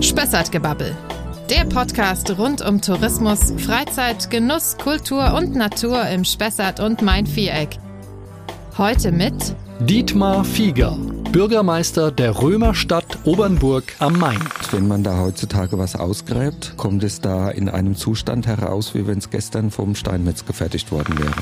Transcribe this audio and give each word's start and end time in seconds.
Spessartgebabbel. 0.00 0.96
Der 1.50 1.64
Podcast 1.64 2.36
rund 2.38 2.60
um 2.60 2.80
Tourismus, 2.80 3.52
Freizeit, 3.58 4.30
Genuss, 4.30 4.76
Kultur 4.76 5.34
und 5.34 5.54
Natur 5.54 6.06
im 6.08 6.24
Spessart 6.24 6.80
und 6.80 7.02
Main-Viereck. 7.02 7.78
Heute 8.76 9.12
mit 9.12 9.56
Dietmar 9.80 10.44
Fieger, 10.44 10.96
Bürgermeister 11.32 12.10
der 12.10 12.40
Römerstadt 12.40 13.18
Obernburg 13.24 13.84
am 13.98 14.18
Main. 14.18 14.40
Wenn 14.70 14.88
man 14.88 15.02
da 15.02 15.18
heutzutage 15.20 15.78
was 15.78 15.96
ausgräbt, 15.96 16.74
kommt 16.76 17.02
es 17.04 17.20
da 17.20 17.50
in 17.50 17.68
einem 17.68 17.96
Zustand 17.96 18.46
heraus, 18.46 18.94
wie 18.94 19.06
wenn 19.06 19.18
es 19.18 19.30
gestern 19.30 19.70
vom 19.70 19.94
Steinmetz 19.94 20.44
gefertigt 20.44 20.92
worden 20.92 21.18
wäre. 21.18 21.34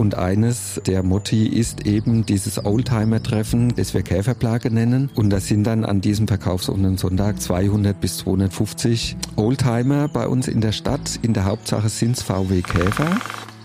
Und 0.00 0.14
eines 0.14 0.80
der 0.86 1.02
Motti 1.02 1.46
ist 1.46 1.86
eben 1.86 2.24
dieses 2.24 2.64
Oldtimer-Treffen, 2.64 3.74
das 3.76 3.92
wir 3.92 4.00
Käferplage 4.00 4.70
nennen. 4.70 5.10
Und 5.14 5.28
das 5.28 5.46
sind 5.46 5.64
dann 5.64 5.84
an 5.84 6.00
diesem 6.00 6.26
verkaufsoffenen 6.26 6.96
Sonntag 6.96 7.38
200 7.38 8.00
bis 8.00 8.16
250 8.16 9.18
Oldtimer 9.36 10.08
bei 10.08 10.26
uns 10.26 10.48
in 10.48 10.62
der 10.62 10.72
Stadt. 10.72 11.20
In 11.20 11.34
der 11.34 11.44
Hauptsache 11.44 11.90
sind 11.90 12.16
es 12.16 12.22
VW 12.22 12.62
Käfer 12.62 13.18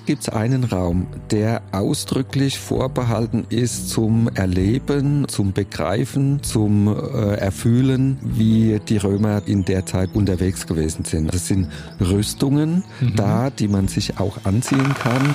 gibt 0.05 0.22
es 0.22 0.30
einen 0.30 0.66
Raum, 0.66 1.08
der 1.32 1.63
ausdrücklich 1.72 2.60
vorbehalten 2.60 3.48
ist 3.49 3.90
zum 3.90 4.30
Erleben, 4.36 5.27
zum 5.27 5.52
Begreifen, 5.52 6.44
zum 6.44 6.88
äh, 6.88 7.38
Erfühlen, 7.38 8.20
wie 8.22 8.80
die 8.88 8.98
Römer 8.98 9.41
in 9.48 9.66
der 9.66 9.88
Zeit 9.88 10.12
unterwegs 10.13 10.68
gewesen 10.68 11.05
sind. 11.05 11.34
Es 11.34 11.48
sind 11.48 11.70
Rüstungen 11.99 12.84
mhm. 12.99 13.16
da, 13.16 13.49
die 13.49 13.68
man 13.68 13.88
sich 13.88 14.20
auch 14.20 14.38
anziehen 14.44 14.94
kann. 14.94 15.34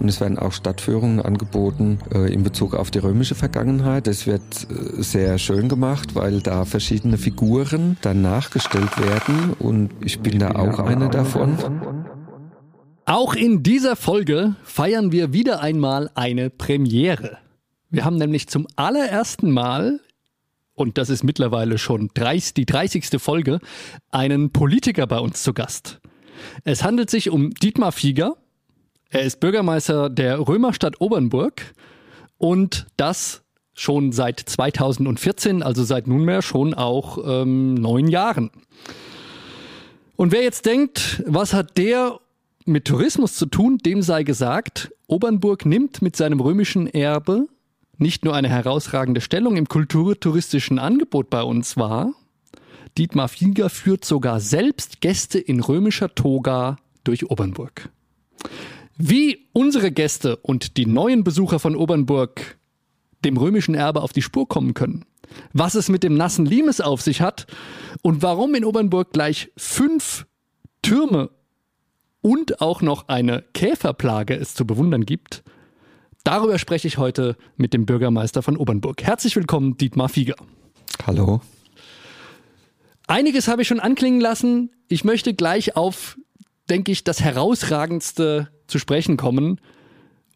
Und 0.00 0.08
es 0.08 0.20
werden 0.20 0.38
auch 0.38 0.52
Stadtführungen 0.52 1.20
angeboten 1.20 1.98
äh, 2.14 2.32
in 2.32 2.42
Bezug 2.42 2.74
auf 2.74 2.90
die 2.90 2.98
römische 2.98 3.34
Vergangenheit. 3.34 4.06
Es 4.06 4.26
wird 4.26 4.42
äh, 4.42 5.02
sehr 5.02 5.38
schön 5.38 5.68
gemacht, 5.68 6.14
weil 6.14 6.40
da 6.40 6.64
verschiedene 6.64 7.18
Figuren 7.18 7.96
dann 8.02 8.22
nachgestellt 8.22 8.98
werden. 8.98 9.54
Und 9.58 9.90
ich 10.00 10.20
bin 10.20 10.38
da 10.38 10.52
auch 10.52 10.78
eine 10.78 11.08
davon. 11.08 11.56
Auch 13.06 13.34
in 13.34 13.62
dieser 13.62 13.96
Folge 13.96 14.54
feiern 14.62 15.12
wir 15.12 15.32
wieder 15.32 15.60
einmal 15.60 16.10
eine 16.14 16.50
Premiere. 16.50 17.38
Wir 17.90 18.04
haben 18.04 18.18
nämlich 18.18 18.48
zum 18.48 18.66
allerersten 18.76 19.50
Mal, 19.50 20.00
und 20.74 20.98
das 20.98 21.08
ist 21.08 21.24
mittlerweile 21.24 21.78
schon 21.78 22.10
30, 22.12 22.52
die 22.52 22.66
30. 22.66 23.18
Folge, 23.18 23.60
einen 24.10 24.52
Politiker 24.52 25.06
bei 25.06 25.18
uns 25.18 25.42
zu 25.42 25.54
Gast. 25.54 26.00
Es 26.64 26.84
handelt 26.84 27.08
sich 27.08 27.30
um 27.30 27.50
Dietmar 27.54 27.92
Fieger, 27.92 28.36
er 29.10 29.22
ist 29.22 29.40
Bürgermeister 29.40 30.10
der 30.10 30.46
Römerstadt 30.46 31.00
Obernburg 31.00 31.74
und 32.36 32.86
das 32.96 33.42
schon 33.74 34.12
seit 34.12 34.40
2014, 34.40 35.62
also 35.62 35.84
seit 35.84 36.06
nunmehr 36.06 36.42
schon 36.42 36.74
auch 36.74 37.18
ähm, 37.24 37.74
neun 37.74 38.08
Jahren. 38.08 38.50
Und 40.16 40.32
wer 40.32 40.42
jetzt 40.42 40.66
denkt, 40.66 41.22
was 41.26 41.54
hat 41.54 41.78
der 41.78 42.18
mit 42.64 42.86
Tourismus 42.86 43.34
zu 43.36 43.46
tun, 43.46 43.78
dem 43.78 44.02
sei 44.02 44.24
gesagt, 44.24 44.92
Obernburg 45.06 45.64
nimmt 45.64 46.02
mit 46.02 46.16
seinem 46.16 46.40
römischen 46.40 46.86
Erbe 46.86 47.46
nicht 47.96 48.24
nur 48.24 48.34
eine 48.34 48.48
herausragende 48.48 49.20
Stellung 49.20 49.56
im 49.56 49.68
kulturtouristischen 49.68 50.78
Angebot 50.78 51.30
bei 51.30 51.42
uns 51.42 51.76
wahr, 51.76 52.12
Dietmar 52.96 53.28
Fieger 53.28 53.70
führt 53.70 54.04
sogar 54.04 54.40
selbst 54.40 55.00
Gäste 55.00 55.38
in 55.38 55.60
römischer 55.60 56.14
Toga 56.14 56.78
durch 57.04 57.30
Obernburg. 57.30 57.90
Wie 59.00 59.46
unsere 59.52 59.92
Gäste 59.92 60.36
und 60.38 60.76
die 60.76 60.84
neuen 60.84 61.22
Besucher 61.22 61.60
von 61.60 61.76
Obernburg 61.76 62.58
dem 63.24 63.36
römischen 63.36 63.76
Erbe 63.76 64.02
auf 64.02 64.12
die 64.12 64.22
Spur 64.22 64.48
kommen 64.48 64.74
können, 64.74 65.04
was 65.52 65.76
es 65.76 65.88
mit 65.88 66.02
dem 66.02 66.16
nassen 66.16 66.44
Limes 66.44 66.80
auf 66.80 67.00
sich 67.00 67.20
hat 67.20 67.46
und 68.02 68.22
warum 68.22 68.56
in 68.56 68.64
Obernburg 68.64 69.12
gleich 69.12 69.52
fünf 69.56 70.26
Türme 70.82 71.30
und 72.22 72.60
auch 72.60 72.82
noch 72.82 73.06
eine 73.06 73.44
Käferplage 73.54 74.34
es 74.34 74.54
zu 74.54 74.66
bewundern 74.66 75.06
gibt, 75.06 75.44
darüber 76.24 76.58
spreche 76.58 76.88
ich 76.88 76.98
heute 76.98 77.36
mit 77.56 77.74
dem 77.74 77.86
Bürgermeister 77.86 78.42
von 78.42 78.56
Obernburg. 78.56 79.04
Herzlich 79.04 79.36
willkommen, 79.36 79.76
Dietmar 79.76 80.08
Fieger. 80.08 80.34
Hallo. 81.06 81.40
Einiges 83.06 83.46
habe 83.46 83.62
ich 83.62 83.68
schon 83.68 83.78
anklingen 83.78 84.20
lassen. 84.20 84.72
Ich 84.88 85.04
möchte 85.04 85.34
gleich 85.34 85.76
auf, 85.76 86.18
denke 86.68 86.90
ich, 86.90 87.04
das 87.04 87.20
herausragendste 87.20 88.48
zu 88.68 88.78
sprechen 88.78 89.16
kommen. 89.16 89.60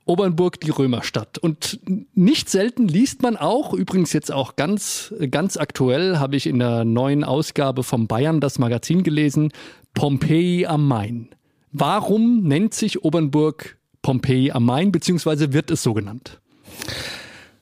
Obernburg, 0.04 0.60
die 0.60 0.70
Römerstadt. 0.70 1.38
Und 1.38 1.78
nicht 2.14 2.50
selten 2.50 2.88
liest 2.88 3.22
man 3.22 3.36
auch, 3.36 3.72
übrigens 3.72 4.12
jetzt 4.12 4.32
auch 4.32 4.56
ganz, 4.56 5.14
ganz 5.30 5.56
aktuell, 5.56 6.18
habe 6.18 6.34
ich 6.34 6.48
in 6.48 6.58
der 6.58 6.84
neuen 6.84 7.22
Ausgabe 7.22 7.84
vom 7.84 8.08
Bayern 8.08 8.40
das 8.40 8.58
Magazin 8.58 9.04
gelesen, 9.04 9.52
Pompeji 9.94 10.66
am 10.66 10.88
Main. 10.88 11.28
Warum 11.70 12.42
nennt 12.42 12.74
sich 12.74 13.04
Obernburg 13.04 13.78
Pompeji 14.02 14.50
am 14.50 14.64
Main, 14.64 14.90
beziehungsweise 14.90 15.52
wird 15.52 15.70
es 15.70 15.82
so 15.82 15.94
genannt? 15.94 16.40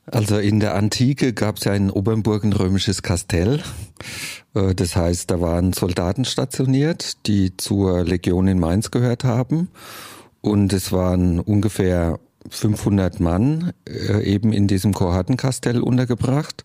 Also 0.06 0.38
in 0.38 0.58
der 0.58 0.74
Antike 0.74 1.32
gab 1.32 1.58
es 1.58 1.64
ja 1.64 1.74
in 1.74 1.90
Obernburg 1.90 2.42
ein 2.42 2.52
römisches 2.52 3.02
Kastell. 3.02 3.62
Äh, 4.54 4.74
das 4.74 4.96
heißt, 4.96 5.30
da 5.30 5.40
waren 5.40 5.72
Soldaten 5.72 6.24
stationiert, 6.24 7.26
die 7.26 7.56
zur 7.56 8.02
Legion 8.04 8.48
in 8.48 8.58
Mainz 8.58 8.90
gehört 8.90 9.24
haben. 9.24 9.68
Und 10.40 10.72
es 10.72 10.92
waren 10.92 11.38
ungefähr 11.40 12.18
500 12.48 13.20
Mann 13.20 13.72
äh, 13.88 14.22
eben 14.24 14.52
in 14.52 14.66
diesem 14.66 14.94
Kohortenkastell 14.94 15.80
untergebracht. 15.80 16.64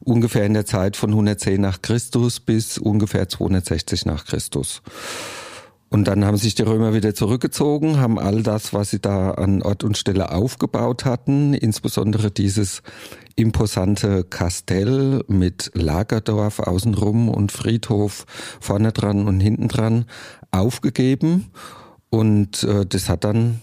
Ungefähr 0.00 0.44
in 0.44 0.54
der 0.54 0.66
Zeit 0.66 0.96
von 0.96 1.10
110 1.10 1.60
nach 1.60 1.82
Christus 1.82 2.40
bis 2.40 2.78
ungefähr 2.78 3.28
260 3.28 4.06
nach 4.06 4.24
Christus. 4.24 4.82
Und 5.88 6.08
dann 6.08 6.24
haben 6.24 6.36
sich 6.36 6.56
die 6.56 6.62
Römer 6.62 6.94
wieder 6.94 7.14
zurückgezogen, 7.14 7.98
haben 7.98 8.18
all 8.18 8.42
das, 8.42 8.72
was 8.72 8.90
sie 8.90 9.00
da 9.00 9.30
an 9.30 9.62
Ort 9.62 9.84
und 9.84 9.96
Stelle 9.96 10.32
aufgebaut 10.32 11.04
hatten, 11.04 11.54
insbesondere 11.54 12.32
dieses 12.32 12.82
imposante 13.36 14.24
Kastell 14.24 15.22
mit 15.28 15.70
Lagerdorf 15.74 16.58
außenrum 16.58 17.28
und 17.28 17.52
Friedhof 17.52 18.26
vorne 18.60 18.92
dran 18.92 19.28
und 19.28 19.38
hinten 19.40 19.68
dran, 19.68 20.06
aufgegeben 20.50 21.52
und 22.10 22.62
äh, 22.62 22.86
das 22.86 23.08
hat 23.08 23.24
dann 23.24 23.60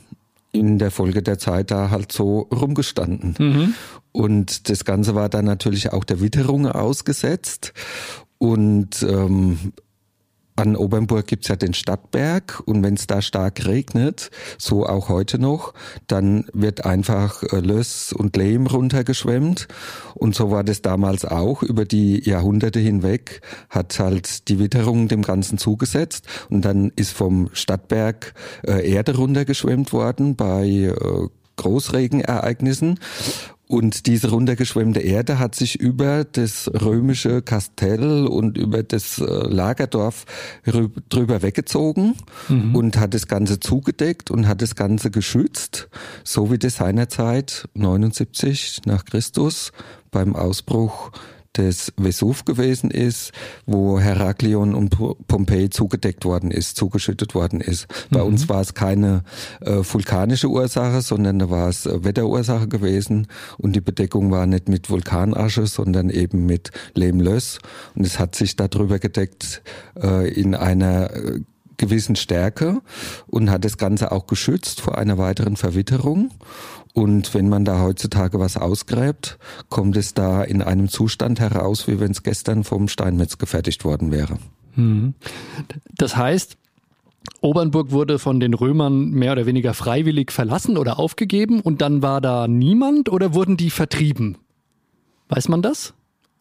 in 0.51 0.77
der 0.77 0.91
Folge 0.91 1.23
der 1.23 1.39
Zeit 1.39 1.71
da 1.71 1.89
halt 1.89 2.11
so 2.11 2.41
rumgestanden. 2.53 3.35
Mhm. 3.39 3.73
Und 4.11 4.69
das 4.69 4.85
Ganze 4.85 5.15
war 5.15 5.27
dann 5.27 5.45
natürlich 5.45 5.91
auch 5.91 6.03
der 6.03 6.21
Witterung 6.21 6.67
ausgesetzt. 6.67 7.73
Und 8.37 9.01
ähm, 9.03 9.73
an 10.55 10.75
Obernburg 10.75 11.27
gibt's 11.27 11.47
ja 11.47 11.55
den 11.55 11.73
Stadtberg 11.73 12.61
und 12.65 12.83
wenn 12.83 12.93
es 12.93 13.07
da 13.07 13.21
stark 13.21 13.65
regnet, 13.65 14.29
so 14.57 14.85
auch 14.85 15.09
heute 15.09 15.39
noch, 15.39 15.73
dann 16.07 16.45
wird 16.53 16.85
einfach 16.85 17.43
äh, 17.43 17.59
Löss 17.59 18.13
und 18.13 18.37
Lehm 18.37 18.67
runtergeschwemmt. 18.67 19.67
Und 20.13 20.35
so 20.35 20.51
war 20.51 20.63
das 20.63 20.81
damals 20.81 21.25
auch. 21.25 21.63
Über 21.63 21.85
die 21.85 22.27
Jahrhunderte 22.27 22.79
hinweg 22.79 23.41
hat 23.69 23.99
halt 23.99 24.47
die 24.47 24.59
Witterung 24.59 25.07
dem 25.07 25.23
Ganzen 25.23 25.57
zugesetzt. 25.57 26.27
Und 26.49 26.63
dann 26.63 26.91
ist 26.95 27.11
vom 27.11 27.49
Stadtberg 27.53 28.33
äh, 28.65 28.89
Erde 28.89 29.15
runtergeschwemmt 29.15 29.91
worden 29.91 30.35
bei 30.35 30.67
äh, 30.67 31.27
Großregenereignissen. 31.55 32.99
Und 33.67 34.07
diese 34.07 34.29
runtergeschwemmte 34.29 34.99
Erde 34.99 35.39
hat 35.39 35.55
sich 35.55 35.79
über 35.79 36.25
das 36.25 36.69
römische 36.69 37.41
Kastell 37.41 38.27
und 38.27 38.57
über 38.57 38.83
das 38.83 39.19
äh, 39.19 39.23
Lagerdorf 39.23 40.25
drüber 41.09 41.41
weggezogen 41.41 42.15
mhm. 42.49 42.75
und 42.75 42.97
hat 42.97 43.13
das 43.13 43.27
Ganze 43.27 43.59
zugedeckt 43.59 44.31
und 44.31 44.47
hat 44.47 44.61
das 44.61 44.75
Ganze 44.75 45.11
geschützt, 45.11 45.87
so 46.23 46.51
wie 46.51 46.57
das 46.57 46.75
seinerzeit 46.75 47.67
79 47.73 48.81
nach 48.85 49.05
Christus 49.05 49.71
beim 50.11 50.35
Ausbruch 50.35 51.11
des 51.57 51.93
Vesuv 51.97 52.45
gewesen 52.45 52.91
ist, 52.91 53.31
wo 53.65 53.99
Heraklion 53.99 54.73
und 54.73 54.97
Pompeji 55.27 55.69
zugedeckt 55.69 56.25
worden 56.25 56.51
ist, 56.51 56.75
zugeschüttet 56.75 57.35
worden 57.35 57.61
ist. 57.61 57.87
Bei 58.09 58.19
mhm. 58.19 58.27
uns 58.27 58.49
war 58.49 58.61
es 58.61 58.73
keine 58.73 59.23
äh, 59.61 59.81
vulkanische 59.83 60.49
Ursache, 60.49 61.01
sondern 61.01 61.39
da 61.39 61.49
war 61.49 61.69
es 61.69 61.85
äh, 61.85 62.03
Wetterursache 62.03 62.67
gewesen 62.67 63.27
und 63.57 63.75
die 63.75 63.81
Bedeckung 63.81 64.31
war 64.31 64.45
nicht 64.45 64.69
mit 64.69 64.89
Vulkanasche, 64.89 65.67
sondern 65.67 66.09
eben 66.09 66.45
mit 66.45 66.71
Lehmlöss 66.95 67.59
und 67.95 68.05
es 68.05 68.19
hat 68.19 68.35
sich 68.35 68.55
darüber 68.55 68.99
gedeckt 68.99 69.61
äh, 70.01 70.29
in 70.29 70.55
einer 70.55 71.13
äh, 71.13 71.39
gewissen 71.77 72.15
Stärke 72.15 72.81
und 73.27 73.49
hat 73.49 73.65
das 73.65 73.77
Ganze 73.77 74.11
auch 74.11 74.27
geschützt 74.27 74.81
vor 74.81 74.97
einer 74.97 75.17
weiteren 75.17 75.57
Verwitterung. 75.57 76.31
Und 76.93 77.33
wenn 77.33 77.49
man 77.49 77.65
da 77.65 77.81
heutzutage 77.81 78.39
was 78.39 78.55
ausgräbt, 78.55 79.39
kommt 79.69 79.97
es 79.97 80.13
da 80.13 80.43
in 80.43 80.61
einem 80.61 80.89
Zustand 80.89 81.39
heraus, 81.39 81.87
wie 81.87 81.99
wenn 81.99 82.11
es 82.11 82.21
gestern 82.21 82.63
vom 82.63 82.87
Steinmetz 82.87 83.39
gefertigt 83.39 83.83
worden 83.83 84.11
wäre. 84.11 84.37
Mhm. 84.75 85.15
Das 85.95 86.15
heißt, 86.15 86.57
Obernburg 87.41 87.91
wurde 87.91 88.19
von 88.19 88.39
den 88.39 88.53
Römern 88.53 89.09
mehr 89.09 89.31
oder 89.31 89.45
weniger 89.45 89.73
freiwillig 89.73 90.31
verlassen 90.31 90.77
oder 90.77 90.99
aufgegeben 90.99 91.61
und 91.61 91.81
dann 91.81 92.01
war 92.01 92.21
da 92.21 92.47
niemand 92.47 93.09
oder 93.09 93.33
wurden 93.33 93.57
die 93.57 93.69
vertrieben? 93.69 94.37
Weiß 95.29 95.49
man 95.49 95.61
das? 95.61 95.93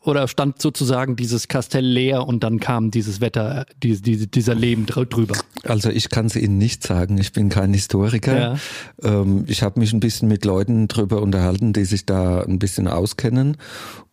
Oder 0.05 0.27
stand 0.29 0.61
sozusagen 0.61 1.17
dieses 1.17 1.49
Kastell 1.49 1.85
leer 1.85 2.27
und 2.27 2.43
dann 2.43 2.61
kam 2.61 2.91
dieses 2.91 3.21
Wetter, 3.21 3.67
die, 3.83 4.01
die, 4.01 4.27
dieser 4.27 4.55
Leben 4.55 4.87
drüber? 4.87 5.35
Also 5.65 5.91
ich 5.91 6.11
kann 6.11 6.27
es 6.27 6.37
Ihnen 6.37 6.59
nicht 6.59 6.83
sagen, 6.83 7.19
ich 7.19 7.33
bin 7.33 7.49
kein 7.49 7.73
Historiker. 7.73 8.39
Ja. 8.39 8.57
Ähm, 9.03 9.45
ich 9.47 9.63
habe 9.63 9.79
mich 9.79 9.93
ein 9.93 10.01
bisschen 10.01 10.29
mit 10.29 10.45
Leuten 10.45 10.89
drüber 10.89 11.23
unterhalten, 11.23 11.73
die 11.73 11.85
sich 11.85 12.05
da 12.07 12.43
ein 12.43 12.59
bisschen 12.59 12.89
auskennen 12.89 13.57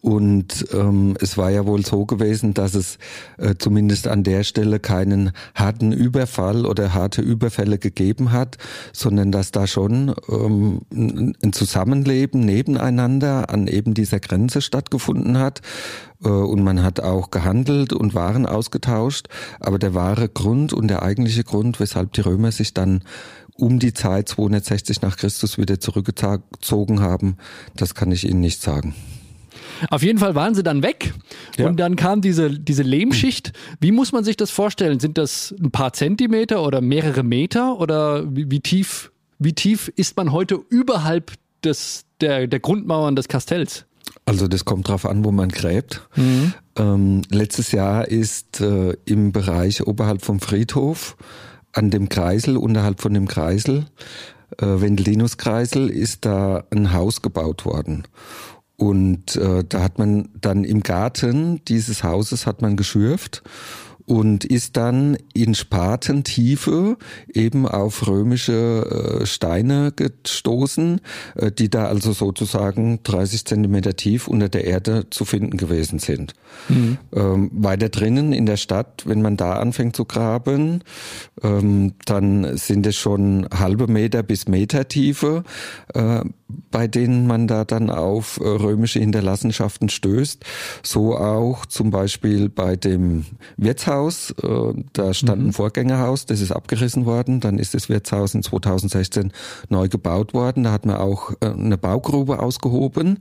und 0.01 0.65
ähm, 0.71 1.17
es 1.19 1.37
war 1.37 1.51
ja 1.51 1.65
wohl 1.65 1.85
so 1.85 2.05
gewesen, 2.05 2.53
dass 2.53 2.73
es 2.73 2.97
äh, 3.37 3.55
zumindest 3.57 4.07
an 4.07 4.23
der 4.23 4.45
Stelle 4.45 4.79
keinen 4.79 5.31
harten 5.55 5.91
Überfall 5.91 6.65
oder 6.65 6.93
harte 6.93 7.21
Überfälle 7.21 7.77
gegeben 7.77 8.31
hat, 8.31 8.57
sondern 8.93 9.33
dass 9.33 9.51
da 9.51 9.67
schon 9.67 10.15
ähm, 10.29 10.81
ein 10.89 11.51
Zusammenleben 11.51 12.39
nebeneinander 12.39 13.49
an 13.49 13.67
eben 13.67 13.93
dieser 13.93 14.21
Grenze 14.21 14.61
stattgefunden 14.61 15.37
hat. 15.37 15.61
Äh, 16.23 16.29
und 16.29 16.63
man 16.63 16.81
hat 16.81 17.01
auch 17.01 17.29
gehandelt 17.29 17.91
und 17.91 18.15
Waren 18.15 18.45
ausgetauscht. 18.45 19.27
Aber 19.59 19.79
der 19.79 19.93
wahre 19.95 20.29
Grund 20.29 20.71
und 20.71 20.87
der 20.87 21.03
eigentliche 21.03 21.43
Grund, 21.43 21.81
weshalb 21.81 22.13
die 22.13 22.21
Römer 22.21 22.53
sich 22.53 22.73
dann 22.73 23.03
um 23.55 23.79
die 23.79 23.93
Zeit 23.93 24.29
260 24.29 25.01
nach 25.01 25.17
Christus 25.17 25.57
wieder 25.57 25.81
zurückgezogen 25.81 27.01
haben, 27.01 27.35
das 27.75 27.95
kann 27.95 28.13
ich 28.13 28.25
Ihnen 28.25 28.39
nicht 28.39 28.61
sagen. 28.61 28.95
Auf 29.89 30.03
jeden 30.03 30.19
Fall 30.19 30.35
waren 30.35 30.55
sie 30.55 30.63
dann 30.63 30.83
weg 30.83 31.13
ja. 31.57 31.67
und 31.67 31.79
dann 31.79 31.95
kam 31.95 32.21
diese, 32.21 32.49
diese 32.49 32.83
Lehmschicht. 32.83 33.53
Wie 33.79 33.91
muss 33.91 34.11
man 34.11 34.23
sich 34.23 34.37
das 34.37 34.51
vorstellen? 34.51 34.99
Sind 34.99 35.17
das 35.17 35.53
ein 35.61 35.71
paar 35.71 35.93
Zentimeter 35.93 36.63
oder 36.63 36.81
mehrere 36.81 37.23
Meter 37.23 37.79
oder 37.79 38.23
wie, 38.35 38.49
wie 38.51 38.59
tief, 38.59 39.11
wie 39.37 39.53
tief 39.53 39.91
ist 39.95 40.17
man 40.17 40.31
heute 40.31 40.59
überhalb 40.69 41.31
des, 41.63 42.05
der, 42.21 42.47
der 42.47 42.59
Grundmauern 42.59 43.15
des 43.15 43.27
Kastells? 43.27 43.85
Also 44.25 44.47
das 44.47 44.65
kommt 44.65 44.87
drauf 44.87 45.05
an, 45.05 45.25
wo 45.25 45.31
man 45.31 45.49
gräbt. 45.49 46.07
Mhm. 46.15 46.53
Ähm, 46.75 47.21
letztes 47.29 47.71
Jahr 47.71 48.07
ist 48.07 48.61
äh, 48.61 48.95
im 49.05 49.31
Bereich 49.31 49.85
oberhalb 49.85 50.23
vom 50.23 50.39
Friedhof 50.39 51.17
an 51.73 51.89
dem 51.89 52.09
Kreisel, 52.09 52.57
unterhalb 52.57 53.01
von 53.01 53.13
dem 53.13 53.27
Kreisel, 53.27 53.85
äh, 54.57 54.65
Wendelinus-Kreisel, 54.65 55.89
ist 55.89 56.25
da 56.25 56.63
ein 56.71 56.93
Haus 56.93 57.21
gebaut 57.21 57.65
worden. 57.65 58.03
Und 58.79 59.35
äh, 59.35 59.65
da 59.67 59.83
hat 59.83 59.99
man 59.99 60.29
dann 60.39 60.63
im 60.63 60.81
Garten 60.81 61.61
dieses 61.65 62.03
Hauses 62.03 62.47
hat 62.47 62.61
man 62.61 62.77
geschürft 62.77 63.43
und 64.09 64.43
ist 64.43 64.75
dann 64.75 65.17
in 65.33 65.53
Spatentiefe 65.53 66.97
eben 67.31 67.67
auf 67.67 68.07
römische 68.07 69.19
äh, 69.21 69.25
Steine 69.27 69.91
gestoßen, 69.95 71.01
äh, 71.35 71.51
die 71.51 71.69
da 71.69 71.85
also 71.85 72.13
sozusagen 72.13 73.01
30 73.03 73.45
Zentimeter 73.45 73.95
tief 73.95 74.27
unter 74.27 74.49
der 74.49 74.63
Erde 74.63 75.07
zu 75.11 75.25
finden 75.25 75.57
gewesen 75.57 75.99
sind. 75.99 76.33
Mhm. 76.69 76.97
Ähm, 77.13 77.51
weiter 77.53 77.89
drinnen 77.89 78.33
in 78.33 78.47
der 78.47 78.57
Stadt, 78.57 79.03
wenn 79.05 79.21
man 79.21 79.37
da 79.37 79.57
anfängt 79.57 79.95
zu 79.95 80.05
graben, 80.05 80.83
ähm, 81.43 81.93
dann 82.05 82.57
sind 82.57 82.87
es 82.87 82.95
schon 82.95 83.45
halbe 83.53 83.85
Meter 83.85 84.23
bis 84.23 84.47
Meter 84.47 84.87
Tiefe, 84.87 85.43
äh, 85.93 86.21
bei 86.71 86.87
denen 86.87 87.27
man 87.27 87.47
da 87.47 87.65
dann 87.65 87.89
auf 87.89 88.39
römische 88.41 88.99
Hinterlassenschaften 88.99 89.89
stößt. 89.89 90.43
So 90.83 91.17
auch 91.17 91.65
zum 91.65 91.91
Beispiel 91.91 92.49
bei 92.49 92.75
dem 92.75 93.25
Wirtshaus. 93.57 94.31
Äh, 94.41 94.73
da 94.93 95.13
stand 95.13 95.41
mhm. 95.41 95.49
ein 95.49 95.53
Vorgängerhaus, 95.53 96.25
das 96.25 96.41
ist 96.41 96.51
abgerissen 96.51 97.05
worden. 97.05 97.39
Dann 97.39 97.59
ist 97.59 97.73
das 97.73 97.89
Wirtshaus 97.89 98.33
in 98.33 98.43
2016 98.43 99.31
neu 99.69 99.87
gebaut 99.87 100.33
worden. 100.33 100.63
Da 100.63 100.71
hat 100.71 100.85
man 100.85 100.97
auch 100.97 101.31
äh, 101.41 101.47
eine 101.47 101.77
Baugrube 101.77 102.39
ausgehoben. 102.39 103.19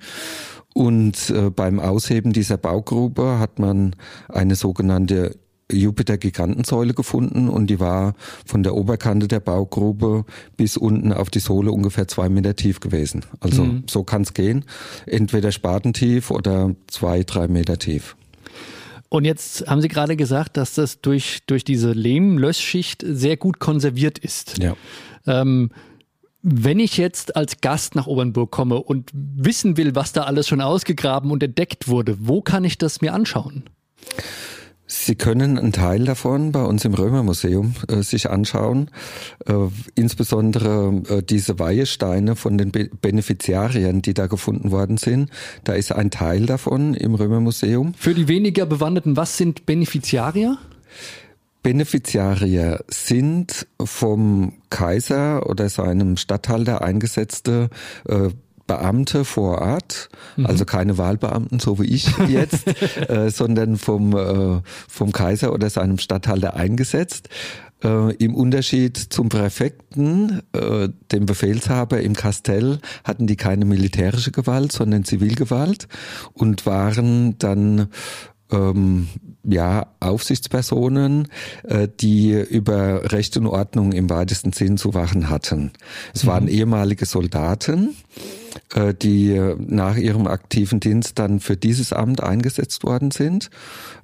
Und 0.75 1.31
äh, 1.31 1.51
beim 1.51 1.81
Ausheben 1.81 2.33
dieser 2.33 2.57
Baugrube 2.57 3.39
hat 3.39 3.59
man 3.59 3.97
eine 4.29 4.55
sogenannte 4.55 5.37
Jupiter-Gigantensäule 5.70 6.94
gefunden 6.94 7.49
und 7.49 7.69
die 7.69 7.81
war 7.81 8.15
von 8.47 8.62
der 8.62 8.75
Oberkante 8.75 9.29
der 9.29 9.41
Baugrube 9.41 10.25
bis 10.56 10.76
unten 10.76 11.12
auf 11.12 11.31
die 11.31 11.41
Sohle 11.41 11.73
ungefähr 11.73 12.09
zwei 12.09 12.29
Meter 12.29 12.56
tief 12.56 12.81
gewesen. 12.81 13.25
Also 13.41 13.65
mhm. 13.65 13.85
so 13.88 14.03
kann 14.03 14.23
es 14.23 14.35
gehen. 14.35 14.65
Entweder 15.06 15.53
spatentief 15.53 16.31
oder 16.31 16.75
zwei, 16.87 17.23
drei 17.23 17.49
Meter 17.49 17.79
tief. 17.79 18.17
Und 19.11 19.25
jetzt 19.25 19.67
haben 19.67 19.81
Sie 19.81 19.88
gerade 19.88 20.17
gesagt, 20.17 20.56
dass 20.56 20.75
das 20.75 21.00
durch, 21.00 21.41
durch 21.47 21.65
diese 21.65 21.93
Lehmlöschschicht 21.93 23.05
sehr 23.06 23.37
gut 23.37 23.59
konserviert 23.59 24.19
ist. 24.19 24.59
Ja. 24.59 24.76
Ähm, 25.26 25.71
wenn 26.43 26.79
ich 26.79 26.97
jetzt 26.97 27.35
als 27.37 27.61
Gast 27.61 27.94
nach 27.94 28.06
Obernburg 28.06 28.50
komme 28.50 28.81
und 28.81 29.11
wissen 29.12 29.76
will, 29.76 29.94
was 29.94 30.12
da 30.12 30.25
alles 30.25 30.47
schon 30.47 30.61
ausgegraben 30.61 31.31
und 31.31 31.43
entdeckt 31.43 31.88
wurde, 31.88 32.17
wo 32.21 32.41
kann 32.43 32.64
ich 32.64 32.79
das 32.79 33.00
mir 33.00 33.12
anschauen? 33.12 33.64
Sie 34.90 35.17
können 35.17 35.58
einen 35.58 35.73
Teil 35.73 36.05
davon 36.05 36.50
bei 36.50 36.64
uns 36.64 36.85
im 36.87 36.94
Römermuseum 36.94 37.75
äh, 37.88 38.02
sich 38.02 38.31
anschauen. 38.31 38.90
Äh, 39.46 39.52
insbesondere 39.94 41.02
äh, 41.08 41.23
diese 41.23 41.58
Weihesteine 41.58 42.37
von 42.37 42.56
den 42.56 42.73
Be 42.73 42.88
Beneficiariern, 43.00 44.00
die 44.00 44.14
da 44.14 44.26
gefunden 44.29 44.70
worden 44.70 44.96
sind. 44.96 45.31
Da 45.64 45.75
ist 45.75 45.93
ein 45.93 46.11
Teil 46.11 46.46
davon 46.46 46.94
im 46.94 47.14
Römermuseum. 47.14 47.93
Für 47.94 48.14
die 48.14 48.29
weniger 48.29 48.64
Bewanderten, 48.64 49.17
was 49.17 49.37
sind 49.37 49.67
Beneficiarier? 49.67 50.56
Beneficiarier 51.62 52.82
sind 52.88 53.67
vom 53.79 54.55
Kaiser 54.70 55.50
oder 55.50 55.69
seinem 55.69 56.17
Statthalter 56.17 56.81
eingesetzte 56.81 57.69
äh, 58.08 58.31
Beamte 58.69 59.25
vor 59.25 59.59
Ort, 59.59 60.11
mhm. 60.37 60.47
also 60.47 60.65
keine 60.65 60.97
Wahlbeamten, 60.97 61.59
so 61.59 61.81
wie 61.81 61.87
ich 61.87 62.17
jetzt, 62.29 62.69
äh, 63.09 63.31
sondern 63.31 63.76
vom, 63.76 64.17
äh, 64.17 64.61
vom 64.87 65.11
Kaiser 65.11 65.53
oder 65.53 65.69
seinem 65.69 65.99
Statthalter 65.99 66.55
eingesetzt. 66.55 67.29
Äh, 67.82 68.15
Im 68.17 68.35
Unterschied 68.35 68.97
zum 68.97 69.29
Präfekten, 69.29 70.43
äh, 70.53 70.88
dem 71.11 71.26
Befehlshaber 71.26 72.00
im 72.00 72.15
Kastell, 72.15 72.79
hatten 73.03 73.26
die 73.26 73.37
keine 73.37 73.65
militärische 73.65 74.31
Gewalt, 74.31 74.71
sondern 74.71 75.05
Zivilgewalt 75.05 75.88
und 76.35 76.67
waren 76.67 77.38
dann 77.38 77.88
ähm, 78.50 79.09
ja, 79.44 79.87
Aufsichtspersonen, 80.00 81.29
äh, 81.64 81.88
die 82.00 82.32
über 82.32 83.12
Recht 83.12 83.37
und 83.37 83.47
Ordnung 83.47 83.93
im 83.93 84.11
weitesten 84.11 84.53
Sinn 84.53 84.76
zu 84.76 84.94
wachen 84.94 85.31
hatten. 85.31 85.73
Es 86.14 86.26
waren 86.26 86.44
mhm. 86.44 86.50
ehemalige 86.50 87.06
Soldaten, 87.06 87.97
die 89.03 89.41
nach 89.59 89.97
ihrem 89.97 90.27
aktiven 90.27 90.81
Dienst 90.81 91.19
dann 91.19 91.41
für 91.41 91.57
dieses 91.57 91.93
Amt 91.93 92.23
eingesetzt 92.23 92.85
worden 92.85 93.11
sind, 93.11 93.51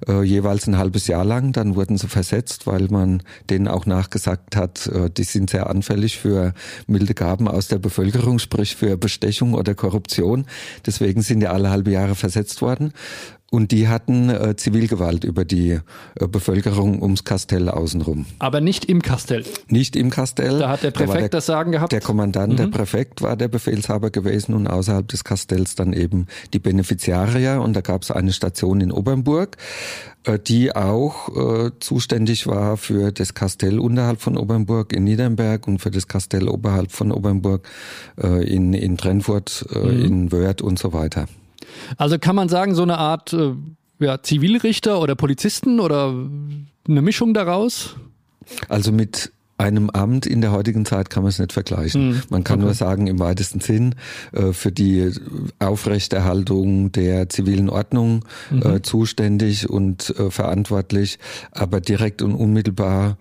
äh, 0.07 0.23
jeweils 0.23 0.67
ein 0.67 0.77
halbes 0.77 1.07
Jahr 1.07 1.25
lang. 1.25 1.51
Dann 1.51 1.75
wurden 1.75 1.97
sie 1.97 2.07
versetzt, 2.07 2.67
weil 2.67 2.87
man 2.89 3.23
denen 3.49 3.67
auch 3.67 3.85
nachgesagt 3.85 4.55
hat, 4.55 4.87
äh, 4.87 5.09
die 5.09 5.23
sind 5.23 5.49
sehr 5.49 5.69
anfällig 5.69 6.17
für 6.17 6.53
milde 6.87 7.13
Gaben 7.13 7.47
aus 7.47 7.67
der 7.67 7.79
Bevölkerung, 7.79 8.39
sprich 8.39 8.75
für 8.75 8.97
Bestechung 8.97 9.53
oder 9.53 9.75
Korruption. 9.75 10.45
Deswegen 10.85 11.21
sind 11.21 11.39
die 11.39 11.47
alle 11.47 11.69
halbe 11.69 11.91
Jahre 11.91 12.15
versetzt 12.15 12.61
worden. 12.61 12.93
Und 13.55 13.71
die 13.71 13.87
hatten 13.87 14.29
äh, 14.29 14.57
Zivilgewalt 14.57 15.23
über 15.23 15.45
die 15.45 15.79
äh, 16.19 16.27
Bevölkerung 16.27 17.01
ums 17.01 17.23
Kastell 17.23 17.69
außenrum. 17.69 18.25
Aber 18.37 18.59
nicht 18.59 18.83
im 18.83 19.01
Kastell. 19.01 19.45
Nicht 19.69 19.95
im 19.95 20.09
Kastell. 20.09 20.59
Da 20.59 20.67
hat 20.67 20.83
der 20.83 20.91
Präfekt 20.91 21.15
da 21.15 21.19
der, 21.19 21.29
das 21.29 21.45
Sagen 21.45 21.71
gehabt. 21.71 21.93
Der 21.93 22.01
Kommandant, 22.01 22.51
mhm. 22.51 22.57
der 22.57 22.67
Präfekt 22.67 23.21
war 23.21 23.37
der 23.37 23.47
Befehlshaber 23.47 24.09
gewesen 24.09 24.55
und 24.55 24.67
außerhalb 24.67 25.07
des 25.07 25.23
Kastells 25.23 25.75
dann 25.75 25.93
eben 25.93 26.27
die 26.51 26.59
Beneficiarier. 26.59 27.61
Und 27.61 27.77
da 27.77 27.79
gab 27.79 28.01
es 28.01 28.11
eine 28.11 28.33
Station 28.33 28.81
in 28.81 28.91
Obernburg, 28.91 29.55
äh, 30.25 30.37
die 30.37 30.75
auch 30.75 31.29
äh, 31.29 31.71
zuständig 31.79 32.47
war 32.47 32.75
für 32.75 33.13
das 33.13 33.35
Kastell 33.35 33.79
unterhalb 33.79 34.19
von 34.19 34.37
Obernburg 34.37 34.91
in 34.91 35.05
Niedernberg 35.05 35.65
und 35.65 35.79
für 35.79 35.91
das 35.91 36.09
Kastell 36.09 36.49
oberhalb 36.49 36.91
von 36.91 37.13
Obernburg 37.13 37.65
äh, 38.21 38.45
in, 38.45 38.73
in 38.73 38.97
Trennfurt, 38.97 39.65
äh, 39.73 39.79
mhm. 39.79 40.05
in 40.05 40.31
Wörth 40.33 40.61
und 40.61 40.77
so 40.77 40.91
weiter. 40.91 41.29
Also 41.97 42.19
kann 42.19 42.35
man 42.35 42.49
sagen, 42.49 42.75
so 42.75 42.83
eine 42.83 42.97
Art 42.97 43.33
äh, 43.33 43.53
ja, 43.99 44.21
Zivilrichter 44.21 44.99
oder 44.99 45.15
Polizisten 45.15 45.79
oder 45.79 46.13
eine 46.87 47.01
Mischung 47.01 47.33
daraus? 47.33 47.95
Also 48.69 48.91
mit 48.91 49.31
einem 49.57 49.89
Amt 49.89 50.25
in 50.25 50.41
der 50.41 50.51
heutigen 50.51 50.85
Zeit 50.85 51.09
kann 51.09 51.23
man 51.23 51.29
es 51.29 51.39
nicht 51.39 51.53
vergleichen. 51.53 52.09
Mhm. 52.09 52.21
Man 52.29 52.43
kann 52.43 52.59
okay. 52.59 52.65
nur 52.65 52.73
sagen, 52.73 53.07
im 53.07 53.19
weitesten 53.19 53.61
Sinn 53.61 53.95
äh, 54.33 54.51
für 54.51 54.71
die 54.71 55.11
Aufrechterhaltung 55.59 56.91
der 56.91 57.29
zivilen 57.29 57.69
Ordnung 57.69 58.25
mhm. 58.51 58.61
äh, 58.61 58.81
zuständig 58.81 59.69
und 59.69 60.13
äh, 60.17 60.29
verantwortlich, 60.29 61.19
aber 61.51 61.79
direkt 61.79 62.21
und 62.21 62.35
unmittelbar 62.35 63.17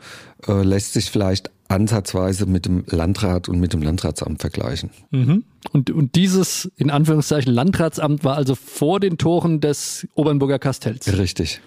äh, 0.48 0.62
lässt 0.62 0.94
sich 0.94 1.10
vielleicht 1.10 1.50
ansatzweise 1.68 2.46
mit 2.46 2.66
dem 2.66 2.84
Landrat 2.88 3.48
und 3.48 3.58
mit 3.58 3.72
dem 3.72 3.82
Landratsamt 3.82 4.40
vergleichen. 4.40 4.90
Mhm. 5.10 5.44
Und, 5.72 5.90
und 5.90 6.14
dieses, 6.14 6.70
in 6.76 6.90
Anführungszeichen, 6.90 7.52
Landratsamt 7.52 8.22
war 8.22 8.36
also 8.36 8.54
vor 8.54 9.00
den 9.00 9.18
Toren 9.18 9.60
des 9.60 10.06
Obernburger 10.14 10.58
Kastells. 10.58 11.16
Richtig. 11.16 11.60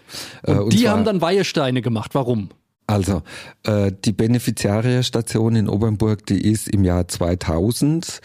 Und, 0.43 0.53
äh, 0.53 0.59
und 0.59 0.73
die 0.73 0.89
haben 0.89 1.03
dann 1.03 1.21
Weihesteine 1.21 1.81
gemacht. 1.81 2.13
Warum? 2.13 2.49
Also, 2.87 3.21
äh, 3.63 3.91
die 4.05 4.13
Beneficiarierstation 4.13 5.55
in 5.55 5.69
Obernburg, 5.69 6.25
die 6.25 6.49
ist 6.49 6.69
im 6.69 6.83
Jahr 6.83 7.07
2000 7.07 8.21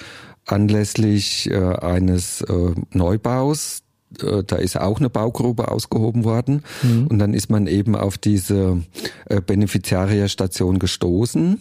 anlässlich 0.46 1.50
äh, 1.50 1.76
eines 1.76 2.42
äh, 2.42 2.74
Neubaus 2.92 3.82
äh, 4.20 4.42
da 4.44 4.56
ist 4.56 4.78
auch 4.78 4.98
eine 4.98 5.10
Baugrube 5.10 5.68
ausgehoben 5.68 6.24
worden. 6.24 6.64
Mhm. 6.82 7.06
Und 7.06 7.18
dann 7.18 7.34
ist 7.34 7.50
man 7.50 7.66
eben 7.66 7.96
auf 7.96 8.18
diese 8.18 8.82
äh, 9.28 9.40
Beneficiaria-Station 9.40 10.78
gestoßen 10.78 11.60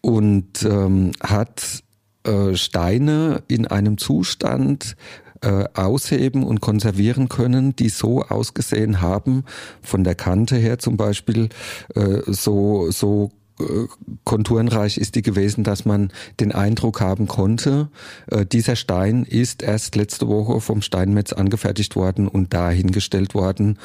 und 0.00 0.62
ähm, 0.62 1.12
hat 1.22 1.82
äh, 2.24 2.54
Steine 2.54 3.42
in 3.48 3.66
einem 3.66 3.98
Zustand 3.98 4.96
äh, 5.42 5.64
ausheben 5.74 6.44
und 6.44 6.60
konservieren 6.60 7.28
können, 7.28 7.74
die 7.76 7.88
so 7.88 8.22
ausgesehen 8.22 9.00
haben, 9.00 9.44
von 9.82 10.04
der 10.04 10.14
Kante 10.14 10.56
her 10.56 10.78
zum 10.78 10.96
Beispiel, 10.96 11.48
äh, 11.94 12.20
so, 12.26 12.90
so 12.90 13.30
äh, 13.60 13.86
konturenreich 14.24 14.98
ist 14.98 15.14
die 15.14 15.22
gewesen, 15.22 15.64
dass 15.64 15.84
man 15.84 16.12
den 16.40 16.52
Eindruck 16.52 17.00
haben 17.00 17.26
konnte, 17.26 17.88
äh, 18.30 18.44
dieser 18.46 18.76
Stein 18.76 19.24
ist 19.24 19.62
erst 19.62 19.96
letzte 19.96 20.28
Woche 20.28 20.60
vom 20.60 20.82
Steinmetz 20.82 21.32
angefertigt 21.32 21.96
worden 21.96 22.28
und 22.28 22.52
dahingestellt 22.52 23.34
worden, 23.34 23.78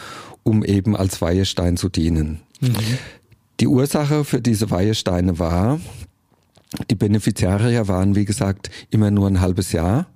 um 0.43 0.63
eben 0.63 0.95
als 0.95 1.21
Weihestein 1.21 1.77
zu 1.77 1.89
dienen. 1.89 2.41
Mhm. 2.61 2.75
Die 3.59 3.67
Ursache 3.67 4.25
für 4.25 4.41
diese 4.41 4.69
Weihesteine 4.69 5.39
war, 5.39 5.79
die 6.89 6.95
Beneficiarier 6.95 7.87
waren, 7.87 8.15
wie 8.15 8.25
gesagt, 8.25 8.69
immer 8.89 9.11
nur 9.11 9.27
ein 9.27 9.39
halbes 9.39 9.71
Jahr 9.71 10.07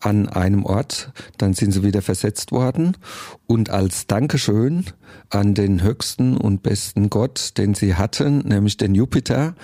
an 0.00 0.28
einem 0.28 0.64
Ort, 0.64 1.12
dann 1.38 1.54
sind 1.54 1.72
sie 1.72 1.82
wieder 1.82 2.02
versetzt 2.02 2.52
worden. 2.52 2.96
Und 3.46 3.70
als 3.70 4.06
Dankeschön 4.06 4.84
an 5.30 5.54
den 5.54 5.82
höchsten 5.82 6.36
und 6.36 6.62
besten 6.62 7.10
Gott, 7.10 7.58
den 7.58 7.74
sie 7.74 7.94
hatten, 7.94 8.38
nämlich 8.40 8.76
den 8.76 8.94
Jupiter, 8.94 9.54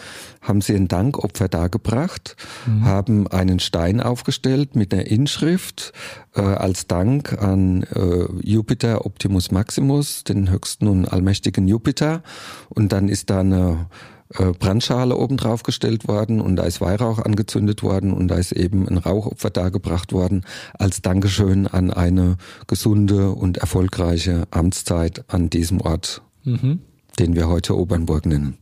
haben 0.40 0.60
sie 0.60 0.74
ein 0.74 0.88
Dankopfer 0.88 1.48
dargebracht, 1.48 2.36
mhm. 2.66 2.84
haben 2.84 3.26
einen 3.28 3.60
Stein 3.60 4.00
aufgestellt 4.00 4.76
mit 4.76 4.92
einer 4.92 5.06
Inschrift 5.06 5.92
äh, 6.34 6.40
als 6.40 6.86
Dank 6.86 7.40
an 7.40 7.82
äh, 7.84 8.26
Jupiter 8.42 9.06
Optimus 9.06 9.50
Maximus, 9.50 10.24
den 10.24 10.50
höchsten 10.50 10.88
und 10.88 11.06
allmächtigen 11.06 11.68
Jupiter. 11.68 12.22
Und 12.68 12.92
dann 12.92 13.08
ist 13.08 13.30
da 13.30 13.40
eine 13.40 13.86
Brandschale 14.34 15.16
oben 15.16 15.36
drauf 15.36 15.62
gestellt 15.62 16.08
worden 16.08 16.40
und 16.40 16.56
da 16.56 16.64
ist 16.64 16.80
Weihrauch 16.80 17.18
angezündet 17.20 17.82
worden 17.82 18.12
und 18.12 18.28
da 18.28 18.36
ist 18.36 18.52
eben 18.52 18.88
ein 18.88 18.98
Rauchopfer 18.98 19.50
dargebracht 19.50 20.12
worden 20.12 20.44
als 20.78 21.02
Dankeschön 21.02 21.66
an 21.66 21.92
eine 21.92 22.36
gesunde 22.66 23.30
und 23.30 23.58
erfolgreiche 23.58 24.46
Amtszeit 24.50 25.24
an 25.28 25.50
diesem 25.50 25.80
Ort, 25.80 26.22
mhm. 26.42 26.80
den 27.18 27.36
wir 27.36 27.48
heute 27.48 27.76
Obernburg 27.76 28.26
nennen. 28.26 28.58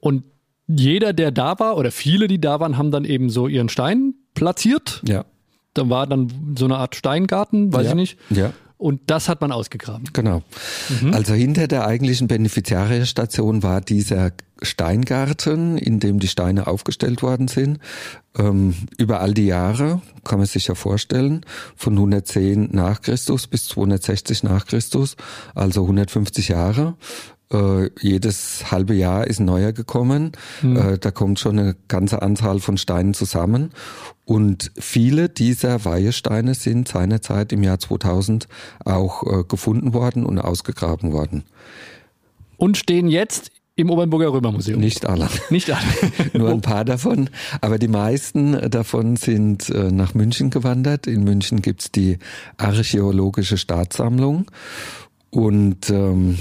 Und 0.00 0.24
jeder, 0.66 1.12
der 1.12 1.30
da 1.30 1.58
war 1.58 1.76
oder 1.76 1.90
viele, 1.90 2.26
die 2.26 2.40
da 2.40 2.60
waren, 2.60 2.76
haben 2.76 2.90
dann 2.90 3.04
eben 3.04 3.30
so 3.30 3.46
ihren 3.46 3.68
Stein 3.68 4.14
platziert. 4.34 5.02
Ja. 5.06 5.24
Da 5.74 5.88
war 5.88 6.06
dann 6.06 6.54
so 6.58 6.64
eine 6.64 6.76
Art 6.76 6.96
Steingarten, 6.96 7.72
weiß 7.72 7.84
ja. 7.84 7.90
ich 7.90 7.96
nicht. 7.96 8.18
Ja. 8.30 8.52
Und 8.76 9.00
das 9.06 9.28
hat 9.28 9.40
man 9.40 9.50
ausgegraben. 9.50 10.04
Genau. 10.12 10.42
Mhm. 11.02 11.12
Also 11.12 11.34
hinter 11.34 11.66
der 11.66 11.86
eigentlichen 11.86 12.28
Beneficiarienstation 12.28 13.62
war 13.64 13.80
dieser 13.80 14.30
Steingarten, 14.62 15.78
in 15.78 16.00
dem 16.00 16.18
die 16.18 16.28
Steine 16.28 16.66
aufgestellt 16.66 17.22
worden 17.22 17.48
sind. 17.48 17.78
Ähm, 18.36 18.74
über 18.98 19.20
all 19.20 19.34
die 19.34 19.46
Jahre, 19.46 20.02
kann 20.24 20.38
man 20.38 20.46
sich 20.46 20.66
ja 20.66 20.74
vorstellen, 20.74 21.44
von 21.76 21.94
110 21.94 22.68
nach 22.72 23.02
Christus 23.02 23.46
bis 23.46 23.68
260 23.68 24.42
nach 24.42 24.66
Christus, 24.66 25.16
also 25.54 25.82
150 25.82 26.48
Jahre. 26.48 26.96
Äh, 27.52 27.90
jedes 28.00 28.70
halbe 28.70 28.94
Jahr 28.94 29.26
ist 29.26 29.40
ein 29.40 29.46
neuer 29.46 29.72
gekommen. 29.72 30.32
Mhm. 30.60 30.76
Äh, 30.76 30.98
da 30.98 31.10
kommt 31.10 31.38
schon 31.38 31.58
eine 31.58 31.76
ganze 31.88 32.20
Anzahl 32.20 32.60
von 32.60 32.76
Steinen 32.76 33.14
zusammen. 33.14 33.70
Und 34.24 34.70
viele 34.78 35.30
dieser 35.30 35.84
Weihesteine 35.84 36.54
sind 36.54 36.88
seinerzeit 36.88 37.52
im 37.52 37.62
Jahr 37.62 37.78
2000 37.78 38.48
auch 38.84 39.22
äh, 39.22 39.44
gefunden 39.44 39.94
worden 39.94 40.26
und 40.26 40.38
ausgegraben 40.38 41.12
worden. 41.12 41.44
Und 42.58 42.76
stehen 42.76 43.08
jetzt 43.08 43.50
im 43.78 43.90
Obernburger 43.90 44.32
Römermuseum. 44.32 44.80
Nicht 44.80 45.06
alle. 45.06 45.28
Nicht 45.50 45.70
alle. 45.70 45.84
Nur 46.32 46.50
ein 46.50 46.60
paar 46.60 46.84
davon. 46.84 47.30
Aber 47.60 47.78
die 47.78 47.86
meisten 47.86 48.70
davon 48.70 49.14
sind 49.14 49.70
äh, 49.70 49.92
nach 49.92 50.14
München 50.14 50.50
gewandert. 50.50 51.06
In 51.06 51.22
München 51.22 51.62
gibt's 51.62 51.92
die 51.92 52.18
Archäologische 52.56 53.56
Staatssammlung. 53.56 54.50
Und 55.30 55.90
ähm, 55.90 56.38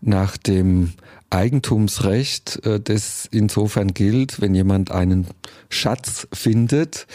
nach 0.00 0.36
dem 0.36 0.92
Eigentumsrecht, 1.28 2.64
äh, 2.64 2.78
das 2.78 3.28
insofern 3.32 3.92
gilt, 3.92 4.40
wenn 4.40 4.54
jemand 4.54 4.92
einen 4.92 5.26
Schatz 5.68 6.28
findet, 6.32 7.08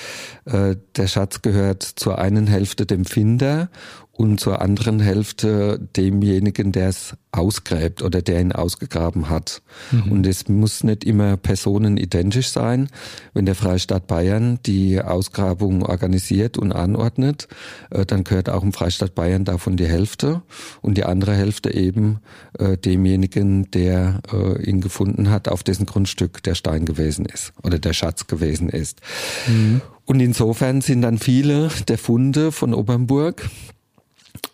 äh, 0.43 0.75
der 0.97 1.07
Schatz 1.07 1.41
gehört 1.41 1.83
zur 1.83 2.17
einen 2.17 2.45
Hälfte 2.45 2.85
dem 2.85 3.05
Finder 3.05 3.69
und 4.11 4.39
zur 4.39 4.61
anderen 4.61 4.99
Hälfte 4.99 5.79
demjenigen, 5.95 6.71
der 6.71 6.89
es 6.89 7.15
ausgräbt 7.31 8.01
oder 8.01 8.21
der 8.21 8.41
ihn 8.41 8.51
ausgegraben 8.51 9.29
hat. 9.29 9.61
Mhm. 9.91 10.11
Und 10.11 10.27
es 10.27 10.49
muss 10.49 10.83
nicht 10.83 11.05
immer 11.05 11.37
personenidentisch 11.37 12.49
sein. 12.49 12.89
Wenn 13.33 13.45
der 13.45 13.55
Freistaat 13.55 14.07
Bayern 14.07 14.59
die 14.65 15.01
Ausgrabung 15.01 15.83
organisiert 15.83 16.57
und 16.57 16.73
anordnet, 16.73 17.47
äh, 17.89 18.05
dann 18.05 18.25
gehört 18.25 18.49
auch 18.49 18.63
im 18.63 18.73
Freistaat 18.73 19.15
Bayern 19.15 19.45
davon 19.45 19.77
die 19.77 19.87
Hälfte 19.87 20.41
und 20.81 20.97
die 20.97 21.05
andere 21.05 21.33
Hälfte 21.33 21.73
eben 21.73 22.19
äh, 22.59 22.77
demjenigen, 22.77 23.71
der 23.71 24.21
äh, 24.31 24.61
ihn 24.63 24.81
gefunden 24.81 25.29
hat, 25.29 25.47
auf 25.47 25.63
dessen 25.63 25.85
Grundstück 25.85 26.43
der 26.43 26.55
Stein 26.55 26.85
gewesen 26.85 27.25
ist 27.25 27.53
oder 27.63 27.79
der 27.79 27.93
Schatz 27.93 28.27
gewesen 28.27 28.67
ist. 28.67 28.99
Mhm. 29.47 29.81
Und 30.03 30.19
insofern 30.19 30.81
sind 30.81 31.03
dann 31.03 31.17
viele 31.17 31.69
der 31.87 31.97
Funde 31.97 32.51
von 32.51 32.73
Obernburg 32.73 33.49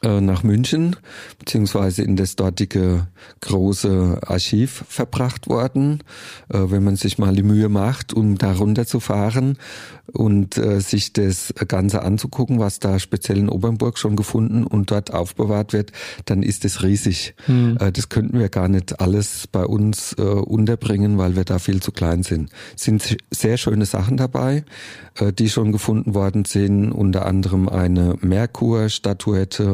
äh, 0.04 0.22
nach 0.22 0.44
München 0.44 0.96
beziehungsweise 1.40 2.04
in 2.04 2.16
das 2.16 2.36
dortige 2.36 3.08
große 3.42 4.20
Archiv 4.26 4.86
verbracht 4.88 5.48
worden. 5.48 6.04
Äh, 6.50 6.60
wenn 6.68 6.84
man 6.84 6.96
sich 6.96 7.18
mal 7.18 7.36
die 7.36 7.44
Mühe 7.44 7.68
macht, 7.68 8.14
um 8.14 8.38
da 8.38 8.54
runterzufahren 8.54 9.58
und 10.14 10.58
äh, 10.58 10.82
sich 10.82 11.14
das 11.14 11.54
Ganze 11.68 12.04
anzugucken, 12.04 12.60
was 12.60 12.80
da 12.80 13.00
speziell 13.00 13.40
in 13.40 13.50
Obernburg 13.50 13.98
schon 13.98 14.16
gefunden 14.16 14.66
und 14.66 14.92
dort 14.92 15.14
aufbewahrt 15.14 15.74
wird, 15.74 15.92
dann 16.26 16.44
ist 16.44 16.64
es 16.64 16.84
riesig. 16.84 17.34
Hm. 17.46 17.78
Das 17.94 18.10
könnten 18.10 18.40
wir 18.40 18.50
gar 18.50 18.68
nicht 18.68 19.00
alles 19.02 19.48
bei 19.48 19.66
uns 19.66 20.14
unterbringen, 20.14 21.18
weil 21.18 21.36
wir 21.36 21.44
da 21.44 21.60
viel 21.60 21.82
zu 21.82 21.92
klein 21.92 22.24
sind. 22.24 22.50
Es 22.76 22.84
sind 22.84 23.18
sehr 23.32 23.58
schöne 23.58 23.86
Sachen 23.86 24.18
dabei, 24.18 24.64
die 25.38 25.50
schon 25.50 25.72
gefunden 25.72 26.14
worden 26.14 26.46
sind, 26.46 26.92
unter 26.92 27.26
anderem 27.26 27.68
eine 27.68 28.16
Merkur-Statuette 28.22 29.67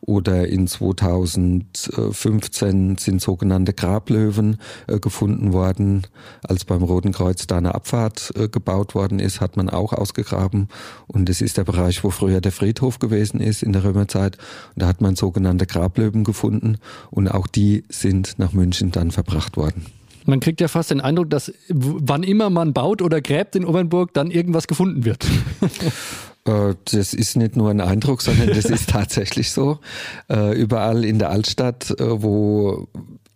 oder 0.00 0.48
in 0.48 0.66
2015 0.66 2.96
sind 2.98 3.20
sogenannte 3.20 3.74
Grablöwen 3.74 4.56
äh, 4.86 5.00
gefunden 5.00 5.52
worden. 5.52 6.06
Als 6.42 6.64
beim 6.64 6.82
Roten 6.82 7.12
Kreuz 7.12 7.46
da 7.46 7.58
eine 7.58 7.74
Abfahrt 7.74 8.32
äh, 8.36 8.48
gebaut 8.48 8.94
worden 8.94 9.18
ist, 9.18 9.42
hat 9.42 9.56
man 9.56 9.68
auch 9.68 9.92
ausgegraben. 9.92 10.68
Und 11.06 11.28
es 11.28 11.42
ist 11.42 11.58
der 11.58 11.64
Bereich, 11.64 12.04
wo 12.04 12.10
früher 12.10 12.40
der 12.40 12.52
Friedhof 12.52 13.00
gewesen 13.00 13.40
ist 13.40 13.62
in 13.62 13.72
der 13.72 13.84
Römerzeit. 13.84 14.38
Und 14.74 14.82
da 14.82 14.86
hat 14.86 15.00
man 15.00 15.16
sogenannte 15.16 15.66
Grablöwen 15.66 16.22
gefunden. 16.24 16.76
Und 17.10 17.28
auch 17.28 17.46
die 17.46 17.84
sind 17.88 18.38
nach 18.38 18.52
München 18.52 18.90
dann 18.92 19.10
verbracht 19.10 19.56
worden. 19.56 19.86
Man 20.24 20.40
kriegt 20.40 20.60
ja 20.60 20.66
fast 20.68 20.90
den 20.90 21.00
Eindruck, 21.00 21.30
dass 21.30 21.50
wann 21.68 22.22
immer 22.22 22.50
man 22.50 22.74
baut 22.74 23.00
oder 23.00 23.22
gräbt 23.22 23.56
in 23.56 23.64
Obernburg, 23.64 24.12
dann 24.12 24.30
irgendwas 24.30 24.66
gefunden 24.66 25.06
wird. 25.06 25.26
Äh, 26.48 26.74
das 26.92 27.14
ist 27.14 27.36
nicht 27.36 27.56
nur 27.56 27.70
ein 27.70 27.80
Eindruck, 27.80 28.22
sondern 28.22 28.48
das 28.48 28.64
ist 28.64 28.88
tatsächlich 28.90 29.52
so. 29.52 29.78
Äh, 30.30 30.58
überall 30.58 31.04
in 31.04 31.18
der 31.18 31.30
Altstadt, 31.30 31.90
äh, 31.90 32.22
wo 32.22 32.88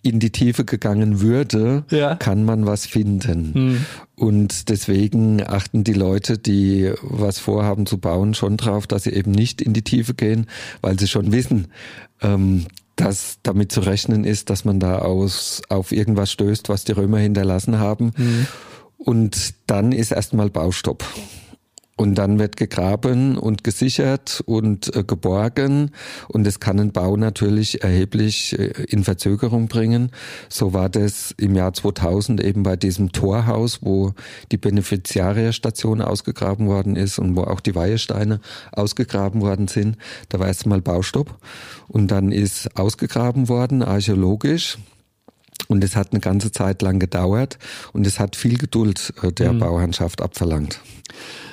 in 0.05 0.19
die 0.19 0.31
Tiefe 0.31 0.65
gegangen 0.65 1.21
würde, 1.21 1.85
ja. 1.91 2.17
kann 2.17 2.45
man 2.45 2.67
was 2.67 2.87
finden. 2.87 3.55
Hm. 3.55 3.87
Und 4.17 4.69
deswegen 4.69 5.47
achten 5.47 5.85
die 5.85 5.93
Leute, 5.93 6.39
die 6.39 6.93
was 7.03 7.39
vorhaben 7.39 7.87
zu 7.87 7.99
bauen, 7.99 8.35
schon 8.35 8.57
drauf, 8.57 8.89
dass 8.89 9.05
sie 9.05 9.13
eben 9.13 9.31
nicht 9.31 9.63
in 9.63 9.75
die 9.75 9.83
Tiefe 9.83 10.15
gehen, 10.15 10.47
weil 10.81 10.99
sie 10.99 11.07
schon 11.07 11.31
wissen, 11.31 11.69
ähm, 12.21 12.67
dass 12.97 13.39
damit 13.45 13.71
zu 13.71 13.81
rechnen 13.81 14.25
ist, 14.25 14.51
dass 14.51 14.65
man 14.65 14.81
da 14.81 14.99
aus, 14.99 15.63
auf 15.69 15.93
irgendwas 15.93 16.33
stößt, 16.33 16.69
was 16.69 16.83
die 16.85 16.93
Römer 16.93 17.19
hinterlassen 17.19 17.79
haben. 17.79 18.13
Hm. 18.17 18.47
Und 18.99 19.55
dann 19.67 19.93
ist 19.93 20.11
erstmal 20.11 20.51
Baustopp. 20.51 21.05
Und 21.95 22.15
dann 22.15 22.39
wird 22.39 22.57
gegraben 22.57 23.37
und 23.37 23.65
gesichert 23.65 24.43
und 24.47 24.97
äh, 24.97 25.05
geborgen. 25.05 25.91
Und 26.29 26.47
es 26.47 26.59
kann 26.59 26.81
einen 26.81 26.93
Bau 26.93 27.17
natürlich 27.17 27.85
erheblich 27.85 28.59
äh, 28.59 28.73
in 28.89 29.05
Verzögerung 29.05 29.69
bringen. 29.69 30.11
So 30.49 30.73
war 30.73 30.89
das 30.89 31.35
im 31.37 31.55
Jahr 31.55 31.75
2000 31.75 32.43
eben 32.43 32.63
bei 32.63 32.77
diesem 32.77 33.13
Torhaus, 33.13 33.81
wo 33.83 34.15
die 34.51 34.57
Beneficiarierstation 34.57 36.01
ausgegraben 36.01 36.67
worden 36.67 36.97
ist 36.97 37.19
und 37.19 37.37
wo 37.37 37.43
auch 37.43 37.61
die 37.61 37.75
Weihesteine 37.75 38.41
ausgegraben 38.73 39.43
worden 39.43 39.69
sind. 39.69 39.99
Da 40.31 40.39
war 40.41 40.47
erstmal 40.47 40.81
Baustopp. 40.81 41.37
Und 41.89 42.11
dann 42.11 42.33
ist 42.33 42.75
ausgegraben 42.75 43.51
worden, 43.51 43.83
archäologisch. 43.83 44.79
Und 45.69 45.85
es 45.85 45.95
hat 45.95 46.13
eine 46.13 46.21
ganze 46.21 46.53
Zeit 46.53 46.83
lang 46.83 46.99
gedauert 46.99 47.59
und 47.93 48.07
es 48.07 48.19
hat 48.19 48.35
viel 48.35 48.59
Geduld 48.59 49.13
äh, 49.23 49.31
der 49.31 49.53
mhm. 49.53 49.61
Bauherrschaft 49.61 50.23
abverlangt. 50.23 50.81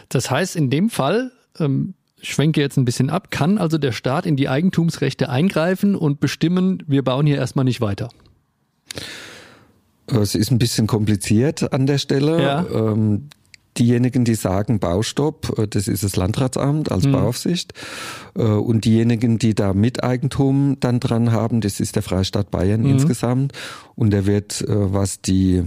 Das 0.10 0.30
heißt, 0.30 0.56
in 0.56 0.70
dem 0.70 0.90
Fall 0.90 1.32
ähm, 1.60 1.94
schwenke 2.22 2.62
jetzt 2.62 2.78
ein 2.78 2.86
bisschen 2.86 3.10
ab, 3.10 3.32
kann 3.32 3.58
also 3.58 3.78
der 3.78 3.92
Staat 3.92 4.26
in 4.26 4.36
die 4.36 4.50
Eigentumsrechte 4.50 5.30
eingreifen 5.30 5.96
und 5.96 6.20
bestimmen, 6.20 6.84
wir 6.88 7.04
bauen 7.04 7.26
hier 7.26 7.38
erstmal 7.38 7.66
nicht 7.66 7.82
weiter? 7.82 8.10
Es 10.08 10.36
ist 10.36 10.52
ein 10.52 10.58
bisschen 10.58 10.88
kompliziert 10.88 11.72
an 11.72 11.86
der 11.86 12.00
Stelle. 12.00 12.42
Ja. 12.42 12.66
Ähm, 12.72 13.30
diejenigen, 13.78 14.26
die 14.26 14.36
sagen 14.36 14.80
Baustopp, 14.80 15.58
äh, 15.58 15.68
das 15.68 15.88
ist 15.88 16.04
das 16.04 16.16
Landratsamt 16.16 16.92
als 16.92 17.06
Mhm. 17.06 17.12
Bauaufsicht. 17.14 17.74
Äh, 18.36 18.44
Und 18.44 18.86
diejenigen, 18.86 19.40
die 19.40 19.56
da 19.56 19.74
Miteigentum 19.74 20.78
dann 20.80 21.00
dran 21.00 21.32
haben, 21.32 21.62
das 21.62 21.80
ist 21.80 21.96
der 21.96 22.04
Freistaat 22.04 22.52
Bayern 22.52 22.82
Mhm. 22.82 22.90
insgesamt. 22.92 23.54
Und 23.96 24.12
der 24.12 24.26
wird, 24.26 24.62
äh, 24.62 24.66
was 24.94 25.22
die 25.22 25.64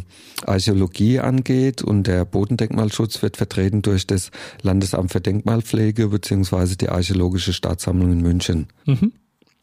Archäologie 0.46 1.20
angeht 1.20 1.82
und 1.82 2.06
der 2.06 2.24
Bodendenkmalschutz 2.24 3.22
wird 3.22 3.36
vertreten 3.36 3.82
durch 3.82 4.06
das 4.06 4.30
Landesamt 4.62 5.12
für 5.12 5.20
Denkmalpflege 5.20 6.08
beziehungsweise 6.08 6.76
die 6.76 6.88
Archäologische 6.88 7.52
Staatssammlung 7.52 8.12
in 8.12 8.20
München. 8.22 8.66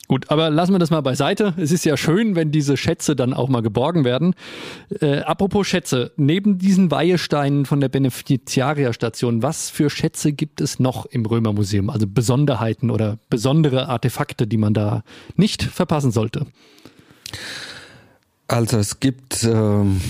Gut, 0.10 0.32
aber 0.32 0.50
lassen 0.50 0.74
wir 0.74 0.80
das 0.80 0.90
mal 0.90 1.02
beiseite. 1.02 1.54
Es 1.58 1.72
ist 1.72 1.86
ja 1.86 1.96
schön, 1.96 2.36
wenn 2.36 2.52
diese 2.52 2.78
Schätze 2.78 3.16
dann 3.16 3.32
auch 3.32 3.48
mal 3.48 3.62
geborgen 3.62 4.06
werden. 4.06 4.34
Äh, 5.02 5.20
apropos 5.20 5.68
Schätze, 5.68 6.14
neben 6.18 6.58
diesen 6.58 6.90
Weihesteinen 6.90 7.68
von 7.68 7.80
der 7.80 7.90
Beneficiaria-Station, 7.90 9.44
was 9.44 9.70
für 9.70 9.92
Schätze 9.92 10.34
gibt 10.34 10.62
es 10.62 10.80
noch 10.80 11.06
im 11.06 11.28
Römermuseum? 11.28 11.92
Also 11.92 12.08
Besonderheiten 12.08 12.90
oder 12.90 13.20
besondere 13.30 13.88
Artefakte, 13.88 14.48
die 14.48 14.58
man 14.58 14.74
da 14.74 15.04
nicht 15.36 15.62
verpassen 15.62 16.10
sollte. 16.10 16.48
Also 18.48 18.80
es 18.80 19.00
gibt 19.00 19.44
ähm, 19.44 20.02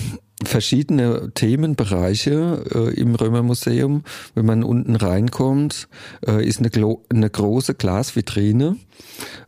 verschiedene 0.42 1.32
Themenbereiche 1.34 2.64
äh, 2.74 2.98
im 2.98 3.14
Römermuseum. 3.14 4.04
Wenn 4.34 4.46
man 4.46 4.64
unten 4.64 4.96
reinkommt, 4.96 5.88
äh, 6.26 6.42
ist 6.42 6.60
eine, 6.60 6.70
eine 7.10 7.28
große 7.28 7.74
Glasvitrine, 7.74 8.76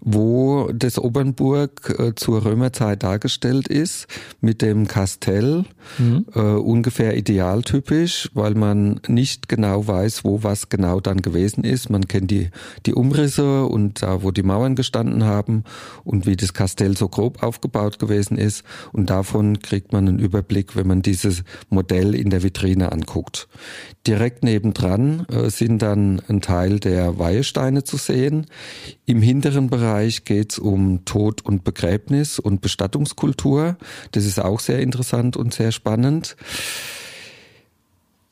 wo 0.00 0.70
das 0.72 0.98
Obernburg 0.98 1.96
äh, 1.98 2.14
zur 2.14 2.44
Römerzeit 2.44 3.02
dargestellt 3.02 3.68
ist, 3.68 4.06
mit 4.40 4.62
dem 4.62 4.86
Kastell, 4.88 5.64
äh, 6.34 6.40
ungefähr 6.40 7.16
idealtypisch, 7.16 8.30
weil 8.34 8.54
man 8.54 9.00
nicht 9.08 9.48
genau 9.48 9.86
weiß, 9.86 10.24
wo 10.24 10.42
was 10.42 10.68
genau 10.68 11.00
dann 11.00 11.22
gewesen 11.22 11.64
ist. 11.64 11.90
Man 11.90 12.08
kennt 12.08 12.30
die, 12.30 12.50
die 12.86 12.94
Umrisse 12.94 13.64
und 13.64 14.02
da, 14.02 14.22
wo 14.22 14.30
die 14.30 14.42
Mauern 14.42 14.74
gestanden 14.74 15.24
haben 15.24 15.64
und 16.04 16.26
wie 16.26 16.36
das 16.36 16.54
Kastell 16.54 16.96
so 16.96 17.08
grob 17.08 17.42
aufgebaut 17.42 17.98
gewesen 17.98 18.38
ist. 18.38 18.64
Und 18.92 19.10
davon 19.10 19.60
kriegt 19.60 19.92
man 19.92 20.08
einen 20.08 20.18
Überblick, 20.18 20.76
wenn 20.76 20.86
man 20.86 21.02
dieses 21.02 21.44
Modell 21.68 22.14
in 22.14 22.30
der 22.30 22.42
Vitrine 22.42 22.92
anguckt. 22.92 23.48
Direkt 24.06 24.42
nebendran 24.44 25.26
äh, 25.26 25.50
sind 25.50 25.82
dann 25.82 26.22
ein 26.28 26.40
Teil 26.40 26.80
der 26.80 27.18
Weihesteine 27.18 27.84
zu 27.84 27.96
sehen. 27.96 28.46
Im 29.06 29.22
hinteren 29.42 29.70
Bereich 29.70 30.24
geht 30.24 30.52
es 30.52 30.60
um 30.60 31.04
Tod 31.04 31.44
und 31.44 31.64
Begräbnis 31.64 32.38
und 32.38 32.60
Bestattungskultur. 32.60 33.76
Das 34.12 34.24
ist 34.24 34.38
auch 34.38 34.60
sehr 34.60 34.78
interessant 34.78 35.36
und 35.36 35.52
sehr 35.52 35.72
spannend. 35.72 36.36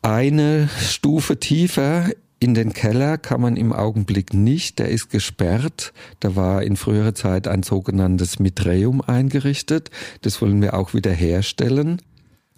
Eine 0.02 0.68
Stufe 0.78 1.40
tiefer 1.40 2.10
in 2.38 2.54
den 2.54 2.72
Keller 2.72 3.18
kann 3.18 3.40
man 3.40 3.56
im 3.56 3.72
Augenblick 3.72 4.34
nicht, 4.34 4.78
der 4.78 4.90
ist 4.90 5.10
gesperrt. 5.10 5.92
Da 6.20 6.36
war 6.36 6.62
in 6.62 6.76
früherer 6.76 7.16
Zeit 7.16 7.48
ein 7.48 7.64
sogenanntes 7.64 8.38
Mitreum 8.38 9.00
eingerichtet. 9.00 9.90
Das 10.22 10.40
wollen 10.40 10.62
wir 10.62 10.74
auch 10.74 10.94
wieder 10.94 11.10
herstellen. 11.10 12.00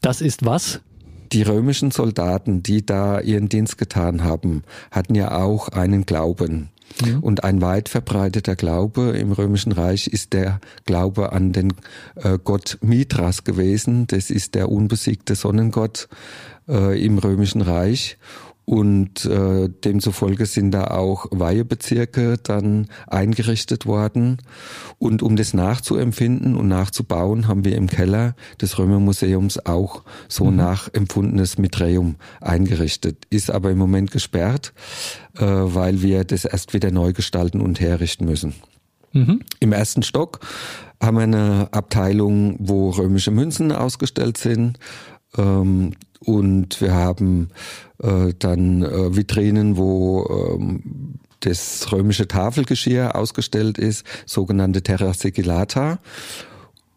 Das 0.02 0.20
ist 0.20 0.44
was? 0.44 0.82
Die 1.32 1.42
römischen 1.42 1.90
Soldaten, 1.90 2.62
die 2.62 2.84
da 2.84 3.18
ihren 3.18 3.48
Dienst 3.48 3.78
getan 3.78 4.22
haben, 4.22 4.62
hatten 4.90 5.14
ja 5.14 5.40
auch 5.42 5.70
einen 5.70 6.04
Glauben. 6.04 6.68
Und 7.20 7.44
ein 7.44 7.60
weit 7.60 7.88
verbreiteter 7.88 8.56
Glaube 8.56 9.10
im 9.18 9.32
Römischen 9.32 9.72
Reich 9.72 10.06
ist 10.06 10.32
der 10.32 10.60
Glaube 10.84 11.32
an 11.32 11.52
den 11.52 11.72
äh, 12.16 12.38
Gott 12.42 12.78
Mithras 12.82 13.44
gewesen. 13.44 14.06
Das 14.06 14.30
ist 14.30 14.54
der 14.54 14.70
unbesiegte 14.70 15.34
Sonnengott 15.34 16.08
äh, 16.68 17.04
im 17.04 17.18
Römischen 17.18 17.62
Reich. 17.62 18.18
Und 18.64 19.24
äh, 19.24 19.68
demzufolge 19.68 20.46
sind 20.46 20.70
da 20.70 20.84
auch 20.84 21.26
Weihebezirke 21.30 22.36
dann 22.42 22.86
eingerichtet 23.06 23.86
worden. 23.86 24.38
Und 24.98 25.22
um 25.22 25.36
das 25.36 25.52
nachzuempfinden 25.52 26.56
und 26.56 26.68
nachzubauen, 26.68 27.48
haben 27.48 27.64
wir 27.64 27.76
im 27.76 27.88
Keller 27.88 28.34
des 28.60 28.78
Römermuseums 28.78 29.66
auch 29.66 30.04
so 30.28 30.50
nachempfundenes 30.50 31.58
Mitreum 31.58 32.16
eingerichtet. 32.40 33.26
Ist 33.30 33.50
aber 33.50 33.70
im 33.70 33.78
Moment 33.78 34.10
gesperrt, 34.10 34.72
äh, 35.36 35.44
weil 35.44 36.02
wir 36.02 36.24
das 36.24 36.44
erst 36.44 36.72
wieder 36.72 36.90
neu 36.90 37.12
gestalten 37.12 37.60
und 37.60 37.80
herrichten 37.80 38.24
müssen. 38.24 38.54
Im 39.60 39.72
ersten 39.72 40.02
Stock 40.02 40.40
haben 41.02 41.16
wir 41.16 41.24
eine 41.24 41.68
Abteilung, 41.72 42.56
wo 42.60 42.90
römische 42.90 43.30
Münzen 43.30 43.72
ausgestellt 43.72 44.38
sind. 44.38 44.78
Ähm, 45.36 45.92
und 46.20 46.80
wir 46.80 46.92
haben 46.94 47.50
äh, 48.02 48.32
dann 48.38 48.82
äh, 48.82 49.16
Vitrinen, 49.16 49.76
wo 49.76 50.56
ähm, 50.58 51.18
das 51.40 51.90
römische 51.90 52.28
Tafelgeschirr 52.28 53.16
ausgestellt 53.16 53.78
ist, 53.78 54.06
sogenannte 54.26 54.82
Terra 54.82 55.12
Sigillata. 55.14 55.98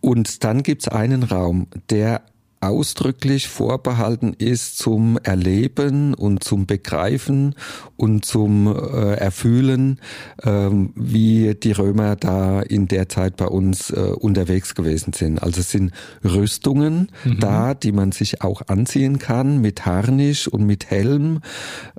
Und 0.01 0.43
dann 0.43 0.61
gibt's 0.61 0.87
einen 0.87 1.23
Raum, 1.23 1.67
der 1.89 2.21
ausdrücklich 2.61 3.47
vorbehalten 3.47 4.33
ist 4.37 4.77
zum 4.77 5.17
Erleben 5.23 6.13
und 6.13 6.43
zum 6.43 6.65
Begreifen 6.65 7.55
und 7.95 8.25
zum 8.25 8.67
äh, 8.67 9.13
Erfühlen, 9.15 9.99
ähm, 10.43 10.91
wie 10.95 11.53
die 11.55 11.71
Römer 11.71 12.15
da 12.15 12.61
in 12.61 12.87
der 12.87 13.07
Zeit 13.09 13.37
bei 13.37 13.45
uns 13.47 13.91
äh, 13.91 13.99
unterwegs 13.99 14.73
gewesen 14.75 15.13
sind. 15.13 15.41
Also 15.43 15.61
es 15.61 15.71
sind 15.71 15.91
Rüstungen 16.23 17.09
da, 17.39 17.73
die 17.73 17.91
man 17.91 18.11
sich 18.11 18.41
auch 18.41 18.63
anziehen 18.67 19.19
kann 19.19 19.61
mit 19.61 19.85
Harnisch 19.85 20.47
und 20.47 20.65
mit 20.65 20.89
Helm, 20.89 21.41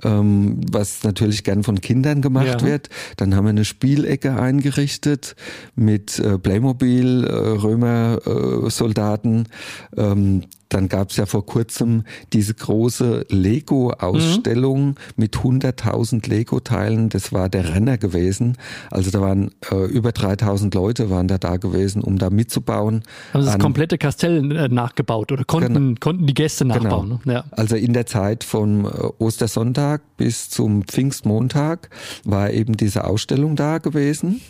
ähm, 0.03 0.61
was 0.71 1.03
natürlich 1.03 1.43
gern 1.43 1.63
von 1.63 1.81
Kindern 1.81 2.21
gemacht 2.21 2.61
Ja. 2.61 2.61
wird. 2.61 2.89
Dann 3.17 3.35
haben 3.35 3.45
wir 3.45 3.49
eine 3.49 3.65
Spielecke 3.65 4.39
eingerichtet 4.39 5.35
mit 5.75 6.19
äh, 6.19 6.37
Playmobil, 6.37 7.23
äh, 7.25 7.31
Römer, 7.33 8.19
äh, 8.25 8.69
Soldaten. 8.69 9.47
Ähm, 9.95 10.43
dann 10.69 10.89
gab 10.89 11.11
es 11.11 11.17
ja 11.17 11.25
vor 11.25 11.45
kurzem 11.45 12.03
diese 12.33 12.53
große 12.53 13.25
Lego-Ausstellung 13.29 14.95
mit 15.15 15.37
100.000 15.37 16.27
Lego-Teilen. 16.27 17.09
Das 17.09 17.31
war 17.31 17.49
der 17.49 17.73
Renner 17.73 17.97
gewesen. 17.97 18.57
Also 18.91 19.11
da 19.11 19.21
waren 19.21 19.51
äh, 19.71 19.85
über 19.85 20.09
3.000 20.09 20.75
Leute 20.75 21.09
waren 21.09 21.27
da 21.27 21.37
da 21.37 21.57
gewesen, 21.57 22.01
um 22.01 22.17
da 22.17 22.29
mitzubauen. 22.29 23.03
Haben 23.33 23.43
sie 23.43 23.51
das 23.51 23.59
komplette 23.59 23.97
Kastell 23.97 24.51
äh, 24.55 24.67
nachgebaut 24.67 25.31
oder 25.31 25.45
konnten, 25.45 25.99
konnten 25.99 26.27
die 26.27 26.33
Gäste 26.33 26.65
nachbauen? 26.65 27.19
Ne? 27.23 27.33
Ja. 27.33 27.43
Also 27.51 27.75
in 27.75 27.93
der 27.93 28.05
Zeit 28.05 28.43
vom 28.43 28.85
äh, 28.85 28.89
Ostersonntag 29.19 30.01
bis 30.17 30.49
zum 30.49 30.83
Pfingstmontag 30.83 31.89
war 32.25 32.51
eben 32.51 32.75
diese 32.75 33.05
Ausstellung 33.05 33.55
da 33.55 33.77
gewesen. 33.77 34.41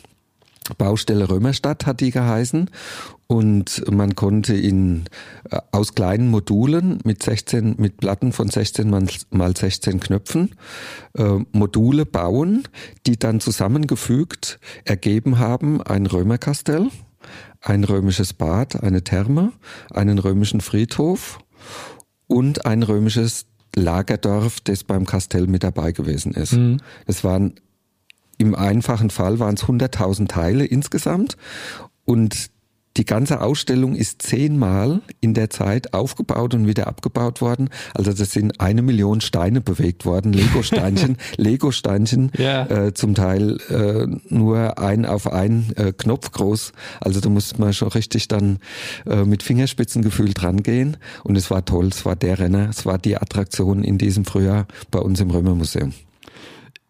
Baustelle 0.78 1.30
Römerstadt 1.30 1.86
hat 1.86 2.02
die 2.02 2.12
geheißen 2.12 2.70
und 3.28 3.84
man 3.92 4.16
konnte 4.16 4.56
in 4.56 5.06
äh, 5.50 5.60
aus 5.72 5.96
kleinen 5.96 6.30
Modulen 6.30 7.00
mit 7.04 7.24
16 7.24 7.76
mit 7.78 7.98
Platten 7.98 8.32
von 8.32 8.50
16 8.50 8.90
mal, 8.90 9.06
mal 9.32 9.56
16 9.56 10.00
Knöpfen 10.00 10.56
äh, 11.18 11.40
Module 11.52 12.06
bauen, 12.06 12.64
die 13.06 13.18
dann 13.18 13.40
zusammengefügt 13.40 14.60
ergeben 14.86 15.40
haben 15.40 15.82
ein 15.82 16.06
Römerkastell, 16.06 16.90
ein 17.62 17.84
römisches 17.84 18.34
Bad, 18.34 18.82
eine 18.84 19.04
Therme, 19.04 19.52
einen 19.92 20.20
römischen 20.20 20.62
Friedhof 20.62 21.40
und 22.28 22.66
ein 22.66 22.84
römisches 22.84 23.46
Lagerdorf, 23.76 24.60
das 24.62 24.84
beim 24.84 25.06
Kastell 25.06 25.48
mit 25.48 25.64
dabei 25.64 25.92
gewesen 25.92 26.34
ist. 26.34 26.58
Es 27.06 27.24
waren 27.24 27.56
im 28.38 28.56
einfachen 28.56 29.10
Fall 29.10 29.40
waren 29.40 29.56
es 29.56 29.64
100.000 29.66 30.28
Teile 30.28 30.66
insgesamt 30.66 31.38
und 32.06 32.50
die 32.98 33.06
ganze 33.06 33.42
Ausstellung 33.42 33.96
ist 33.96 34.24
zehnmal 34.24 35.02
in 35.22 35.36
der 35.36 35.52
Zeit 35.52 35.94
aufgebaut 35.94 36.56
und 36.56 36.66
wieder 36.66 36.88
abgebaut 36.88 37.42
worden. 37.42 37.70
Also 37.94 38.12
das 38.12 38.32
sind 38.32 38.60
eine 38.60 38.82
Million 38.82 39.22
Steine 39.22 39.62
bewegt 39.62 40.04
worden, 40.04 40.34
Lego-Steinchen, 40.34 41.18
Lego-Steinchen, 41.38 42.32
Ja. 42.40 42.66
äh, 42.66 42.94
zum 42.96 43.14
Teil 43.14 43.58
äh, 43.70 44.08
nur 44.34 44.80
ein 44.80 45.06
auf 45.06 45.32
ein 45.32 45.74
äh, 45.76 45.94
Knopf 45.96 46.32
groß. 46.32 46.72
Also 47.00 47.20
da 47.20 47.30
musste 47.30 47.60
man 47.62 47.72
schon 47.74 47.90
richtig 47.90 48.30
dann 48.30 48.58
äh, 49.06 49.26
mit 49.26 49.44
Fingerspitzengefühl 49.44 50.34
dran 50.34 50.64
gehen. 50.64 50.98
Und 51.24 51.36
es 51.38 51.52
war 51.52 51.66
toll, 51.66 51.90
es 51.90 52.04
war 52.04 52.16
der 52.16 52.40
Renner, 52.40 52.68
es 52.70 52.88
war 52.88 52.98
die 52.98 53.16
Attraktion 53.16 53.84
in 53.84 54.00
diesem 54.00 54.26
Frühjahr 54.26 54.66
bei 54.90 54.98
uns 55.00 55.20
im 55.20 55.30
Römermuseum. 55.30 55.94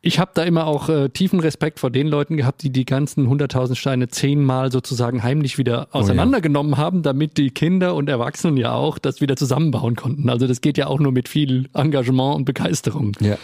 Ich 0.07 0.19
habe 0.19 0.31
da 0.33 0.43
immer 0.43 0.67
auch 0.67 0.87
äh, 0.87 1.09
tiefen 1.09 1.41
Respekt 1.41 1.81
vor 1.81 1.89
den 1.89 2.07
Leuten 2.07 2.37
gehabt, 2.37 2.63
die 2.63 2.69
die 2.69 2.85
ganzen 2.85 3.27
100.000 3.27 3.75
Steine 3.75 4.07
zehnmal 4.07 4.71
sozusagen 4.71 5.21
heimlich 5.21 5.57
wieder 5.57 5.89
auseinandergenommen 5.91 6.77
haben, 6.77 7.03
damit 7.03 7.37
die 7.37 7.49
Kinder 7.49 7.93
und 7.93 8.07
Erwachsenen 8.07 8.55
ja 8.55 8.71
auch 8.71 8.99
das 8.99 9.19
wieder 9.19 9.35
zusammenbauen 9.35 9.97
konnten. 9.97 10.29
Also 10.29 10.47
das 10.47 10.61
geht 10.61 10.77
ja 10.77 10.87
auch 10.87 10.99
nur 10.99 11.11
mit 11.11 11.27
viel 11.27 11.67
Engagement 11.73 12.37
und 12.37 12.45
Begeisterung. 12.45 13.17
Ja. 13.19 13.37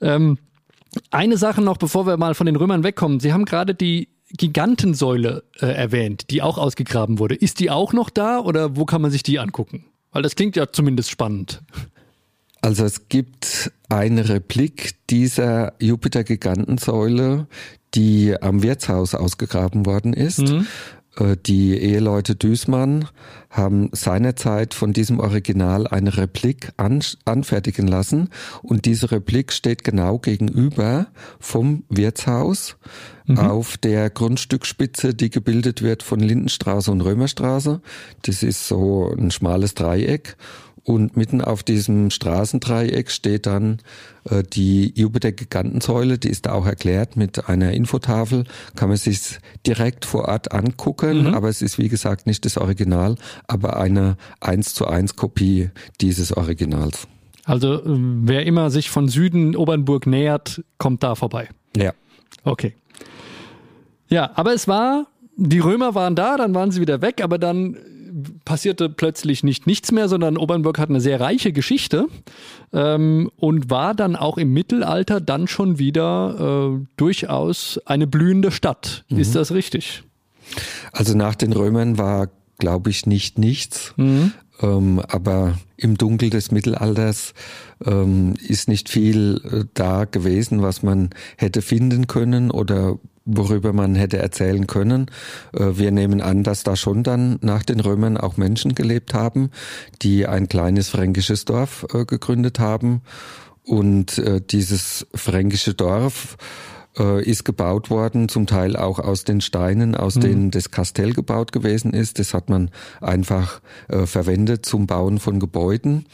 Ähm, 0.00 0.38
Eine 1.12 1.36
Sache 1.36 1.62
noch, 1.62 1.76
bevor 1.76 2.04
wir 2.04 2.16
mal 2.16 2.34
von 2.34 2.46
den 2.46 2.56
Römern 2.56 2.82
wegkommen. 2.82 3.20
Sie 3.20 3.32
haben 3.32 3.44
gerade 3.44 3.76
die 3.76 4.08
Gigantensäule 4.32 5.44
äh, 5.60 5.66
erwähnt, 5.66 6.30
die 6.30 6.42
auch 6.42 6.58
ausgegraben 6.58 7.20
wurde. 7.20 7.36
Ist 7.36 7.60
die 7.60 7.70
auch 7.70 7.92
noch 7.92 8.10
da 8.10 8.40
oder 8.40 8.74
wo 8.74 8.86
kann 8.86 9.02
man 9.02 9.12
sich 9.12 9.22
die 9.22 9.38
angucken? 9.38 9.84
Weil 10.10 10.22
das 10.22 10.34
klingt 10.34 10.56
ja 10.56 10.72
zumindest 10.72 11.12
spannend. 11.12 11.62
Also 12.60 12.84
es 12.84 13.08
gibt 13.08 13.70
eine 13.88 14.28
Replik 14.28 14.94
dieser 15.08 15.74
Jupiter-Gigantensäule, 15.80 17.46
die 17.94 18.34
am 18.40 18.62
Wirtshaus 18.62 19.14
ausgegraben 19.14 19.86
worden 19.86 20.12
ist. 20.12 20.40
Mhm. 20.40 20.66
Äh, 21.16 21.36
die 21.44 21.76
Eheleute 21.78 22.34
Düßmann 22.34 23.08
haben 23.50 23.88
seinerzeit 23.92 24.74
von 24.74 24.92
diesem 24.92 25.18
Original 25.18 25.86
eine 25.86 26.16
Replik 26.16 26.72
an, 26.76 27.02
anfertigen 27.24 27.86
lassen 27.86 28.30
und 28.62 28.84
diese 28.84 29.10
Replik 29.10 29.52
steht 29.52 29.82
genau 29.82 30.18
gegenüber 30.18 31.06
vom 31.40 31.84
Wirtshaus 31.88 32.76
mhm. 33.26 33.38
auf 33.38 33.78
der 33.78 34.10
Grundstückspitze, 34.10 35.14
die 35.14 35.30
gebildet 35.30 35.82
wird 35.82 36.02
von 36.02 36.20
Lindenstraße 36.20 36.90
und 36.90 37.00
Römerstraße. 37.00 37.80
Das 38.22 38.42
ist 38.42 38.68
so 38.68 39.14
ein 39.16 39.30
schmales 39.30 39.74
Dreieck 39.74 40.36
und 40.86 41.16
mitten 41.16 41.40
auf 41.40 41.64
diesem 41.64 42.10
Straßendreieck 42.10 43.10
steht 43.10 43.46
dann 43.46 43.78
äh, 44.30 44.44
die 44.44 44.92
Jupiter-Gigantensäule, 44.94 46.16
die 46.16 46.28
ist 46.28 46.46
da 46.46 46.52
auch 46.52 46.64
erklärt 46.64 47.16
mit 47.16 47.48
einer 47.48 47.72
Infotafel, 47.72 48.44
kann 48.76 48.88
man 48.88 48.96
sich 48.96 49.40
direkt 49.66 50.04
vor 50.04 50.28
Ort 50.28 50.52
angucken, 50.52 51.26
mhm. 51.26 51.34
aber 51.34 51.48
es 51.48 51.60
ist 51.60 51.78
wie 51.78 51.88
gesagt 51.88 52.28
nicht 52.28 52.44
das 52.44 52.56
Original, 52.56 53.16
aber 53.48 53.78
eine 53.78 54.16
1 54.40 54.74
zu 54.74 54.86
1 54.86 55.16
Kopie 55.16 55.70
dieses 56.00 56.32
Originals. 56.32 57.08
Also 57.44 57.74
äh, 57.74 57.80
wer 57.84 58.46
immer 58.46 58.70
sich 58.70 58.88
von 58.88 59.08
Süden 59.08 59.56
Obernburg 59.56 60.06
nähert, 60.06 60.62
kommt 60.78 61.02
da 61.02 61.16
vorbei. 61.16 61.48
Ja. 61.76 61.94
Okay. 62.44 62.74
Ja, 64.08 64.30
aber 64.36 64.54
es 64.54 64.68
war, 64.68 65.08
die 65.36 65.58
Römer 65.58 65.96
waren 65.96 66.14
da, 66.14 66.36
dann 66.36 66.54
waren 66.54 66.70
sie 66.70 66.80
wieder 66.80 67.02
weg, 67.02 67.24
aber 67.24 67.38
dann 67.38 67.76
passierte 68.44 68.88
plötzlich 68.88 69.42
nicht 69.42 69.66
nichts 69.66 69.92
mehr, 69.92 70.08
sondern 70.08 70.36
Obernburg 70.36 70.78
hat 70.78 70.90
eine 70.90 71.00
sehr 71.00 71.20
reiche 71.20 71.52
Geschichte 71.52 72.06
ähm, 72.72 73.30
und 73.36 73.70
war 73.70 73.94
dann 73.94 74.16
auch 74.16 74.38
im 74.38 74.52
Mittelalter 74.52 75.20
dann 75.20 75.48
schon 75.48 75.78
wieder 75.78 76.76
äh, 76.78 76.86
durchaus 76.96 77.80
eine 77.84 78.06
blühende 78.06 78.50
Stadt. 78.50 79.04
Mhm. 79.08 79.18
Ist 79.18 79.34
das 79.34 79.52
richtig? 79.52 80.02
Also 80.92 81.16
nach 81.16 81.34
den 81.34 81.52
Römern 81.52 81.98
war, 81.98 82.28
glaube 82.58 82.90
ich, 82.90 83.06
nicht 83.06 83.38
nichts. 83.38 83.92
Mhm. 83.96 84.32
Ähm, 84.62 85.00
aber 85.06 85.58
im 85.76 85.98
Dunkel 85.98 86.30
des 86.30 86.50
Mittelalters 86.50 87.34
ähm, 87.84 88.34
ist 88.46 88.68
nicht 88.68 88.88
viel 88.88 89.40
äh, 89.44 89.64
da 89.74 90.04
gewesen, 90.04 90.62
was 90.62 90.82
man 90.82 91.10
hätte 91.36 91.62
finden 91.62 92.06
können 92.06 92.50
oder 92.50 92.98
worüber 93.26 93.72
man 93.72 93.94
hätte 93.94 94.18
erzählen 94.18 94.66
können. 94.66 95.10
Äh, 95.52 95.72
wir 95.74 95.90
nehmen 95.90 96.22
an, 96.22 96.42
dass 96.42 96.62
da 96.62 96.76
schon 96.76 97.02
dann 97.02 97.38
nach 97.42 97.64
den 97.64 97.80
Römern 97.80 98.16
auch 98.16 98.36
Menschen 98.36 98.74
gelebt 98.74 99.12
haben, 99.12 99.50
die 100.00 100.26
ein 100.26 100.48
kleines 100.48 100.88
fränkisches 100.88 101.44
Dorf 101.44 101.86
äh, 101.92 102.04
gegründet 102.04 102.58
haben. 102.58 103.02
Und 103.62 104.18
äh, 104.18 104.40
dieses 104.40 105.06
fränkische 105.12 105.74
Dorf 105.74 106.36
äh, 106.98 107.22
ist 107.22 107.44
gebaut 107.44 107.90
worden, 107.90 108.28
zum 108.28 108.46
Teil 108.46 108.76
auch 108.76 108.98
aus 108.98 109.24
den 109.24 109.40
Steinen, 109.40 109.94
aus 109.94 110.16
mhm. 110.16 110.20
denen 110.20 110.50
das 110.50 110.70
Kastell 110.70 111.12
gebaut 111.12 111.52
gewesen 111.52 111.92
ist. 111.92 112.18
Das 112.18 112.34
hat 112.34 112.48
man 112.48 112.70
einfach 113.00 113.60
äh, 113.88 114.06
verwendet 114.06 114.66
zum 114.66 114.86
Bauen 114.86 115.18
von 115.18 115.40
Gebäuden. 115.40 116.06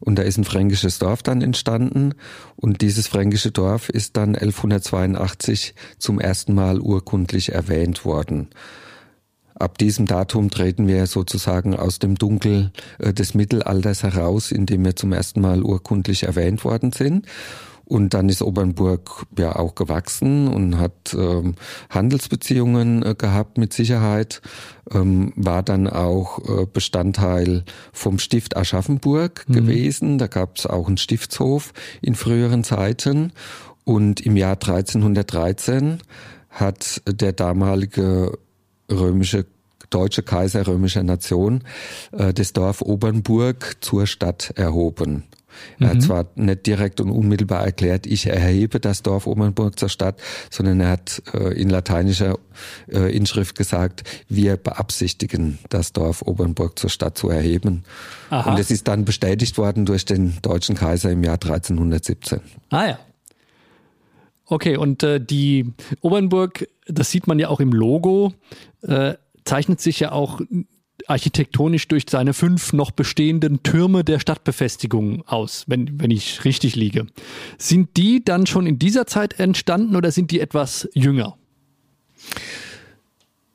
Und 0.00 0.18
da 0.18 0.22
ist 0.22 0.36
ein 0.36 0.44
fränkisches 0.44 0.98
Dorf 0.98 1.22
dann 1.22 1.42
entstanden. 1.42 2.14
Und 2.56 2.82
dieses 2.82 3.06
fränkische 3.06 3.50
Dorf 3.50 3.88
ist 3.88 4.16
dann 4.16 4.34
1182 4.34 5.74
zum 5.98 6.20
ersten 6.20 6.54
Mal 6.54 6.80
urkundlich 6.80 7.52
erwähnt 7.52 8.04
worden. 8.04 8.48
Ab 9.56 9.78
diesem 9.78 10.06
Datum 10.06 10.50
treten 10.50 10.88
wir 10.88 11.06
sozusagen 11.06 11.76
aus 11.76 12.00
dem 12.00 12.16
Dunkel 12.16 12.72
äh, 12.98 13.12
des 13.12 13.34
Mittelalters 13.34 14.02
heraus, 14.02 14.50
indem 14.50 14.84
wir 14.84 14.96
zum 14.96 15.12
ersten 15.12 15.40
Mal 15.40 15.62
urkundlich 15.62 16.24
erwähnt 16.24 16.64
worden 16.64 16.90
sind. 16.90 17.26
Und 17.86 18.14
dann 18.14 18.28
ist 18.28 18.42
Obernburg 18.42 19.26
ja 19.38 19.56
auch 19.56 19.74
gewachsen 19.74 20.48
und 20.48 20.78
hat 20.78 21.14
ähm, 21.14 21.54
Handelsbeziehungen 21.90 23.04
äh, 23.04 23.14
gehabt 23.16 23.58
mit 23.58 23.72
Sicherheit, 23.72 24.40
ähm, 24.90 25.32
war 25.36 25.62
dann 25.62 25.88
auch 25.88 26.38
äh, 26.38 26.66
Bestandteil 26.66 27.64
vom 27.92 28.18
Stift 28.18 28.56
Aschaffenburg 28.56 29.44
mhm. 29.48 29.52
gewesen. 29.52 30.18
Da 30.18 30.26
gab 30.26 30.56
es 30.56 30.66
auch 30.66 30.86
einen 30.86 30.96
Stiftshof 30.96 31.72
in 32.00 32.14
früheren 32.14 32.64
Zeiten. 32.64 33.32
Und 33.84 34.20
im 34.20 34.36
Jahr 34.36 34.54
1313 34.54 35.98
hat 36.48 37.02
der 37.06 37.32
damalige 37.32 38.38
römische 38.90 39.46
deutsche 39.90 40.22
Kaiser 40.22 40.66
römischer 40.66 41.02
Nation 41.02 41.62
äh, 42.12 42.32
das 42.32 42.52
Dorf 42.52 42.82
Obernburg 42.82 43.76
zur 43.80 44.06
Stadt 44.06 44.52
erhoben. 44.56 45.24
Er 45.78 45.88
hat 45.88 45.96
mhm. 45.96 46.00
zwar 46.00 46.26
nicht 46.34 46.66
direkt 46.66 47.00
und 47.00 47.10
unmittelbar 47.10 47.64
erklärt, 47.64 48.06
ich 48.06 48.26
erhebe 48.26 48.80
das 48.80 49.02
Dorf 49.02 49.26
Obernburg 49.26 49.78
zur 49.78 49.88
Stadt, 49.88 50.20
sondern 50.50 50.80
er 50.80 50.90
hat 50.90 51.22
äh, 51.32 51.60
in 51.60 51.70
lateinischer 51.70 52.38
äh, 52.90 53.14
Inschrift 53.14 53.56
gesagt, 53.56 54.04
wir 54.28 54.56
beabsichtigen, 54.56 55.58
das 55.68 55.92
Dorf 55.92 56.22
Obernburg 56.22 56.78
zur 56.78 56.90
Stadt 56.90 57.18
zu 57.18 57.28
erheben. 57.28 57.84
Aha. 58.30 58.50
Und 58.50 58.58
es 58.58 58.70
ist 58.70 58.88
dann 58.88 59.04
bestätigt 59.04 59.58
worden 59.58 59.86
durch 59.86 60.04
den 60.04 60.38
deutschen 60.42 60.74
Kaiser 60.74 61.10
im 61.10 61.22
Jahr 61.22 61.34
1317. 61.34 62.40
Ah 62.70 62.86
ja. 62.86 62.98
Okay, 64.46 64.76
und 64.76 65.02
äh, 65.02 65.20
die 65.20 65.72
Obernburg, 66.00 66.68
das 66.86 67.10
sieht 67.10 67.26
man 67.26 67.38
ja 67.38 67.48
auch 67.48 67.60
im 67.60 67.72
Logo, 67.72 68.34
äh, 68.82 69.14
zeichnet 69.44 69.80
sich 69.80 70.00
ja 70.00 70.12
auch 70.12 70.40
architektonisch 71.06 71.88
durch 71.88 72.04
seine 72.08 72.34
fünf 72.34 72.72
noch 72.72 72.90
bestehenden 72.90 73.62
Türme 73.62 74.04
der 74.04 74.18
Stadtbefestigung 74.18 75.26
aus, 75.26 75.64
wenn, 75.66 76.00
wenn 76.00 76.10
ich 76.10 76.44
richtig 76.44 76.76
liege. 76.76 77.06
Sind 77.58 77.96
die 77.96 78.24
dann 78.24 78.46
schon 78.46 78.66
in 78.66 78.78
dieser 78.78 79.06
Zeit 79.06 79.38
entstanden 79.38 79.96
oder 79.96 80.10
sind 80.10 80.30
die 80.30 80.40
etwas 80.40 80.88
jünger? 80.94 81.36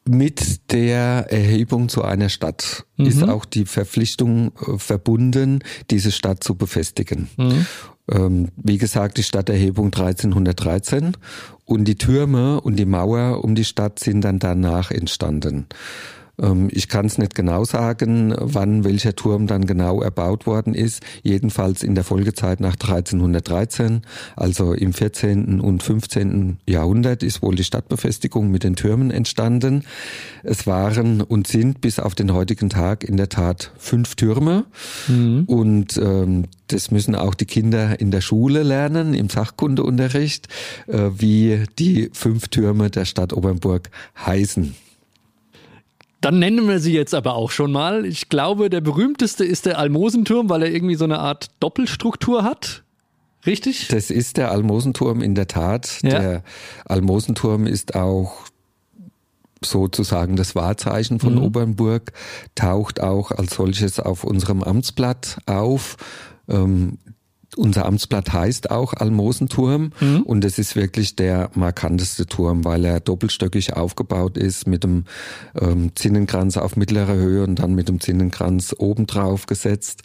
Mit 0.08 0.72
der 0.72 1.28
Erhebung 1.30 1.88
zu 1.88 2.04
einer 2.04 2.30
Stadt 2.30 2.86
mhm. 2.98 3.06
ist 3.06 3.24
auch 3.24 3.46
die 3.46 3.66
Verpflichtung 3.66 4.52
äh, 4.60 4.78
verbunden, 4.80 5.60
diese 5.92 6.12
Stadt 6.12 6.44
zu 6.44 6.56
befestigen. 6.56 7.30
Mhm. 7.38 7.66
Ähm, 8.12 8.48
wie 8.56 8.80
gesagt, 8.80 9.18
die 9.18 9.24
Stadterhebung 9.24 9.88
1313 9.88 11.16
und 11.66 11.86
die 11.86 11.96
Türme 11.96 12.60
und 12.62 12.78
die 12.78 12.86
Mauer 12.86 13.44
um 13.44 13.54
die 13.54 13.66
Stadt 13.66 14.00
sind 14.00 14.22
dann 14.22 14.40
danach 14.40 14.90
entstanden. 14.90 15.68
Ähm, 16.42 16.70
ich 16.72 16.88
kann 16.88 17.06
es 17.06 17.18
nicht 17.18 17.36
genau 17.36 17.66
sagen, 17.66 18.34
wann 18.38 18.84
welcher 18.84 19.16
Turm 19.16 19.48
dann 19.48 19.66
genau 19.66 20.02
erbaut 20.02 20.46
worden 20.46 20.74
ist. 20.74 21.04
Jedenfalls 21.24 21.84
in 21.84 21.96
der 21.96 22.04
Folgezeit 22.04 22.60
nach 22.60 22.74
1313, 22.74 24.02
also 24.36 24.74
im 24.74 24.94
14. 24.94 25.60
und 25.60 25.84
15. 25.84 26.58
Jahrhundert 26.68 27.24
ist 27.24 27.42
wohl 27.42 27.56
die 27.56 27.64
Stadtbefestigung 27.64 28.50
mit 28.50 28.64
den 28.64 28.76
Türmen 28.76 29.12
entstanden. 29.12 29.84
Es 30.44 30.68
waren 30.68 31.22
und 31.22 31.48
sind 31.48 31.82
bis 31.82 32.00
auf 32.00 32.16
den 32.16 32.34
heutigen 32.34 32.70
Tag 32.70 33.04
in 33.04 33.18
der 33.18 33.30
Tat 33.30 33.72
fünf 33.78 34.16
Türme. 34.16 34.66
Mhm. 35.08 35.44
Und 35.46 35.98
ähm, 35.98 36.46
das 36.68 36.92
müssen 36.92 37.16
auch 37.16 37.34
die 37.34 37.46
Kinder 37.46 38.00
in 38.00 38.12
der 38.12 38.22
Schule 38.22 38.64
lernen, 38.64 39.14
im 39.14 39.30
Sachkundeunterricht, 39.30 40.48
äh, 40.88 41.10
wie 41.18 41.64
die 41.78 42.10
fünf 42.14 42.48
Türme 42.50 42.90
der 42.90 43.06
Stadt 43.06 43.34
Obernburg 43.34 43.90
heißen. 44.26 44.76
Dann 46.22 46.40
nennen 46.40 46.68
wir 46.68 46.80
sie 46.80 46.94
jetzt 46.94 47.14
aber 47.14 47.36
auch 47.36 47.52
schon 47.52 47.72
mal. 47.72 48.06
Ich 48.06 48.30
glaube, 48.30 48.70
der 48.70 48.82
berühmteste 48.82 49.46
ist 49.46 49.66
der 49.66 49.80
Almosenturm, 49.80 50.50
weil 50.50 50.64
er 50.64 50.72
irgendwie 50.72 50.96
so 50.96 51.06
eine 51.06 51.20
Art 51.20 51.48
Doppelstruktur 51.60 52.44
hat. 52.44 52.84
Richtig? 53.46 53.88
Das 53.88 54.12
ist 54.12 54.38
der 54.38 54.52
Almosenturm 54.52 55.22
in 55.22 55.34
der 55.34 55.48
Tat. 55.48 56.00
Ja. 56.04 56.20
Der 56.20 56.44
Almosenturm 56.86 57.68
ist 57.68 57.96
auch 57.96 58.34
sozusagen 59.64 60.36
das 60.36 60.56
Wahrzeichen 60.56 61.20
von 61.20 61.36
mhm. 61.36 61.44
Obernburg, 61.44 62.14
taucht 62.56 63.02
auch 63.02 63.32
als 63.32 63.56
solches 63.56 64.00
auf 64.00 64.24
unserem 64.24 64.64
Amtsblatt 64.64 65.40
auf. 65.46 65.98
Ähm, 66.48 66.98
unser 67.56 67.86
Amtsblatt 67.86 68.32
heißt 68.32 68.72
auch 68.72 68.94
Almosenturm 68.94 69.92
mhm. 70.00 70.22
und 70.22 70.46
es 70.46 70.60
ist 70.60 70.76
wirklich 70.76 71.16
der 71.16 71.50
markanteste 71.56 72.28
Turm, 72.28 72.64
weil 72.64 72.86
er 72.86 73.00
doppelstöckig 73.00 73.74
aufgebaut 73.74 74.38
ist 74.38 74.68
mit 74.68 74.84
dem 74.84 75.06
ähm, 75.60 75.92
Zinnenkranz 75.96 76.58
auf 76.58 76.76
mittlerer 76.76 77.16
Höhe 77.16 77.44
und 77.44 77.56
dann 77.58 77.74
mit 77.74 77.90
dem 77.90 78.00
Zinnenkranz 78.00 78.76
obendrauf 78.78 79.46
gesetzt. 79.46 80.04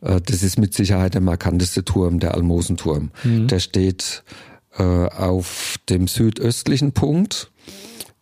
Äh, 0.00 0.20
das 0.20 0.42
ist 0.42 0.58
mit 0.58 0.74
Sicherheit 0.74 1.14
der 1.14 1.20
markanteste 1.20 1.84
Turm, 1.84 2.20
der 2.20 2.34
Almosenturm. 2.34 3.10
Mhm. 3.24 3.48
Der 3.48 3.60
steht 3.60 4.22
äh, 4.78 4.82
auf 4.82 5.76
dem 5.88 6.06
südöstlichen 6.06 6.92
Punkt. 6.92 7.50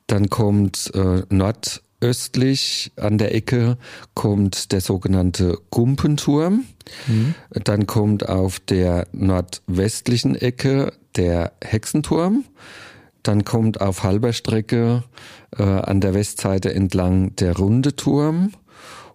Dann 0.07 0.31
kommt 0.31 0.90
äh, 0.94 1.22
Nord 1.31 1.83
östlich 2.03 2.93
an 2.97 3.17
der 3.17 3.35
Ecke 3.35 3.79
kommt 4.15 4.73
der 4.73 4.81
sogenannte 4.81 5.59
Gumpenturm. 5.71 6.65
Mhm. 7.07 7.35
Dann 7.51 7.87
kommt 7.87 8.29
auf 8.29 8.61
der 8.61 9.07
nordwestlichen 9.12 10.35
Ecke 10.35 10.93
der 11.17 11.53
Hexenturm. 11.62 12.45
Dann 13.23 13.45
kommt 13.45 13.81
auf 13.81 14.03
halber 14.03 14.33
Strecke 14.33 15.05
äh, 15.57 15.62
an 15.62 16.01
der 16.01 16.12
Westseite 16.12 16.75
entlang 16.75 17.37
der 17.37 17.57
Runde 17.57 17.95
Turm 17.95 18.53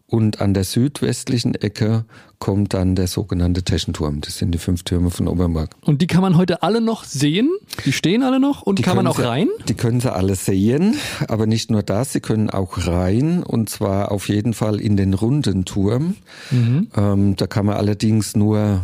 und 0.05 0.39
an 0.39 0.53
der 0.53 0.63
südwestlichen 0.63 1.55
Ecke 1.55 2.05
kommt 2.39 2.73
dann 2.73 2.95
der 2.95 3.07
sogenannte 3.07 3.63
Teschenturm. 3.63 4.21
Das 4.21 4.37
sind 4.37 4.51
die 4.51 4.57
fünf 4.57 4.83
Türme 4.83 5.09
von 5.09 5.27
Obermark. 5.27 5.71
Und 5.81 6.01
die 6.01 6.07
kann 6.07 6.21
man 6.21 6.37
heute 6.37 6.61
alle 6.61 6.81
noch 6.81 7.03
sehen? 7.03 7.49
Die 7.85 7.91
stehen 7.91 8.23
alle 8.23 8.39
noch 8.39 8.61
und 8.61 8.79
die 8.79 8.83
kann 8.83 8.95
man 8.95 9.07
auch 9.07 9.17
Sie, 9.17 9.27
rein? 9.27 9.49
Die 9.67 9.73
können 9.73 9.99
sie 9.99 10.13
alle 10.13 10.35
sehen, 10.35 10.95
aber 11.27 11.47
nicht 11.47 11.71
nur 11.71 11.83
das, 11.83 12.13
sie 12.13 12.19
können 12.19 12.49
auch 12.49 12.87
rein 12.87 13.43
und 13.43 13.69
zwar 13.69 14.11
auf 14.11 14.29
jeden 14.29 14.53
Fall 14.53 14.79
in 14.79 14.97
den 14.97 15.13
runden 15.13 15.65
Turm. 15.65 16.15
Mhm. 16.51 16.87
Ähm, 16.95 17.35
da 17.35 17.47
kann 17.47 17.65
man 17.65 17.77
allerdings 17.77 18.35
nur 18.35 18.81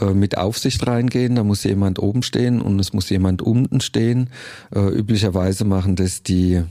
äh, 0.00 0.06
mit 0.14 0.38
Aufsicht 0.38 0.86
reingehen, 0.86 1.34
da 1.34 1.44
muss 1.44 1.64
jemand 1.64 1.98
oben 1.98 2.22
stehen 2.22 2.60
und 2.60 2.78
es 2.78 2.92
muss 2.92 3.10
jemand 3.10 3.42
unten 3.42 3.80
stehen. 3.80 4.30
Äh, 4.74 4.80
üblicherweise 4.80 5.64
machen 5.64 5.96
das 5.96 6.22
die 6.22 6.62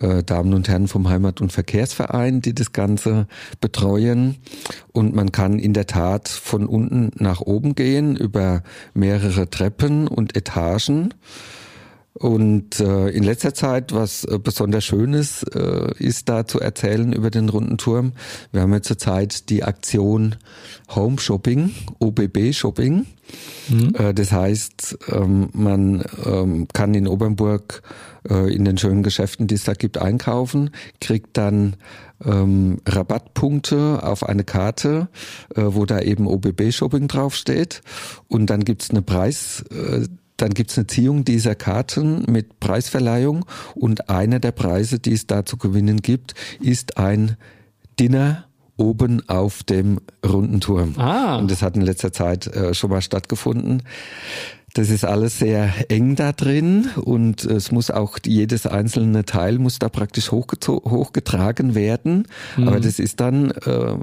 äh, 0.00 0.22
Damen 0.22 0.54
und 0.54 0.68
Herren 0.68 0.88
vom 0.88 1.08
Heimat- 1.08 1.40
und 1.40 1.52
Verkehrsverein, 1.52 2.40
die 2.40 2.54
das 2.54 2.72
Ganze 2.72 3.26
betreuen. 3.60 4.36
Und 4.92 5.14
man 5.14 5.32
kann 5.32 5.58
in 5.58 5.72
der 5.72 5.86
Tat 5.86 6.28
von 6.28 6.66
unten 6.66 7.10
nach 7.18 7.40
oben 7.40 7.74
gehen 7.74 8.16
über 8.16 8.62
mehrere 8.94 9.50
Treppen 9.50 10.08
und 10.08 10.36
Etagen. 10.36 11.14
Und 12.14 12.78
äh, 12.78 13.08
in 13.08 13.22
letzter 13.22 13.54
Zeit, 13.54 13.94
was 13.94 14.24
äh, 14.24 14.38
besonders 14.38 14.84
Schönes 14.84 15.44
äh, 15.54 15.92
ist 15.98 16.28
da 16.28 16.46
zu 16.46 16.60
erzählen 16.60 17.12
über 17.12 17.30
den 17.30 17.48
runden 17.48 17.78
Turm. 17.78 18.12
Wir 18.52 18.60
haben 18.60 18.72
ja 18.72 18.82
zurzeit 18.82 19.48
die 19.48 19.64
Aktion 19.64 20.36
Home 20.94 21.18
Shopping, 21.18 21.74
OBB 22.00 22.52
Shopping. 22.52 23.06
Mhm. 23.68 23.94
Äh, 23.98 24.12
das 24.12 24.30
heißt, 24.30 24.98
ähm, 25.08 25.48
man 25.54 26.04
ähm, 26.24 26.68
kann 26.72 26.92
in 26.92 27.08
Obernburg 27.08 27.82
äh, 28.28 28.54
in 28.54 28.66
den 28.66 28.76
schönen 28.76 29.02
Geschäften, 29.02 29.46
die 29.46 29.54
es 29.54 29.64
da 29.64 29.72
gibt, 29.72 29.96
einkaufen, 29.96 30.70
kriegt 31.00 31.38
dann 31.38 31.76
ähm, 32.24 32.78
Rabattpunkte 32.86 34.00
auf 34.02 34.28
eine 34.28 34.44
Karte, 34.44 35.08
äh, 35.54 35.62
wo 35.64 35.86
da 35.86 36.00
eben 36.00 36.26
OBB 36.26 36.72
Shopping 36.72 37.08
draufsteht. 37.08 37.82
Und 38.28 38.46
dann 38.46 38.64
gibt's 38.64 38.90
eine 38.90 39.02
Preis, 39.02 39.64
äh, 39.70 40.06
dann 40.42 40.54
gibt's 40.54 40.76
eine 40.76 40.88
Ziehung 40.88 41.24
dieser 41.24 41.54
Karten 41.54 42.24
mit 42.28 42.58
Preisverleihung 42.58 43.44
und 43.74 44.10
einer 44.10 44.40
der 44.40 44.50
Preise, 44.50 44.98
die 44.98 45.12
es 45.12 45.28
da 45.28 45.44
zu 45.44 45.56
gewinnen 45.56 45.98
gibt, 45.98 46.34
ist 46.60 46.98
ein 46.98 47.36
Dinner 48.00 48.46
oben 48.76 49.28
auf 49.28 49.62
dem 49.62 50.00
runden 50.26 50.60
Turm. 50.60 50.94
Ah. 50.98 51.36
Und 51.36 51.50
das 51.50 51.62
hat 51.62 51.76
in 51.76 51.82
letzter 51.82 52.12
Zeit 52.12 52.48
äh, 52.48 52.74
schon 52.74 52.90
mal 52.90 53.02
stattgefunden. 53.02 53.84
Das 54.74 54.88
ist 54.88 55.04
alles 55.04 55.38
sehr 55.38 55.70
eng 55.88 56.16
da 56.16 56.32
drin 56.32 56.88
und 56.96 57.44
es 57.44 57.70
muss 57.70 57.90
auch 57.90 58.18
jedes 58.24 58.66
einzelne 58.66 59.24
Teil 59.24 59.58
muss 59.58 59.78
da 59.78 59.90
praktisch 59.90 60.32
hochgetragen 60.32 61.74
werden. 61.74 62.26
Mhm. 62.56 62.68
Aber 62.68 62.80
das 62.80 62.98
ist 62.98 63.20
dann 63.20 63.50
äh, 63.50 63.94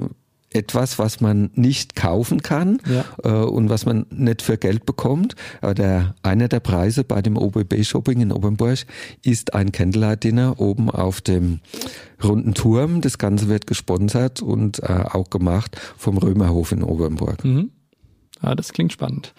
etwas, 0.52 0.98
was 0.98 1.20
man 1.20 1.50
nicht 1.54 1.94
kaufen 1.94 2.42
kann 2.42 2.80
ja. 2.86 3.04
äh, 3.24 3.44
und 3.44 3.68
was 3.68 3.86
man 3.86 4.06
nicht 4.10 4.42
für 4.42 4.58
Geld 4.58 4.84
bekommt. 4.84 5.36
Aber 5.60 5.74
der, 5.74 6.14
einer 6.22 6.48
der 6.48 6.60
Preise 6.60 7.04
bei 7.04 7.22
dem 7.22 7.36
OBB 7.36 7.84
Shopping 7.84 8.20
in 8.20 8.32
Obernburg 8.32 8.80
ist 9.22 9.54
ein 9.54 9.72
Candlelight 9.72 10.24
Dinner 10.24 10.60
oben 10.60 10.90
auf 10.90 11.20
dem 11.20 11.60
runden 12.22 12.54
Turm. 12.54 13.00
Das 13.00 13.18
Ganze 13.18 13.48
wird 13.48 13.66
gesponsert 13.66 14.42
und 14.42 14.80
äh, 14.80 15.04
auch 15.10 15.30
gemacht 15.30 15.76
vom 15.96 16.18
Römerhof 16.18 16.72
in 16.72 16.82
Obernburg. 16.82 17.44
Mhm. 17.44 17.70
Ja, 18.42 18.54
das 18.54 18.72
klingt 18.72 18.92
spannend. 18.92 19.34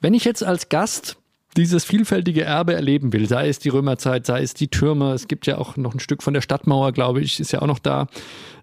Wenn 0.00 0.14
ich 0.14 0.24
jetzt 0.24 0.44
als 0.44 0.68
Gast 0.68 1.16
dieses 1.56 1.84
vielfältige 1.84 2.42
Erbe 2.42 2.74
erleben 2.74 3.12
will, 3.12 3.28
sei 3.28 3.48
es 3.48 3.58
die 3.58 3.68
Römerzeit, 3.68 4.26
sei 4.26 4.42
es 4.42 4.54
die 4.54 4.68
Türme, 4.68 5.12
es 5.12 5.28
gibt 5.28 5.46
ja 5.46 5.58
auch 5.58 5.76
noch 5.76 5.94
ein 5.94 6.00
Stück 6.00 6.22
von 6.22 6.34
der 6.34 6.40
Stadtmauer, 6.40 6.92
glaube 6.92 7.20
ich, 7.20 7.40
ist 7.40 7.52
ja 7.52 7.62
auch 7.62 7.66
noch 7.66 7.78
da. 7.78 8.08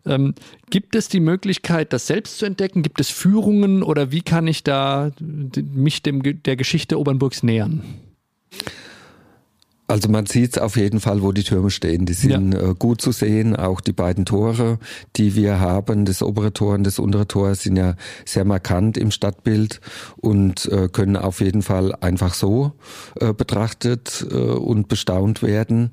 Ähm, 0.05 0.35
gibt 0.69 0.95
es 0.95 1.07
die 1.07 1.19
Möglichkeit, 1.19 1.93
das 1.93 2.07
selbst 2.07 2.39
zu 2.39 2.45
entdecken? 2.45 2.83
Gibt 2.83 2.99
es 2.99 3.09
Führungen 3.09 3.83
oder 3.83 4.11
wie 4.11 4.21
kann 4.21 4.47
ich 4.47 4.63
da 4.63 5.11
mich 5.19 6.01
dem, 6.03 6.43
der 6.43 6.55
Geschichte 6.55 6.99
Obernburgs 6.99 7.43
nähern? 7.43 7.83
Also 9.91 10.07
man 10.07 10.25
sieht 10.25 10.57
auf 10.57 10.77
jeden 10.77 11.01
Fall, 11.01 11.21
wo 11.21 11.33
die 11.33 11.43
Türme 11.43 11.69
stehen. 11.69 12.05
Die 12.05 12.13
sind 12.13 12.53
ja. 12.53 12.69
äh, 12.69 12.75
gut 12.79 13.01
zu 13.01 13.11
sehen. 13.11 13.57
Auch 13.57 13.81
die 13.81 13.91
beiden 13.91 14.23
Tore, 14.23 14.79
die 15.17 15.35
wir 15.35 15.59
haben, 15.59 16.05
das 16.05 16.23
obere 16.23 16.53
Tor 16.53 16.75
und 16.75 16.85
das 16.85 16.97
untere 16.97 17.27
Tor, 17.27 17.55
sind 17.55 17.75
ja 17.75 17.95
sehr 18.23 18.45
markant 18.45 18.97
im 18.97 19.11
Stadtbild 19.11 19.81
und 20.15 20.65
äh, 20.67 20.87
können 20.87 21.17
auf 21.17 21.41
jeden 21.41 21.61
Fall 21.61 21.93
einfach 21.95 22.35
so 22.35 22.71
äh, 23.19 23.33
betrachtet 23.33 24.23
und 24.31 24.87
bestaunt 24.87 25.43
werden. 25.43 25.91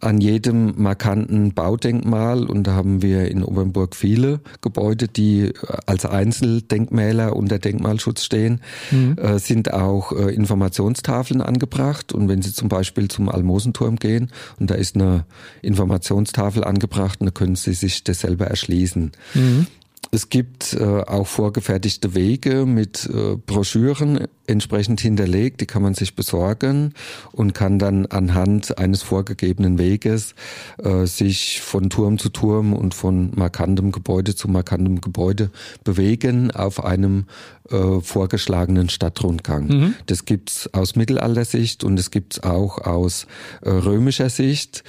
An 0.00 0.22
jedem 0.22 0.80
markanten 0.80 1.52
Baudenkmal, 1.52 2.46
und 2.46 2.66
da 2.66 2.72
haben 2.72 3.02
wir 3.02 3.30
in 3.30 3.42
Obernburg 3.42 3.94
viele 3.94 4.40
Gebäude, 4.62 5.06
die 5.06 5.52
als 5.86 6.06
Einzeldenkmäler 6.06 7.36
unter 7.36 7.58
Denkmalschutz 7.58 8.24
stehen, 8.24 8.60
mhm. 8.90 9.16
Sind 9.36 9.72
auch 9.72 10.12
Informationstafeln 10.12 11.40
angebracht. 11.42 12.12
Und 12.12 12.28
wenn 12.28 12.40
Sie 12.40 12.52
zum 12.52 12.68
Beispiel 12.68 13.08
zum 13.08 13.28
Almosenturm 13.34 13.96
gehen 13.96 14.30
und 14.58 14.70
da 14.70 14.74
ist 14.74 14.94
eine 14.96 15.26
Informationstafel 15.62 16.64
angebracht 16.64 17.20
und 17.20 17.26
da 17.26 17.30
können 17.30 17.56
Sie 17.56 17.74
sich 17.74 18.04
das 18.04 18.20
selber 18.20 18.46
erschließen. 18.46 19.12
Mhm. 19.34 19.66
Es 20.14 20.28
gibt 20.28 20.74
äh, 20.74 20.84
auch 20.84 21.26
vorgefertigte 21.26 22.14
Wege 22.14 22.66
mit 22.66 23.10
äh, 23.12 23.34
Broschüren 23.34 24.28
entsprechend 24.46 25.00
hinterlegt, 25.00 25.60
die 25.60 25.66
kann 25.66 25.82
man 25.82 25.94
sich 25.94 26.14
besorgen 26.14 26.94
und 27.32 27.52
kann 27.52 27.80
dann 27.80 28.06
anhand 28.06 28.78
eines 28.78 29.02
vorgegebenen 29.02 29.76
Weges 29.76 30.36
äh, 30.78 31.06
sich 31.06 31.60
von 31.62 31.90
Turm 31.90 32.18
zu 32.18 32.28
Turm 32.28 32.74
und 32.74 32.94
von 32.94 33.32
markantem 33.34 33.90
Gebäude 33.90 34.36
zu 34.36 34.46
markantem 34.46 35.00
Gebäude 35.00 35.50
bewegen 35.82 36.52
auf 36.52 36.84
einem 36.84 37.24
äh, 37.70 38.00
vorgeschlagenen 38.00 38.88
Stadtrundgang. 38.88 39.66
Mhm. 39.66 39.94
Das 40.06 40.24
gibt's 40.24 40.68
aus 40.72 40.96
Mittelaltersicht 40.96 41.84
und 41.84 41.98
es 41.98 42.10
gibt's 42.10 42.42
auch 42.42 42.78
aus 42.78 43.26
äh, 43.62 43.70
römischer 43.70 44.30
Sicht, 44.30 44.84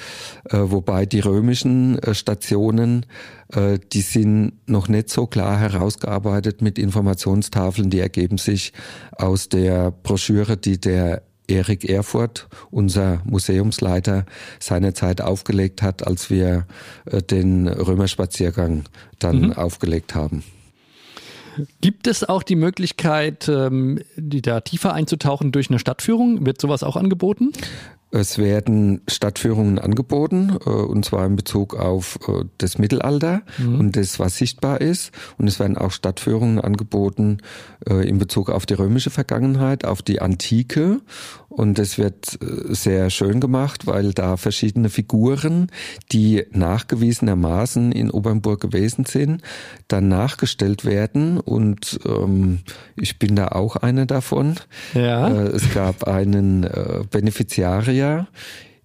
äh, 0.50 0.58
wobei 0.58 1.06
die 1.06 1.20
römischen 1.20 2.00
äh, 2.00 2.14
Stationen 2.14 3.06
äh, 3.54 3.80
die 3.94 4.02
sind 4.02 4.54
noch 4.68 4.88
nicht 4.88 5.10
so 5.10 5.28
klar 5.28 5.58
herausgearbeitet 5.58 6.62
mit 6.62 6.80
Informationstafeln, 6.80 7.90
die 7.90 8.00
ergeben 8.00 8.38
sich 8.38 8.74
aus 9.12 9.50
der 9.50 9.92
Broschüre, 9.92 10.58
die 10.58 10.80
der 10.80 11.24
Erik 11.48 11.88
Erfurt, 11.88 12.48
unser 12.72 13.22
Museumsleiter, 13.24 14.26
seinerzeit 14.60 15.22
aufgelegt 15.22 15.82
hat, 15.82 16.06
als 16.06 16.30
wir 16.30 16.66
äh, 17.06 17.22
den 17.22 17.68
Römerspaziergang 17.68 18.84
dann 19.20 19.42
mhm. 19.42 19.54
aufgelegt 19.54 20.16
haben. 20.16 20.44
Gibt 21.82 22.08
es 22.08 22.28
auch 22.28 22.44
die 22.44 22.56
Möglichkeit, 22.56 23.48
ähm, 23.48 24.02
die 24.16 24.42
da 24.42 24.62
tiefer 24.62 24.94
einzutauchen 24.94 25.52
durch 25.52 25.70
eine 25.70 25.80
Stadtführung? 25.80 26.46
Wird 26.46 26.62
sowas 26.62 26.84
auch 26.84 26.96
angeboten? 26.96 27.52
Es 28.12 28.38
werden 28.38 29.02
Stadtführungen 29.10 29.78
angeboten, 29.78 30.58
äh, 30.66 30.70
und 30.70 31.04
zwar 31.04 31.26
in 31.26 31.36
Bezug 31.36 31.76
auf 31.76 32.20
äh, 32.28 32.46
das 32.60 32.78
Mittelalter 32.78 33.42
mhm. 33.58 33.80
und 33.80 33.98
das, 33.98 34.20
was 34.20 34.38
sichtbar 34.38 34.80
ist. 34.80 35.12
Und 35.38 35.48
es 35.48 35.60
werden 35.60 35.78
auch 35.78 35.92
Stadtführungen 35.92 36.62
angeboten 36.62 37.40
äh, 37.90 38.08
in 38.08 38.18
Bezug 38.18 38.50
auf 38.50 38.66
die 38.66 38.76
römische 38.76 39.10
Vergangenheit, 39.10 39.86
auf 39.86 40.02
die 40.02 40.22
Antike. 40.22 41.02
Und 41.50 41.80
es 41.80 41.98
wird 41.98 42.38
sehr 42.68 43.10
schön 43.10 43.40
gemacht, 43.40 43.88
weil 43.88 44.12
da 44.12 44.36
verschiedene 44.36 44.90
Figuren, 44.90 45.72
die 46.12 46.44
nachgewiesenermaßen 46.52 47.94
in 47.94 48.12
Obernburg 48.12 48.60
gewesen 48.60 49.06
sind, 49.06 49.42
dann 49.88 50.10
nachgestellt 50.10 50.84
werden. 50.84 51.40
Und 51.40 51.98
ähm, 52.06 52.60
ich 52.98 53.20
bin 53.20 53.38
da 53.38 53.50
auch 53.50 53.78
einer 53.78 54.06
davon. 54.06 54.56
Ja. 54.94 55.30
es 55.30 55.74
gab 55.74 56.10
einen 56.10 56.66
äh, 56.66 57.04
Maria 57.96 58.28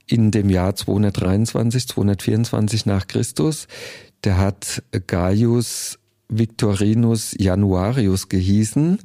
in 0.07 0.31
dem 0.31 0.51
Jahr 0.51 0.75
223, 0.75 1.89
224 1.89 2.87
nach 2.87 3.07
Christus. 3.09 3.67
Der 4.25 4.39
hat 4.39 4.83
Gaius 5.07 5.99
Victorinus 6.29 7.35
Januarius 7.37 8.29
gehießen 8.29 8.99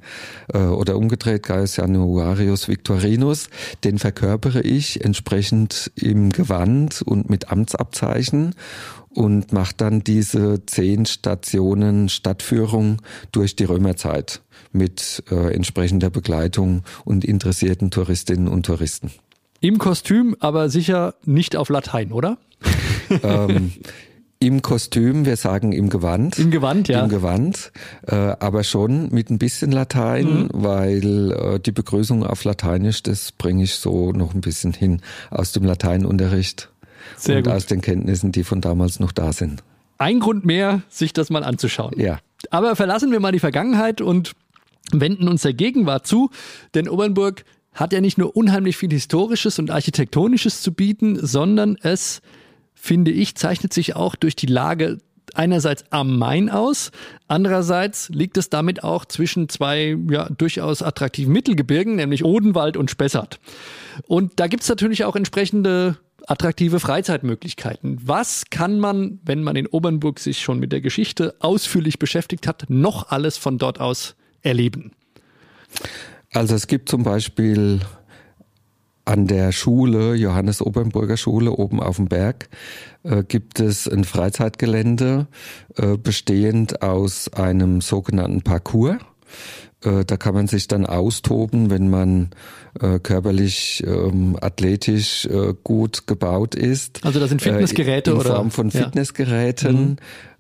äh, 0.54 0.60
oder 0.60 0.96
umgedreht 0.96 1.42
Gaius 1.42 1.78
Januarius 1.78 2.68
Victorinus. 2.68 3.50
Den 3.84 3.98
verkörpere 3.98 4.62
ich 4.62 5.04
entsprechend 5.04 5.92
im 5.96 6.32
Gewand 6.32 7.02
und 7.02 7.30
mit 7.30 7.50
Amtsabzeichen 7.50 8.54
und 9.10 9.54
mache 9.54 9.74
dann 9.76 10.04
diese 10.04 10.66
zehn 10.68 11.08
Stationen 11.08 12.10
Stadtführung 12.10 13.02
durch 13.32 13.56
die 13.56 13.64
Römerzeit 13.64 14.42
mit 14.72 15.24
äh, 15.32 15.54
entsprechender 15.54 16.12
Begleitung 16.12 16.84
und 17.06 17.26
interessierten 17.26 17.90
Touristinnen 17.90 18.48
und 18.48 18.68
Touristen. 18.68 19.12
Im 19.62 19.78
Kostüm, 19.78 20.36
aber 20.40 20.70
sicher 20.70 21.16
nicht 21.26 21.56
auf 21.56 21.70
Latein, 21.70 22.12
oder? 22.12 22.38
ähm, 23.24 23.74
Im 24.40 24.62
Kostüm, 24.62 25.26
wir 25.26 25.38
sagen 25.38 25.72
im 25.72 25.90
Gewand. 25.90 26.38
Im 26.38 26.52
Gewand, 26.52 26.88
ja. 26.88 27.04
Im 27.04 27.10
Gewand, 27.10 27.72
äh, 28.06 28.16
aber 28.16 28.64
schon 28.64 29.10
mit 29.12 29.30
ein 29.30 29.40
bisschen 29.40 29.72
Latein, 29.72 30.26
mhm. 30.28 30.50
weil 30.52 31.32
äh, 31.32 31.60
die 31.60 31.72
Begrüßung 31.72 32.24
auf 32.24 32.44
Lateinisch, 32.44 33.02
das 33.02 33.32
bringe 33.32 33.64
ich 33.64 33.76
so 33.76 34.12
noch 34.12 34.36
ein 34.36 34.42
bisschen 34.42 34.74
hin 34.74 35.02
aus 35.32 35.54
dem 35.54 35.64
Lateinunterricht 35.64 36.70
Sehr 37.16 37.38
und 37.38 37.44
gut. 37.46 37.54
aus 37.54 37.66
den 37.66 37.82
Kenntnissen, 37.82 38.32
die 38.34 38.44
von 38.44 38.62
damals 38.62 39.00
noch 39.00 39.14
da 39.14 39.32
sind. 39.32 39.64
Ein 39.98 40.20
Grund 40.20 40.46
mehr, 40.46 40.82
sich 40.90 41.14
das 41.14 41.30
mal 41.30 41.44
anzuschauen. 41.44 41.98
Ja. 41.98 42.20
Aber 42.52 42.76
verlassen 42.76 43.12
wir 43.12 43.22
mal 43.22 43.32
die 43.32 43.40
Vergangenheit 43.40 44.02
und 44.02 44.34
wenden 44.92 45.30
uns 45.30 45.44
der 45.44 45.54
Gegenwart 45.54 46.06
zu, 46.06 46.30
denn 46.76 46.90
Obernburg 46.90 47.46
hat 47.76 47.94
ja 47.94 48.02
nicht 48.02 48.18
nur 48.18 48.36
unheimlich 48.36 48.78
viel 48.78 48.90
Historisches 48.90 49.60
und 49.60 49.70
Architektonisches 49.70 50.62
zu 50.62 50.74
bieten, 50.74 51.24
sondern 51.24 51.78
es 51.82 52.22
finde 52.74 53.12
ich, 53.12 53.36
zeichnet 53.36 53.74
sich 53.74 53.96
auch 53.96 54.16
durch 54.16 54.36
die 54.36 54.48
Lage 54.48 55.00
einerseits 55.34 55.84
am 55.90 56.18
Main 56.18 56.50
aus, 56.50 56.92
andererseits 57.28 58.10
liegt 58.10 58.38
es 58.38 58.50
damit 58.50 58.84
auch 58.84 59.06
zwischen 59.06 59.50
zwei 59.50 59.98
ja, 60.10 60.30
durchaus 60.30 60.82
attraktiven 60.82 61.34
Mittelgebirgen, 61.34 61.96
nämlich 61.96 62.24
Odenwald 62.24 62.78
und 62.78 62.92
Spessart. 62.92 63.40
Und 64.08 64.34
da 64.40 64.48
gibt 64.48 64.64
es 64.64 64.70
natürlich 64.70 65.04
auch 65.04 65.16
entsprechende 65.16 65.98
attraktive 66.28 66.80
Freizeitmöglichkeiten. 66.80 68.00
Was 68.04 68.46
kann 68.50 68.80
man, 68.80 69.20
wenn 69.24 69.44
man 69.44 69.56
in 69.56 69.68
Obernburg 69.68 70.20
sich 70.20 70.42
schon 70.42 70.60
mit 70.60 70.72
der 70.72 70.82
Geschichte 70.82 71.36
ausführlich 71.40 72.00
beschäftigt 72.00 72.48
hat, 72.48 72.66
noch 72.70 73.10
alles 73.10 73.38
von 73.38 73.58
dort 73.58 73.80
aus 73.80 74.16
erleben? 74.42 74.92
Also 76.36 76.54
es 76.54 76.68
gibt 76.68 76.90
zum 76.90 77.04
Beispiel 77.04 77.80
an 79.06 79.26
der 79.26 79.54
Schule, 79.54 80.16
Johannes 80.16 80.62
Obernburger 80.62 81.16
Schule 81.16 81.52
oben 81.52 81.80
auf 81.80 81.96
dem 81.96 82.08
Berg, 82.08 82.50
äh, 83.04 83.24
gibt 83.24 83.62
es 83.62 83.88
ein 83.88 84.04
Freizeitgelände 84.04 85.28
äh, 85.78 85.96
bestehend 85.96 86.82
aus 86.82 87.32
einem 87.32 87.80
sogenannten 87.80 88.42
Parcours. 88.42 88.98
Äh, 89.82 90.04
da 90.04 90.18
kann 90.18 90.34
man 90.34 90.48
sich 90.48 90.68
dann 90.68 90.86
austoben, 90.86 91.70
wenn 91.70 91.90
man 91.90 92.32
äh, 92.82 93.00
körperlich, 93.00 93.84
ähm, 93.88 94.38
athletisch 94.42 95.26
äh, 95.28 95.54
gut 95.64 96.06
gebaut 96.06 96.54
ist. 96.54 97.06
Also 97.06 97.22
das 97.22 97.30
sind 97.30 97.42
Fitnessgeräte 97.42 98.12
in 98.12 98.18
oder? 98.18 98.30
In 98.32 98.36
Form 98.36 98.52
von 98.52 98.72
Fitnessgeräten. 98.72 99.82
Mhm. 99.82 99.96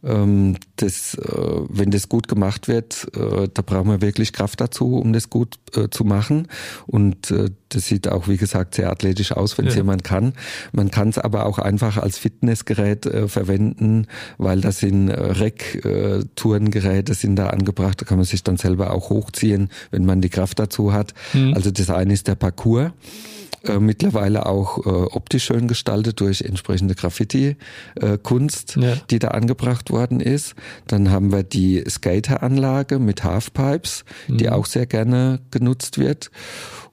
Ähm, 0.05 0.57
das, 0.75 1.15
äh, 1.15 1.61
wenn 1.69 1.89
das 1.89 2.09
gut 2.09 2.27
gemacht 2.27 2.67
wird, 2.67 3.07
äh, 3.15 3.47
da 3.51 3.63
brauchen 3.63 3.89
wir 3.89 4.01
wirklich 4.01 4.33
Kraft 4.33 4.61
dazu, 4.61 4.97
um 4.97 5.13
das 5.13 5.31
gut 5.31 5.55
äh, 5.75 5.89
zu 5.89 6.03
machen. 6.03 6.47
Und 6.85 7.33
das 7.69 7.87
sieht 7.87 8.07
auch, 8.07 8.27
wie 8.27 8.37
gesagt, 8.37 8.75
sehr 8.75 8.91
athletisch 8.91 9.31
aus, 9.31 9.57
wenn 9.57 9.65
es 9.67 9.73
ja. 9.73 9.79
jemand 9.79 10.03
kann. 10.03 10.33
Man 10.71 10.91
kann 10.91 11.09
es 11.09 11.17
aber 11.17 11.45
auch 11.45 11.57
einfach 11.59 11.97
als 11.97 12.17
Fitnessgerät 12.17 13.05
verwenden, 13.27 14.07
weil 14.37 14.61
das 14.61 14.79
sind 14.79 15.09
Rec-Tourengeräte 15.09 17.13
sind 17.13 17.35
da 17.37 17.47
angebracht. 17.47 18.01
Da 18.01 18.05
kann 18.05 18.17
man 18.17 18.25
sich 18.25 18.43
dann 18.43 18.57
selber 18.57 18.91
auch 18.91 19.09
hochziehen, 19.09 19.69
wenn 19.91 20.05
man 20.05 20.21
die 20.21 20.29
Kraft 20.29 20.59
dazu 20.59 20.93
hat. 20.93 21.13
Mhm. 21.33 21.53
Also 21.55 21.71
das 21.71 21.89
eine 21.89 22.13
ist 22.13 22.27
der 22.27 22.35
Parcours 22.35 22.91
äh, 23.67 23.79
mittlerweile 23.79 24.45
auch 24.45 24.85
äh, 24.85 24.89
optisch 24.89 25.45
schön 25.45 25.67
gestaltet 25.67 26.19
durch 26.19 26.41
entsprechende 26.41 26.95
Graffiti-Kunst, 26.95 28.77
ja. 28.77 28.95
die 29.09 29.19
da 29.19 29.29
angebracht 29.29 29.89
worden 29.89 30.19
ist. 30.19 30.55
Dann 30.87 31.11
haben 31.11 31.31
wir 31.31 31.43
die 31.43 31.83
Skateranlage 31.87 32.99
mit 32.99 33.23
Halfpipes, 33.23 34.05
mhm. 34.27 34.37
die 34.37 34.49
auch 34.49 34.65
sehr 34.65 34.85
gerne 34.85 35.39
genutzt 35.51 35.97
wird. 35.97 36.31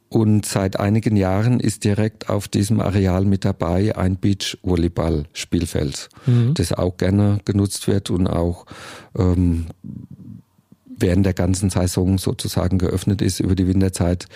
Und 0.09 0.45
seit 0.45 0.79
einigen 0.79 1.17
Jahren 1.17 1.59
ist 1.59 1.85
direkt 1.85 2.29
auf 2.29 2.47
diesem 2.47 2.81
Areal 2.81 3.25
mit 3.25 3.47
dabei 3.47 3.97
ein 3.97 4.17
Beach-Volleyball-Spielfeld, 4.17 6.11
mhm. 6.27 6.53
das 6.53 6.75
auch 6.75 6.99
gerne 6.99 7.39
genutzt 7.47 7.89
wird 7.89 8.11
und 8.11 8.27
auch 8.27 8.67
ähm, 9.17 9.69
während 11.03 11.27
der 11.27 11.35
ganzen 11.35 11.69
Saison 11.69 12.17
sozusagen 12.19 12.79
geöffnet 12.79 13.21
ist. 13.21 13.41
Über 13.41 13.55
die 13.55 13.67
Winterzeit 13.67 14.27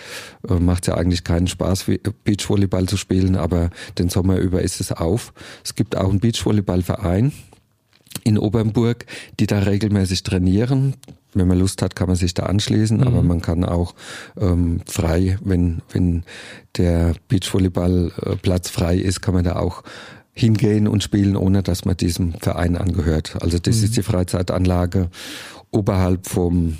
äh, 0.47 0.53
macht 0.55 0.83
es 0.83 0.87
ja 0.87 0.95
eigentlich 0.95 1.23
keinen 1.23 1.47
Spaß, 1.47 1.85
Beachvolleyball 2.23 2.87
zu 2.87 2.97
spielen, 2.97 3.35
aber 3.35 3.71
den 3.97 4.09
Sommer 4.09 4.37
über 4.37 4.61
ist 4.61 4.79
es 4.79 4.91
auf. 4.91 5.33
Es 5.63 5.75
gibt 5.75 5.95
auch 5.95 6.09
einen 6.09 6.19
Beachvolleyballverein 6.19 7.31
in 8.23 8.37
Obernburg, 8.37 9.05
die 9.39 9.47
da 9.47 9.59
regelmäßig 9.59 10.23
trainieren. 10.23 10.95
Wenn 11.33 11.47
man 11.47 11.59
Lust 11.59 11.81
hat, 11.81 11.95
kann 11.95 12.07
man 12.07 12.15
sich 12.15 12.33
da 12.33 12.43
anschließen, 12.43 12.97
mhm. 12.97 13.03
aber 13.03 13.21
man 13.21 13.41
kann 13.41 13.63
auch 13.63 13.93
ähm, 14.39 14.81
frei, 14.85 15.37
wenn, 15.43 15.81
wenn 15.91 16.23
der 16.77 17.13
Beachvolleyballplatz 17.27 18.69
frei 18.69 18.97
ist, 18.97 19.21
kann 19.21 19.33
man 19.33 19.43
da 19.43 19.57
auch 19.57 19.83
hingehen 20.33 20.87
und 20.87 21.03
spielen, 21.03 21.35
ohne 21.35 21.63
dass 21.63 21.85
man 21.85 21.97
diesem 21.97 22.33
Verein 22.33 22.77
angehört. 22.77 23.37
Also 23.41 23.57
das 23.59 23.77
mhm. 23.77 23.83
ist 23.85 23.97
die 23.97 24.03
Freizeitanlage 24.03 25.09
oberhalb 25.71 26.27
vom 26.27 26.77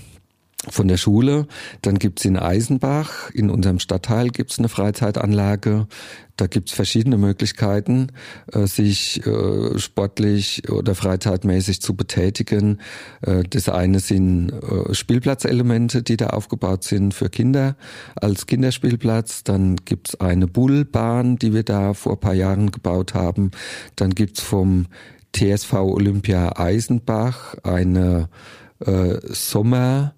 von 0.70 0.88
der 0.88 0.98
Schule. 0.98 1.48
Dann 1.82 2.00
gibt's 2.00 2.26
in 2.26 2.38
Eisenbach, 2.38 3.30
in 3.32 3.50
unserem 3.50 3.80
Stadtteil 3.80 4.30
gibt's 4.30 4.60
eine 4.60 4.70
Freizeitanlage. 4.70 5.88
Da 6.36 6.46
gibt's 6.46 6.72
verschiedene 6.72 7.18
Möglichkeiten, 7.18 8.12
äh, 8.52 8.68
sich 8.68 9.26
äh, 9.26 9.80
sportlich 9.80 10.70
oder 10.70 10.94
freizeitmäßig 10.94 11.82
zu 11.82 11.96
betätigen. 11.96 12.80
Äh, 13.22 13.44
das 13.50 13.70
eine 13.70 14.00
sind 14.00 14.52
Spielplatzelemente, 14.92 16.04
die 16.04 16.18
da 16.18 16.28
aufgebaut 16.28 16.84
sind 16.84 17.14
für 17.14 17.30
Kinder 17.30 17.76
als 18.16 18.46
Kinderspielplatz. 18.46 19.44
Dann 19.44 19.78
gibt's 19.78 20.20
eine 20.20 20.48
Bullbahn, 20.48 21.38
die 21.38 21.54
wir 21.54 21.64
da 21.64 21.94
vor 21.94 22.14
ein 22.14 22.20
paar 22.20 22.34
Jahren 22.34 22.72
gebaut 22.72 23.14
haben. 23.14 23.52
Dann 23.96 24.12
gibt's 24.12 24.42
vom 24.42 24.88
TSV 25.36 25.74
Olympia 25.74 26.58
Eisenbach 26.58 27.56
eine 27.64 28.30
äh, 28.80 29.20
Sommer 29.24 30.14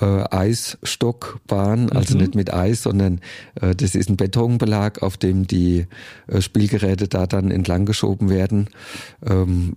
äh, 0.00 0.24
Eisstockbahn, 0.30 1.90
also 1.92 2.14
mhm. 2.14 2.20
nicht 2.20 2.34
mit 2.34 2.52
Eis, 2.52 2.82
sondern 2.82 3.20
äh, 3.60 3.74
das 3.74 3.94
ist 3.94 4.08
ein 4.08 4.16
Betonbelag, 4.16 5.02
auf 5.02 5.16
dem 5.16 5.46
die 5.46 5.86
äh, 6.28 6.40
Spielgeräte 6.40 7.08
da 7.08 7.26
dann 7.26 7.50
entlang 7.50 7.84
geschoben 7.84 8.30
werden. 8.30 8.68
Ähm, 9.26 9.76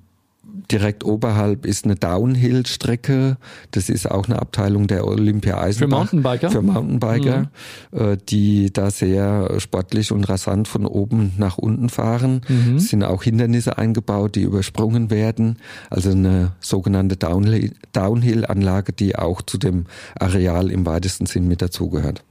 direkt 0.72 1.04
oberhalb 1.04 1.66
ist 1.66 1.86
eine 1.86 1.96
Downhill-Strecke. 1.96 3.38
Das 3.72 3.90
ist 3.90 4.10
auch 4.10 4.26
eine 4.28 4.42
Abteilung 4.42 4.88
der 4.88 5.08
Olympia 5.08 5.60
Eisenbach. 5.60 6.10
Für 6.10 6.16
Mountainbiker? 6.16 6.50
Für 6.52 6.62
Mountainbiker, 6.62 7.50
mhm. 7.92 8.00
Äh, 8.00 8.18
die 8.30 8.72
da 8.74 8.92
sehr 8.92 9.60
sportlich 9.60 10.12
und 10.12 10.24
rasant 10.28 10.68
von 10.68 10.86
oben 10.86 11.34
nach 11.38 11.58
unten 11.58 11.90
fahren. 11.90 12.42
Mhm. 12.48 12.78
Es 12.78 12.90
sind 12.90 13.04
auch 13.04 13.24
Hindernisse 13.24 13.78
eingebaut, 13.78 14.36
die 14.36 14.42
übersprungen 14.42 15.10
werden. 15.10 15.58
Also 15.90 16.12
eine 16.12 16.54
sogenannte 16.60 17.18
Downhill-Anlage, 17.18 18.94
die 18.94 19.16
auch 19.16 19.42
zu 19.42 19.58
dem 19.58 19.86
Areal 20.20 20.72
im 20.72 20.86
weitesten 20.86 21.26
Sinn 21.26 21.48
mit 21.48 21.62
dazugehört. 21.62 22.24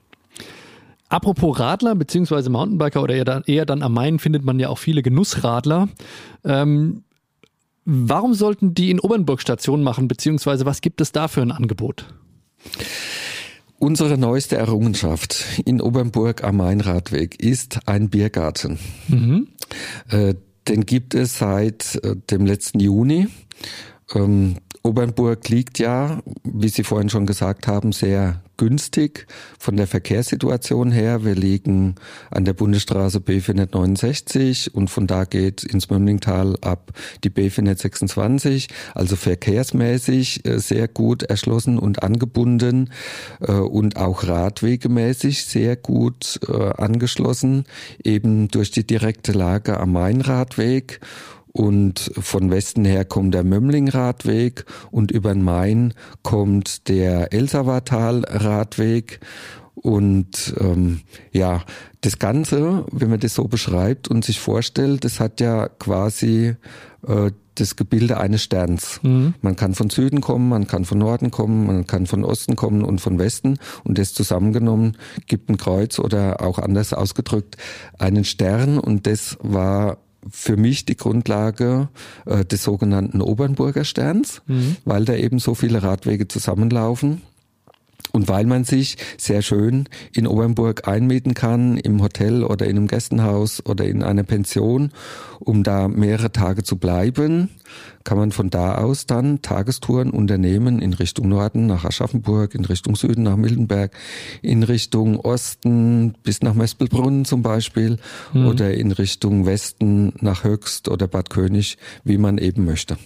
Apropos 1.09 1.61
Radler 1.61 1.95
bzw. 1.95 2.49
Mountainbiker 2.49 3.03
oder 3.03 3.15
eher 3.15 3.25
dann, 3.25 3.43
eher 3.47 3.67
dann 3.67 3.83
am 3.83 3.93
Main 3.93 4.19
findet 4.19 4.45
man 4.45 4.59
ja 4.59 4.69
auch 4.69 4.79
viele 4.79 5.03
Genussradler. 5.03 5.89
Ähm, 6.45 7.05
Warum 7.85 8.35
sollten 8.35 8.75
die 8.75 8.91
in 8.91 9.01
Obernburg 9.01 9.41
Station 9.41 9.83
machen, 9.83 10.09
beziehungsweise 10.09 10.65
was 10.65 10.81
gibt 10.81 11.01
es 11.01 11.13
da 11.13 11.29
für 11.29 11.43
ein 11.43 11.53
Angebot? 11.53 12.07
Unsere 13.79 14.17
neueste 14.17 14.57
Errungenschaft 14.57 15.45
in 15.65 15.81
Obernburg 15.81 16.45
am 16.45 16.57
Mainradweg 16.57 17.43
ist 17.43 17.87
ein 17.87 18.09
Biergarten. 18.09 18.79
Mhm. 19.09 19.49
Äh, 20.09 20.35
den 20.69 20.87
gibt 20.87 21.15
es 21.15 21.39
seit 21.39 21.97
äh, 22.03 22.17
dem 22.31 22.47
letzten 22.47 22.81
Juni. 22.81 23.29
Ähm, 24.15 24.57
Obernburg 24.83 25.49
liegt 25.49 25.79
ja, 25.79 26.23
wie 26.45 26.69
Sie 26.69 26.85
vorhin 26.85 27.09
schon 27.11 27.27
gesagt 27.27 27.67
haben, 27.67 27.93
sehr 27.93 28.44
günstig 28.57 29.27
von 29.59 29.77
der 29.77 29.87
Verkehrssituation 29.87 30.91
her. 30.93 31.25
Wir 31.25 31.35
liegen 31.35 31.95
an 32.31 32.45
der 32.45 32.53
Bundesstraße 32.53 33.19
B469 33.19 34.71
und 34.71 34.89
von 34.89 35.07
da 35.07 35.25
geht 35.25 35.65
ins 35.65 35.91
Mömmlingtal 35.91 36.57
ab 36.61 36.93
die 37.23 37.31
B426. 37.31 38.69
Also 38.95 39.17
verkehrsmäßig 39.17 40.47
äh, 40.47 40.59
sehr 40.59 40.89
gut 40.89 41.23
erschlossen 41.23 41.79
und 41.79 42.03
angebunden 42.03 42.91
äh, 43.41 43.53
und 43.53 43.97
auch 43.97 44.27
radwegemäßig 44.27 45.45
sehr 45.45 45.77
gut 45.77 46.41
äh, 46.49 46.53
angeschlossen, 46.53 47.65
eben 48.03 48.49
durch 48.49 48.71
die 48.71 48.87
direkte 48.87 49.33
Lage 49.33 49.79
am 49.81 49.93
Mainradweg 49.93 51.01
und 51.55 52.11
von 52.19 52.51
Westen 52.51 52.85
her 52.85 53.05
kommt 53.05 53.33
der 53.33 53.45
Mömmling-Radweg 53.45 54.65
und 54.91 55.13
über 55.13 55.33
den 55.33 55.45
Main 55.45 55.95
kommt 56.23 56.89
der 56.89 57.33
Elsawatal-Radweg 57.33 59.21
und 59.77 60.55
ähm, 60.59 61.03
ja, 61.31 61.63
das 62.01 62.19
Ganze, 62.19 62.85
wenn 62.91 63.09
man 63.09 63.21
das 63.21 63.35
so 63.35 63.45
beschreibt 63.45 64.09
und 64.09 64.25
sich 64.25 64.41
vorstellt, 64.41 65.05
das 65.05 65.21
hat 65.21 65.41
ja 65.41 65.69
quasi 65.69 66.57
äh, 67.07 67.31
das 67.55 67.77
Gebilde 67.77 68.19
eines 68.19 68.43
Sterns. 68.43 68.99
Mhm. 69.03 69.35
Man 69.41 69.55
kann 69.55 69.75
von 69.75 69.91
Süden 69.91 70.21
kommen, 70.21 70.49
man 70.49 70.67
kann 70.67 70.85
von 70.85 70.99
Norden 70.99 71.31
kommen, 71.31 71.67
man 71.67 71.87
kann 71.87 72.07
von 72.07 72.25
Osten 72.25 72.57
kommen 72.57 72.83
und 72.83 73.01
von 73.01 73.21
Westen 73.21 73.59
und 73.85 73.99
das 73.99 74.13
zusammengenommen 74.13 74.97
gibt 75.27 75.51
ein 75.51 75.57
Kreuz 75.57 76.01
oder 76.01 76.43
auch 76.43 76.59
anders 76.59 76.93
ausgedrückt 76.93 77.59
einen 77.97 78.25
Stern 78.25 78.79
und 78.81 79.07
das 79.07 79.39
war 79.41 79.99
für 80.31 80.57
mich 80.57 80.85
die 80.85 80.97
Grundlage 80.97 81.89
äh, 82.27 82.45
des 82.45 82.63
sogenannten 82.63 83.21
Obernburger 83.21 83.85
Sterns, 83.85 84.43
mhm. 84.47 84.77
weil 84.85 85.05
da 85.05 85.15
eben 85.15 85.39
so 85.39 85.55
viele 85.55 85.83
Radwege 85.83 86.29
zusammenlaufen. 86.29 87.23
Und 88.13 88.29
weil 88.29 88.47
man 88.47 88.63
sich 88.63 88.97
sehr 89.19 89.43
schön 89.43 89.89
in 90.13 90.29
Obernburg 90.29 90.87
einmieten 90.87 91.35
kann, 91.35 91.77
im 91.77 92.01
Hotel 92.01 92.45
oder 92.45 92.67
in 92.67 92.77
einem 92.77 92.87
Gästenhaus 92.87 93.65
oder 93.67 93.87
in 93.87 94.05
einer 94.05 94.23
Pension, 94.23 94.93
um 95.41 95.65
da 95.65 95.89
mehrere 95.89 96.31
Tage 96.31 96.63
zu 96.63 96.77
bleiben, 96.77 97.51
kann 98.05 98.19
man 98.19 98.31
von 98.31 98.51
da 98.51 98.77
aus 98.77 99.07
dann 99.07 99.43
Tagestouren 99.43 100.11
unternehmen 100.11 100.81
in 100.81 100.93
Richtung 100.93 101.29
Norden 101.29 101.67
nach 101.67 101.85
Aschaffenburg, 101.85 102.55
in 102.55 102.65
Richtung 102.65 102.95
Süden 102.95 103.25
nach 103.25 103.37
Mildenberg, 103.37 103.93
in 104.43 104.63
Richtung 104.63 105.19
Osten 105.19 106.15
bis 106.23 106.41
nach 106.43 106.55
Mespelbrunn 106.55 107.25
zum 107.25 107.43
Beispiel 107.43 107.99
mhm. 108.33 108.47
oder 108.47 108.75
in 108.75 108.93
Richtung 108.93 109.47
Westen 109.47 110.13
nach 110.21 110.45
Höchst 110.45 110.89
oder 110.89 111.09
Bad 111.09 111.31
König, 111.31 111.79
wie 112.05 112.19
man 112.19 112.39
eben 112.39 112.65
möchte. 112.65 112.97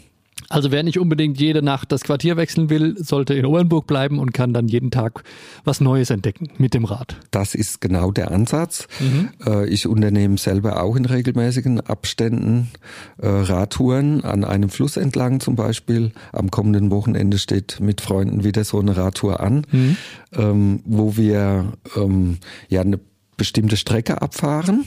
Also 0.51 0.71
wer 0.71 0.83
nicht 0.83 0.99
unbedingt 0.99 1.39
jede 1.39 1.63
Nacht 1.63 1.93
das 1.93 2.03
Quartier 2.03 2.37
wechseln 2.37 2.71
will, 2.71 2.97
sollte 2.99 3.35
in 3.35 3.45
Obernburg 3.45 3.87
bleiben 3.87 4.19
und 4.19 4.33
kann 4.33 4.55
dann 4.55 4.67
jeden 4.67 4.91
Tag 4.91 5.23
was 5.65 5.81
Neues 5.81 6.11
entdecken 6.11 6.49
mit 6.57 6.73
dem 6.73 6.85
Rad. 6.85 7.17
Das 7.31 7.55
ist 7.55 7.81
genau 7.81 8.11
der 8.13 8.31
Ansatz. 8.31 8.89
Mhm. 9.01 9.31
Äh, 9.45 9.69
ich 9.69 9.87
unternehme 9.87 10.39
selber 10.39 10.83
auch 10.83 10.97
in 10.97 11.05
regelmäßigen 11.05 11.81
Abständen 11.81 12.71
äh, 13.19 13.29
Radtouren 13.29 14.25
an 14.25 14.45
einem 14.45 14.71
Fluss 14.71 14.97
entlang 14.97 15.41
zum 15.41 15.55
Beispiel. 15.55 16.13
Am 16.33 16.51
kommenden 16.51 16.91
Wochenende 16.91 17.39
steht 17.39 17.79
mit 17.81 18.01
Freunden 18.01 18.43
wieder 18.43 18.65
so 18.65 18.79
eine 18.79 18.97
Radtour 18.97 19.41
an, 19.41 19.67
mhm. 19.71 19.97
Ähm, 20.31 20.81
wo 20.85 21.17
wir 21.17 21.73
ähm, 21.97 22.37
ja 22.69 22.83
eine 22.83 23.01
bestimmte 23.39 23.79
Strecke 23.79 24.21
abfahren 24.21 24.85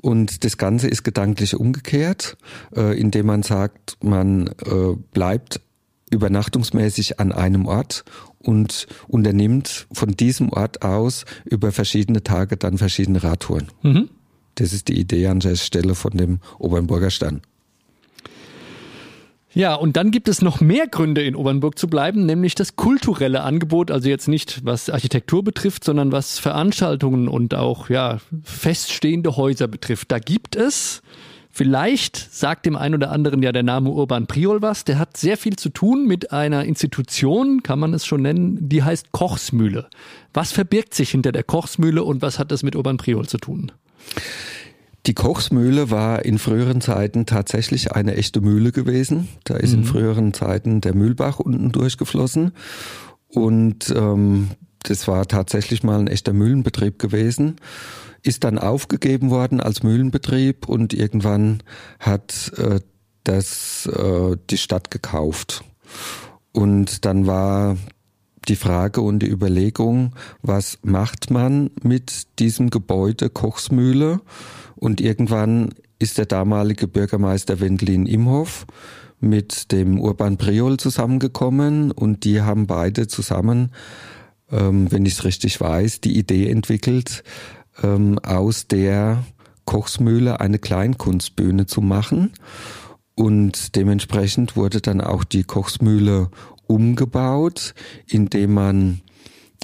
und 0.00 0.44
das 0.44 0.56
Ganze 0.56 0.88
ist 0.88 1.04
gedanklich 1.04 1.54
umgekehrt, 1.54 2.38
äh, 2.74 2.98
indem 2.98 3.26
man 3.26 3.42
sagt, 3.42 3.98
man 4.02 4.46
äh, 4.46 4.96
bleibt 5.12 5.60
übernachtungsmäßig 6.10 7.20
an 7.20 7.32
einem 7.32 7.66
Ort 7.66 8.04
und 8.38 8.86
unternimmt 9.08 9.86
von 9.92 10.12
diesem 10.12 10.50
Ort 10.50 10.80
aus 10.82 11.26
über 11.44 11.72
verschiedene 11.72 12.22
Tage 12.22 12.56
dann 12.56 12.78
verschiedene 12.78 13.22
Radtouren. 13.22 13.68
Mhm. 13.82 14.08
Das 14.54 14.72
ist 14.72 14.88
die 14.88 14.98
Idee 14.98 15.26
an 15.26 15.40
der 15.40 15.56
Stelle 15.56 15.94
von 15.94 16.12
dem 16.12 16.40
Obernburger 16.58 17.10
Stern. 17.10 17.42
Ja, 19.58 19.74
und 19.74 19.96
dann 19.96 20.12
gibt 20.12 20.28
es 20.28 20.40
noch 20.40 20.60
mehr 20.60 20.86
Gründe, 20.86 21.24
in 21.24 21.34
Obernburg 21.34 21.80
zu 21.80 21.88
bleiben, 21.88 22.26
nämlich 22.26 22.54
das 22.54 22.76
kulturelle 22.76 23.42
Angebot, 23.42 23.90
also 23.90 24.08
jetzt 24.08 24.28
nicht 24.28 24.64
was 24.64 24.88
Architektur 24.88 25.42
betrifft, 25.42 25.82
sondern 25.82 26.12
was 26.12 26.38
Veranstaltungen 26.38 27.26
und 27.26 27.56
auch 27.56 27.90
ja, 27.90 28.18
feststehende 28.44 29.36
Häuser 29.36 29.66
betrifft. 29.66 30.12
Da 30.12 30.20
gibt 30.20 30.54
es 30.54 31.02
Vielleicht 31.50 32.16
sagt 32.16 32.66
dem 32.66 32.76
einen 32.76 32.94
oder 32.94 33.10
anderen 33.10 33.42
ja 33.42 33.50
der 33.50 33.64
Name 33.64 33.90
Urban 33.90 34.28
Priol 34.28 34.62
was. 34.62 34.84
Der 34.84 35.00
hat 35.00 35.16
sehr 35.16 35.36
viel 35.36 35.56
zu 35.56 35.70
tun 35.70 36.06
mit 36.06 36.30
einer 36.30 36.64
Institution, 36.64 37.64
kann 37.64 37.80
man 37.80 37.94
es 37.94 38.06
schon 38.06 38.22
nennen, 38.22 38.68
die 38.68 38.84
heißt 38.84 39.10
Kochsmühle. 39.10 39.88
Was 40.32 40.52
verbirgt 40.52 40.94
sich 40.94 41.10
hinter 41.10 41.32
der 41.32 41.42
Kochsmühle 41.42 42.04
und 42.04 42.22
was 42.22 42.38
hat 42.38 42.52
das 42.52 42.62
mit 42.62 42.76
Urban 42.76 42.96
Priol 42.96 43.26
zu 43.26 43.38
tun? 43.38 43.72
Die 45.08 45.14
Kochsmühle 45.14 45.90
war 45.90 46.26
in 46.26 46.38
früheren 46.38 46.82
Zeiten 46.82 47.24
tatsächlich 47.24 47.92
eine 47.92 48.14
echte 48.16 48.42
Mühle 48.42 48.72
gewesen. 48.72 49.26
Da 49.44 49.56
ist 49.56 49.72
mhm. 49.72 49.78
in 49.78 49.84
früheren 49.84 50.34
Zeiten 50.34 50.82
der 50.82 50.94
Mühlbach 50.94 51.38
unten 51.38 51.72
durchgeflossen. 51.72 52.52
Und 53.26 53.90
ähm, 53.96 54.50
das 54.82 55.08
war 55.08 55.26
tatsächlich 55.26 55.82
mal 55.82 55.98
ein 55.98 56.08
echter 56.08 56.34
Mühlenbetrieb 56.34 56.98
gewesen. 56.98 57.56
Ist 58.22 58.44
dann 58.44 58.58
aufgegeben 58.58 59.30
worden 59.30 59.62
als 59.62 59.82
Mühlenbetrieb 59.82 60.68
und 60.68 60.92
irgendwann 60.92 61.62
hat 62.00 62.52
äh, 62.58 62.80
das 63.24 63.86
äh, 63.86 64.36
die 64.50 64.58
Stadt 64.58 64.90
gekauft. 64.90 65.64
Und 66.52 67.06
dann 67.06 67.26
war 67.26 67.78
die 68.46 68.56
Frage 68.56 69.00
und 69.00 69.20
die 69.20 69.30
Überlegung, 69.30 70.14
was 70.42 70.80
macht 70.82 71.30
man 71.30 71.70
mit 71.82 72.38
diesem 72.40 72.68
Gebäude 72.68 73.30
Kochsmühle? 73.30 74.20
Und 74.78 75.00
irgendwann 75.00 75.70
ist 75.98 76.18
der 76.18 76.26
damalige 76.26 76.86
Bürgermeister 76.86 77.60
Wendelin 77.60 78.06
Imhoff 78.06 78.66
mit 79.20 79.72
dem 79.72 80.00
Urban 80.00 80.36
Priol 80.36 80.76
zusammengekommen 80.76 81.90
und 81.90 82.24
die 82.24 82.42
haben 82.42 82.66
beide 82.66 83.08
zusammen, 83.08 83.72
ähm, 84.50 84.90
wenn 84.92 85.04
ich 85.06 85.14
es 85.14 85.24
richtig 85.24 85.60
weiß, 85.60 86.00
die 86.00 86.16
Idee 86.16 86.48
entwickelt, 86.48 87.24
ähm, 87.82 88.18
aus 88.20 88.68
der 88.68 89.24
Kochsmühle 89.64 90.40
eine 90.40 90.58
Kleinkunstbühne 90.58 91.66
zu 91.66 91.80
machen. 91.80 92.32
Und 93.14 93.74
dementsprechend 93.74 94.56
wurde 94.56 94.80
dann 94.80 95.00
auch 95.00 95.24
die 95.24 95.42
Kochsmühle 95.42 96.30
umgebaut, 96.68 97.74
indem 98.06 98.54
man 98.54 99.00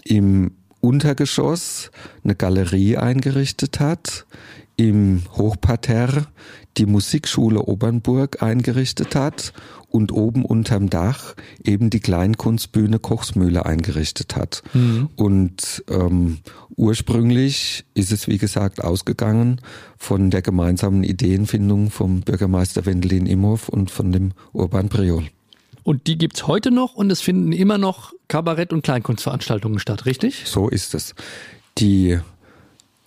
im 0.02 0.50
Untergeschoss 0.80 1.90
eine 2.24 2.34
Galerie 2.34 2.96
eingerichtet 2.96 3.80
hat, 3.80 4.26
im 4.76 5.22
Hochparterre 5.36 6.26
die 6.76 6.86
Musikschule 6.86 7.60
Obernburg 7.62 8.42
eingerichtet 8.42 9.14
hat 9.14 9.52
und 9.88 10.10
oben 10.10 10.44
unterm 10.44 10.90
Dach 10.90 11.34
eben 11.62 11.88
die 11.88 12.00
Kleinkunstbühne 12.00 12.98
Kochsmühle 12.98 13.64
eingerichtet 13.64 14.34
hat. 14.34 14.64
Mhm. 14.72 15.08
Und 15.14 15.84
ähm, 15.88 16.38
ursprünglich 16.76 17.84
ist 17.94 18.10
es, 18.10 18.26
wie 18.26 18.38
gesagt, 18.38 18.82
ausgegangen 18.82 19.60
von 19.96 20.30
der 20.30 20.42
gemeinsamen 20.42 21.04
Ideenfindung 21.04 21.90
vom 21.90 22.22
Bürgermeister 22.22 22.86
Wendelin 22.86 23.26
Imhoff 23.26 23.68
und 23.68 23.90
von 23.90 24.10
dem 24.10 24.32
Urban 24.52 24.88
Priol. 24.88 25.28
Und 25.84 26.06
die 26.08 26.18
gibt's 26.18 26.48
heute 26.48 26.72
noch 26.72 26.94
und 26.94 27.12
es 27.12 27.20
finden 27.20 27.52
immer 27.52 27.78
noch 27.78 28.12
Kabarett- 28.26 28.72
und 28.72 28.82
Kleinkunstveranstaltungen 28.82 29.78
statt, 29.78 30.06
richtig? 30.06 30.42
So 30.46 30.68
ist 30.68 30.94
es. 30.94 31.14
Die 31.78 32.18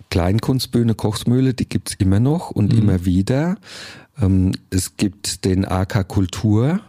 Kleinkunstbühne 0.09 0.95
Kochsmühle, 0.95 1.53
die 1.53 1.67
gibt's 1.67 1.95
immer 1.97 2.19
noch 2.19 2.51
und 2.51 2.73
mhm. 2.73 2.79
immer 2.79 3.05
wieder. 3.05 3.57
Ähm, 4.21 4.53
es 4.69 4.97
gibt 4.97 5.45
den 5.45 5.65
AK 5.65 6.07
Kultur. 6.07 6.81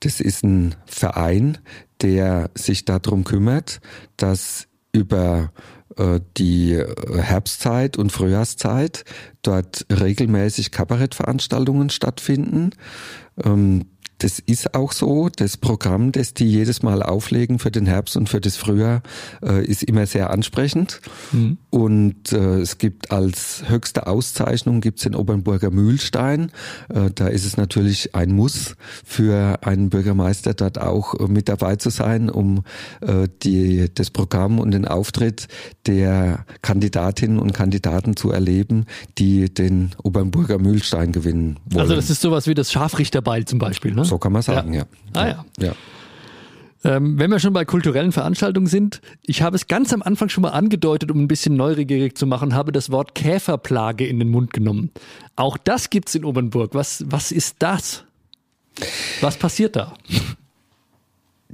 Das 0.00 0.20
ist 0.20 0.44
ein 0.44 0.74
Verein, 0.86 1.58
der 2.00 2.50
sich 2.54 2.84
darum 2.84 3.24
kümmert, 3.24 3.80
dass 4.16 4.66
über 4.92 5.52
äh, 5.96 6.20
die 6.36 6.82
Herbstzeit 7.12 7.96
und 7.96 8.12
Frühjahrszeit 8.12 9.04
dort 9.42 9.86
regelmäßig 9.90 10.70
Kabarettveranstaltungen 10.70 11.90
stattfinden. 11.90 12.70
Ähm, 13.42 13.86
das 14.20 14.38
ist 14.38 14.74
auch 14.74 14.92
so. 14.92 15.28
Das 15.34 15.56
Programm, 15.56 16.12
das 16.12 16.34
die 16.34 16.46
jedes 16.46 16.82
Mal 16.82 17.02
auflegen 17.02 17.58
für 17.58 17.70
den 17.70 17.86
Herbst 17.86 18.16
und 18.16 18.28
für 18.28 18.40
das 18.40 18.56
Frühjahr, 18.56 19.02
äh, 19.42 19.64
ist 19.64 19.82
immer 19.82 20.06
sehr 20.06 20.30
ansprechend. 20.30 21.00
Mhm. 21.32 21.58
Und 21.70 22.32
äh, 22.32 22.60
es 22.60 22.78
gibt 22.78 23.10
als 23.10 23.64
höchste 23.66 24.06
Auszeichnung 24.06 24.80
gibt's 24.80 25.02
den 25.02 25.14
Obernburger 25.14 25.70
Mühlstein. 25.70 26.52
Äh, 26.88 27.10
da 27.14 27.28
ist 27.28 27.46
es 27.46 27.56
natürlich 27.56 28.14
ein 28.14 28.32
Muss 28.32 28.76
für 29.04 29.58
einen 29.62 29.88
Bürgermeister 29.88 30.52
dort 30.54 30.78
auch 30.78 31.18
äh, 31.18 31.26
mit 31.26 31.48
dabei 31.48 31.76
zu 31.76 31.88
sein, 31.90 32.28
um 32.28 32.64
äh, 33.00 33.26
die, 33.42 33.88
das 33.94 34.10
Programm 34.10 34.58
und 34.58 34.72
den 34.72 34.86
Auftritt 34.86 35.48
der 35.86 36.44
Kandidatinnen 36.60 37.38
und 37.38 37.54
Kandidaten 37.54 38.16
zu 38.16 38.30
erleben, 38.30 38.84
die 39.16 39.52
den 39.52 39.92
Obernburger 40.02 40.58
Mühlstein 40.58 41.12
gewinnen 41.12 41.58
wollen. 41.64 41.80
Also 41.80 41.94
das 41.94 42.10
ist 42.10 42.20
sowas 42.20 42.46
wie 42.46 42.54
das 42.54 42.70
Scharfrichterbeil 42.70 43.46
zum 43.46 43.58
Beispiel, 43.58 43.94
ne? 43.94 44.09
So 44.10 44.18
kann 44.18 44.32
man 44.32 44.42
sagen, 44.42 44.72
ja. 44.72 44.80
ja. 44.80 44.86
Ah 45.14 45.28
ja. 45.28 45.44
ja. 45.60 45.72
Ähm, 46.82 47.16
wenn 47.16 47.30
wir 47.30 47.38
schon 47.38 47.52
bei 47.52 47.64
kulturellen 47.64 48.10
Veranstaltungen 48.10 48.66
sind, 48.66 49.00
ich 49.22 49.42
habe 49.42 49.54
es 49.54 49.68
ganz 49.68 49.92
am 49.92 50.02
Anfang 50.02 50.28
schon 50.30 50.42
mal 50.42 50.50
angedeutet, 50.50 51.12
um 51.12 51.20
ein 51.20 51.28
bisschen 51.28 51.54
neugierig 51.54 52.18
zu 52.18 52.26
machen, 52.26 52.54
habe 52.54 52.72
das 52.72 52.90
Wort 52.90 53.14
Käferplage 53.14 54.04
in 54.04 54.18
den 54.18 54.30
Mund 54.30 54.52
genommen. 54.52 54.90
Auch 55.36 55.56
das 55.56 55.90
gibt 55.90 56.08
es 56.08 56.16
in 56.16 56.24
Obernburg. 56.24 56.74
Was, 56.74 57.04
was 57.06 57.30
ist 57.30 57.56
das? 57.60 58.04
Was 59.20 59.36
passiert 59.36 59.76
da? 59.76 59.94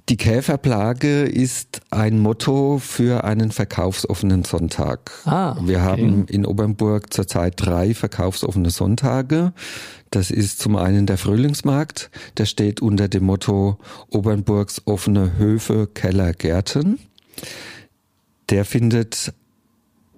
Die 0.08 0.16
Käferplage 0.16 1.24
ist 1.24 1.80
ein 1.90 2.20
Motto 2.20 2.78
für 2.78 3.24
einen 3.24 3.50
verkaufsoffenen 3.50 4.44
Sonntag. 4.44 5.10
Ah, 5.24 5.52
okay. 5.52 5.66
Wir 5.66 5.82
haben 5.82 6.26
in 6.28 6.46
Obernburg 6.46 7.12
zurzeit 7.12 7.54
drei 7.56 7.92
verkaufsoffene 7.92 8.70
Sonntage. 8.70 9.52
Das 10.10 10.30
ist 10.30 10.60
zum 10.60 10.76
einen 10.76 11.06
der 11.06 11.18
Frühlingsmarkt, 11.18 12.10
der 12.38 12.46
steht 12.46 12.80
unter 12.80 13.08
dem 13.08 13.24
Motto 13.24 13.78
Obernburgs 14.08 14.82
offene 14.84 15.38
Höfe, 15.38 15.88
Keller, 15.92 16.32
Gärten. 16.34 17.00
Der 18.48 18.64
findet 18.64 19.32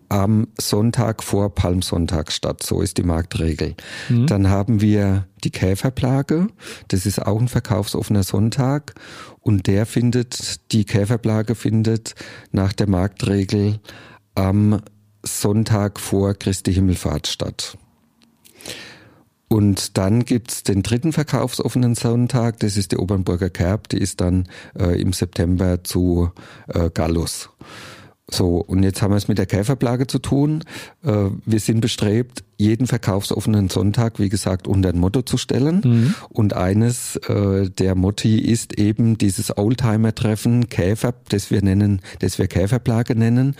am 0.09 0.49
Sonntag 0.59 1.23
vor 1.23 1.55
Palmsonntag 1.55 2.33
statt. 2.33 2.63
So 2.63 2.81
ist 2.81 2.99
die 2.99 3.03
Marktregel. 3.03 3.75
Mhm. 4.09 4.27
Dann 4.27 4.49
haben 4.49 4.81
wir 4.81 5.27
die 5.45 5.51
Käferplage. 5.51 6.49
Das 6.89 7.07
ist 7.07 7.25
auch 7.25 7.41
ein 7.41 7.49
verkaufsoffener 7.49 8.23
Sonntag. 8.23 8.95
Und 9.49 9.67
der 9.67 9.87
findet, 9.87 10.73
die 10.73 10.85
Käferplage 10.85 11.55
findet 11.55 12.15
nach 12.53 12.75
der 12.75 12.87
Marktregel 12.87 13.81
am 14.35 14.83
Sonntag 15.23 15.99
vor 15.99 16.35
Christi 16.35 16.75
Himmelfahrt 16.75 17.29
statt. 17.29 17.79
Und 19.49 19.97
dann 19.97 20.27
gibt's 20.27 20.65
den 20.65 20.83
dritten 20.83 21.15
verkaufsoffenen 21.15 21.95
Sonntag, 21.95 22.61
das 22.61 22.77
ist 22.77 22.93
die 22.93 22.99
Obernburger 22.99 23.49
Kerb, 23.49 23.89
die 23.89 23.97
ist 23.97 24.21
dann 24.21 24.51
äh, 24.79 25.01
im 25.01 25.15
September 25.15 25.83
zu 25.83 26.31
äh, 26.67 26.91
Gallus. 26.91 27.49
So, 28.31 28.57
und 28.57 28.83
jetzt 28.83 29.01
haben 29.01 29.13
wir 29.13 29.17
es 29.17 29.29
mit 29.29 29.39
der 29.39 29.47
Käferplage 29.47 30.07
zu 30.07 30.19
tun. 30.19 30.63
Äh, 31.03 31.31
wir 31.47 31.61
sind 31.61 31.81
bestrebt, 31.81 32.45
jeden 32.59 32.87
verkaufsoffenen 32.87 33.71
Sonntag, 33.71 34.19
wie 34.19 34.29
gesagt, 34.29 34.69
unter 34.69 34.91
ein 34.91 34.99
Motto 34.99 35.23
zu 35.23 35.39
stellen. 35.39 35.81
Mhm. 35.83 36.15
Und 36.29 36.55
eines 36.55 37.17
äh, 37.17 37.71
der 37.71 37.95
Motti 37.95 38.39
ist 38.39 38.79
eben 38.79 39.17
dieses 39.17 39.57
Oldtimer-Treffen 39.57 40.69
Käfer, 40.69 41.15
das 41.31 41.51
wir 41.51 41.63
nennen, 41.63 42.03
das 42.19 42.39
wir 42.39 42.49
Käferplage 42.49 43.15
nennen. 43.15 43.57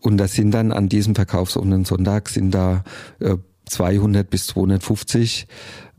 Und 0.00 0.16
das 0.16 0.32
sind 0.32 0.50
dann 0.50 0.72
an 0.72 0.88
diesem 0.88 1.14
verkaufsoffenen 1.14 1.84
Sonntag 1.84 2.28
sind 2.28 2.50
da 2.52 2.82
äh, 3.20 3.36
200 3.66 4.28
bis 4.28 4.48
250 4.48 5.46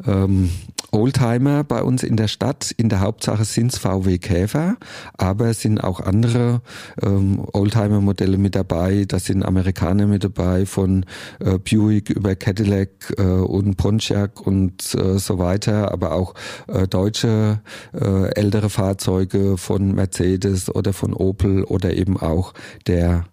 ähm, 0.06 0.50
Oldtimer 0.92 1.64
bei 1.64 1.84
uns 1.84 2.04
in 2.04 2.16
der 2.16 2.28
Stadt. 2.28 2.72
In 2.72 2.90
der 2.90 3.02
Hauptsache 3.02 3.46
sind 3.46 3.74
es 3.74 3.80
VW 3.80 4.18
Käfer, 4.18 4.78
aber 5.18 5.48
es 5.48 5.62
sind 5.62 5.80
auch 5.84 6.00
andere 6.00 6.62
ähm, 7.02 7.46
Oldtimer-Modelle 7.54 8.38
mit 8.38 8.56
dabei. 8.56 9.06
Da 9.08 9.20
sind 9.20 9.44
Amerikaner 9.44 10.08
mit 10.08 10.24
dabei, 10.24 10.66
von 10.66 11.06
äh, 11.40 11.58
Buick 11.60 12.10
über 12.10 12.36
Cadillac 12.36 12.90
äh, 13.18 13.24
und 13.24 13.78
Pontiac 13.78 14.46
und 14.46 14.96
äh, 14.96 15.20
so 15.20 15.40
weiter, 15.40 15.92
aber 15.92 16.14
auch 16.14 16.34
äh, 16.68 16.88
deutsche 16.88 17.62
äh, 17.94 18.34
ältere 18.34 18.70
Fahrzeuge 18.70 19.58
von 19.58 19.94
Mercedes 19.94 20.74
oder 20.74 20.94
von 20.94 21.14
Opel 21.14 21.64
oder 21.64 21.94
eben 21.94 22.18
auch 22.18 22.54
der 22.88 23.26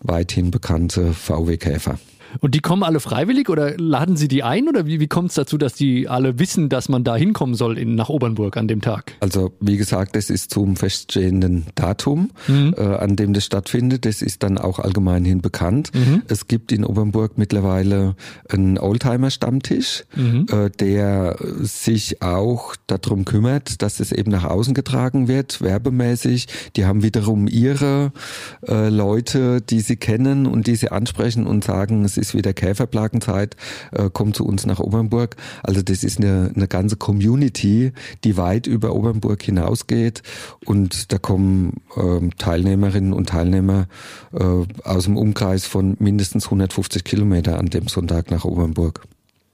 weithin 0.00 0.50
bekannte 0.50 1.12
VW 1.12 1.56
Käfer. 1.56 1.98
Und 2.38 2.54
die 2.54 2.60
kommen 2.60 2.82
alle 2.82 3.00
freiwillig 3.00 3.48
oder 3.48 3.76
laden 3.76 4.16
Sie 4.16 4.28
die 4.28 4.42
ein 4.42 4.68
oder 4.68 4.86
wie, 4.86 5.00
wie 5.00 5.08
kommt 5.08 5.30
es 5.30 5.34
dazu, 5.34 5.58
dass 5.58 5.74
die 5.74 6.08
alle 6.08 6.38
wissen, 6.38 6.68
dass 6.68 6.88
man 6.88 7.04
da 7.04 7.16
hinkommen 7.16 7.54
soll 7.54 7.78
in, 7.78 7.94
nach 7.94 8.08
Obernburg 8.08 8.56
an 8.56 8.68
dem 8.68 8.80
Tag? 8.80 9.14
Also 9.20 9.52
wie 9.60 9.76
gesagt, 9.76 10.16
es 10.16 10.30
ist 10.30 10.50
zum 10.50 10.76
feststehenden 10.76 11.66
Datum, 11.74 12.30
mhm. 12.46 12.74
äh, 12.76 12.82
an 12.82 13.16
dem 13.16 13.32
das 13.32 13.44
stattfindet. 13.44 14.04
Das 14.04 14.22
ist 14.22 14.42
dann 14.42 14.58
auch 14.58 14.78
allgemeinhin 14.78 15.40
bekannt. 15.40 15.90
Mhm. 15.94 16.22
Es 16.28 16.46
gibt 16.46 16.72
in 16.72 16.84
Obernburg 16.84 17.36
mittlerweile 17.36 18.14
einen 18.48 18.78
Oldtimer-Stammtisch, 18.78 20.04
mhm. 20.14 20.46
äh, 20.50 20.70
der 20.70 21.36
sich 21.60 22.22
auch 22.22 22.76
darum 22.86 23.24
kümmert, 23.24 23.82
dass 23.82 24.00
es 24.00 24.12
eben 24.12 24.30
nach 24.30 24.44
außen 24.44 24.74
getragen 24.74 25.28
wird, 25.28 25.60
werbemäßig. 25.60 26.46
Die 26.76 26.84
haben 26.84 27.02
wiederum 27.02 27.46
ihre 27.46 28.12
äh, 28.66 28.88
Leute, 28.88 29.60
die 29.60 29.80
sie 29.80 29.96
kennen 29.96 30.46
und 30.46 30.66
die 30.66 30.76
sie 30.76 30.90
ansprechen 30.90 31.46
und 31.46 31.64
sagen, 31.64 32.04
es 32.04 32.16
ist 32.20 32.34
wieder 32.34 32.52
Käferplagenzeit, 32.52 33.56
äh, 33.92 34.10
kommt 34.10 34.36
zu 34.36 34.46
uns 34.46 34.66
nach 34.66 34.78
Obernburg. 34.78 35.36
Also 35.62 35.82
das 35.82 36.04
ist 36.04 36.18
eine, 36.18 36.52
eine 36.54 36.68
ganze 36.68 36.96
Community, 36.96 37.92
die 38.24 38.36
weit 38.36 38.66
über 38.66 38.94
Obernburg 38.94 39.42
hinausgeht 39.42 40.22
und 40.64 41.12
da 41.12 41.18
kommen 41.18 41.82
äh, 41.96 42.28
Teilnehmerinnen 42.38 43.12
und 43.12 43.30
Teilnehmer 43.30 43.88
äh, 44.32 44.44
aus 44.84 45.04
dem 45.04 45.16
Umkreis 45.16 45.66
von 45.66 45.96
mindestens 45.98 46.46
150 46.46 47.04
Kilometer 47.04 47.58
an 47.58 47.66
dem 47.66 47.88
Sonntag 47.88 48.30
nach 48.30 48.44
Obernburg. 48.44 49.02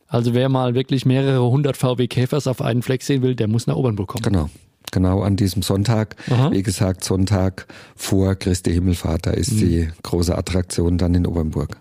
Also 0.09 0.35
wer 0.35 0.49
mal 0.49 0.75
wirklich 0.75 1.05
mehrere 1.05 1.43
hundert 1.51 1.77
VW 1.77 2.07
Käfers 2.07 2.47
auf 2.47 2.63
einen 2.63 2.83
Fleck 2.83 3.03
sehen 3.03 3.23
will, 3.23 3.35
der 3.35 3.49
muss 3.49 3.67
nach 3.67 3.77
Obernburg 3.77 4.09
kommen. 4.09 4.23
Genau 4.23 4.51
genau 4.93 5.23
an 5.23 5.37
diesem 5.37 5.63
Sonntag. 5.63 6.17
Aha. 6.31 6.51
Wie 6.53 6.63
gesagt, 6.63 7.05
Sonntag 7.05 7.67
vor 7.97 8.35
Christi 8.35 8.73
Himmelfahrt, 8.73 9.27
da 9.27 9.31
ist 9.33 9.53
mhm. 9.53 9.59
die 9.59 9.89
große 10.03 10.37
Attraktion 10.37 10.97
dann 10.99 11.15
in 11.15 11.27
Obernburg. 11.27 11.77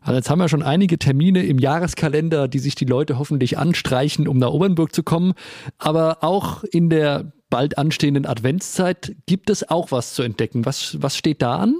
Also 0.00 0.16
jetzt 0.16 0.30
haben 0.30 0.38
wir 0.38 0.48
schon 0.48 0.62
einige 0.62 0.98
Termine 0.98 1.44
im 1.44 1.58
Jahreskalender, 1.58 2.48
die 2.48 2.58
sich 2.58 2.74
die 2.74 2.84
Leute 2.84 3.18
hoffentlich 3.18 3.58
anstreichen, 3.58 4.28
um 4.28 4.38
nach 4.38 4.50
Obernburg 4.50 4.94
zu 4.94 5.02
kommen. 5.02 5.34
Aber 5.78 6.24
auch 6.24 6.64
in 6.64 6.90
der 6.90 7.32
bald 7.50 7.76
anstehenden 7.78 8.26
Adventszeit 8.26 9.14
gibt 9.26 9.50
es 9.50 9.68
auch 9.68 9.92
was 9.92 10.14
zu 10.14 10.22
entdecken. 10.22 10.64
Was, 10.64 10.96
was 11.00 11.16
steht 11.16 11.42
da 11.42 11.56
an? 11.56 11.76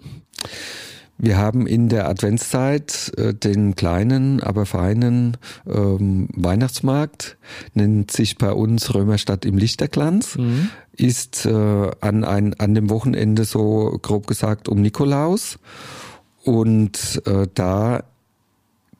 Wir 1.19 1.39
haben 1.39 1.69
in 1.69 1.89
der 1.89 2.09
Adventszeit 2.09 3.13
äh, 3.17 3.33
den 3.33 3.77
kleinen, 3.77 4.43
aber 4.43 4.67
feinen 4.67 5.37
ähm, 5.67 6.29
Weihnachtsmarkt, 6.35 7.39
nennt 7.75 8.11
sich 8.11 8.39
bei 8.39 8.53
uns 8.53 8.93
Römerstadt 8.93 9.45
im 9.45 9.57
Lichterglanz, 9.57 10.37
mhm. 10.37 10.71
ist 10.97 11.47
äh, 11.47 11.91
an, 12.01 12.25
ein, 12.25 12.55
an 12.59 12.75
dem 12.75 12.91
Wochenende 12.91 13.45
so 13.45 13.99
grob 14.03 14.27
gesagt 14.27 14.69
um 14.69 14.83
Nikolaus. 14.83 15.59
Und 16.45 17.23
äh, 17.27 17.47
da 17.55 18.05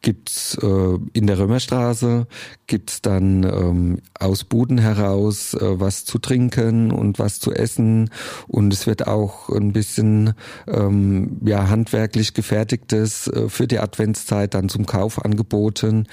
gibt's 0.03 0.59
äh, 0.61 0.99
in 1.13 1.27
der 1.27 1.39
Römerstraße 1.39 2.27
gibt's 2.67 3.03
dann 3.03 3.45
ähm, 3.45 3.99
aus 4.19 4.45
Buden 4.45 4.79
heraus 4.79 5.55
äh, 5.55 5.81
was 5.81 6.05
zu 6.05 6.19
trinken 6.19 6.91
und 6.91 7.19
was 7.19 7.39
zu 7.39 7.53
essen 7.53 8.11
und 8.49 8.73
es 8.73 8.87
wird 8.87 9.07
auch 9.07 9.49
ein 9.49 9.73
bisschen 9.73 10.35
ähm, 10.67 11.39
ja 11.45 11.69
handwerklich 11.69 12.35
gefertigtes 12.35 13.29
äh, 13.29 13.49
für 13.49 13.67
die 13.67 13.79
Adventszeit 13.79 14.55
dann 14.55 14.69
zum 14.69 14.87
Kauf 14.87 15.25
angeboten. 15.25 16.07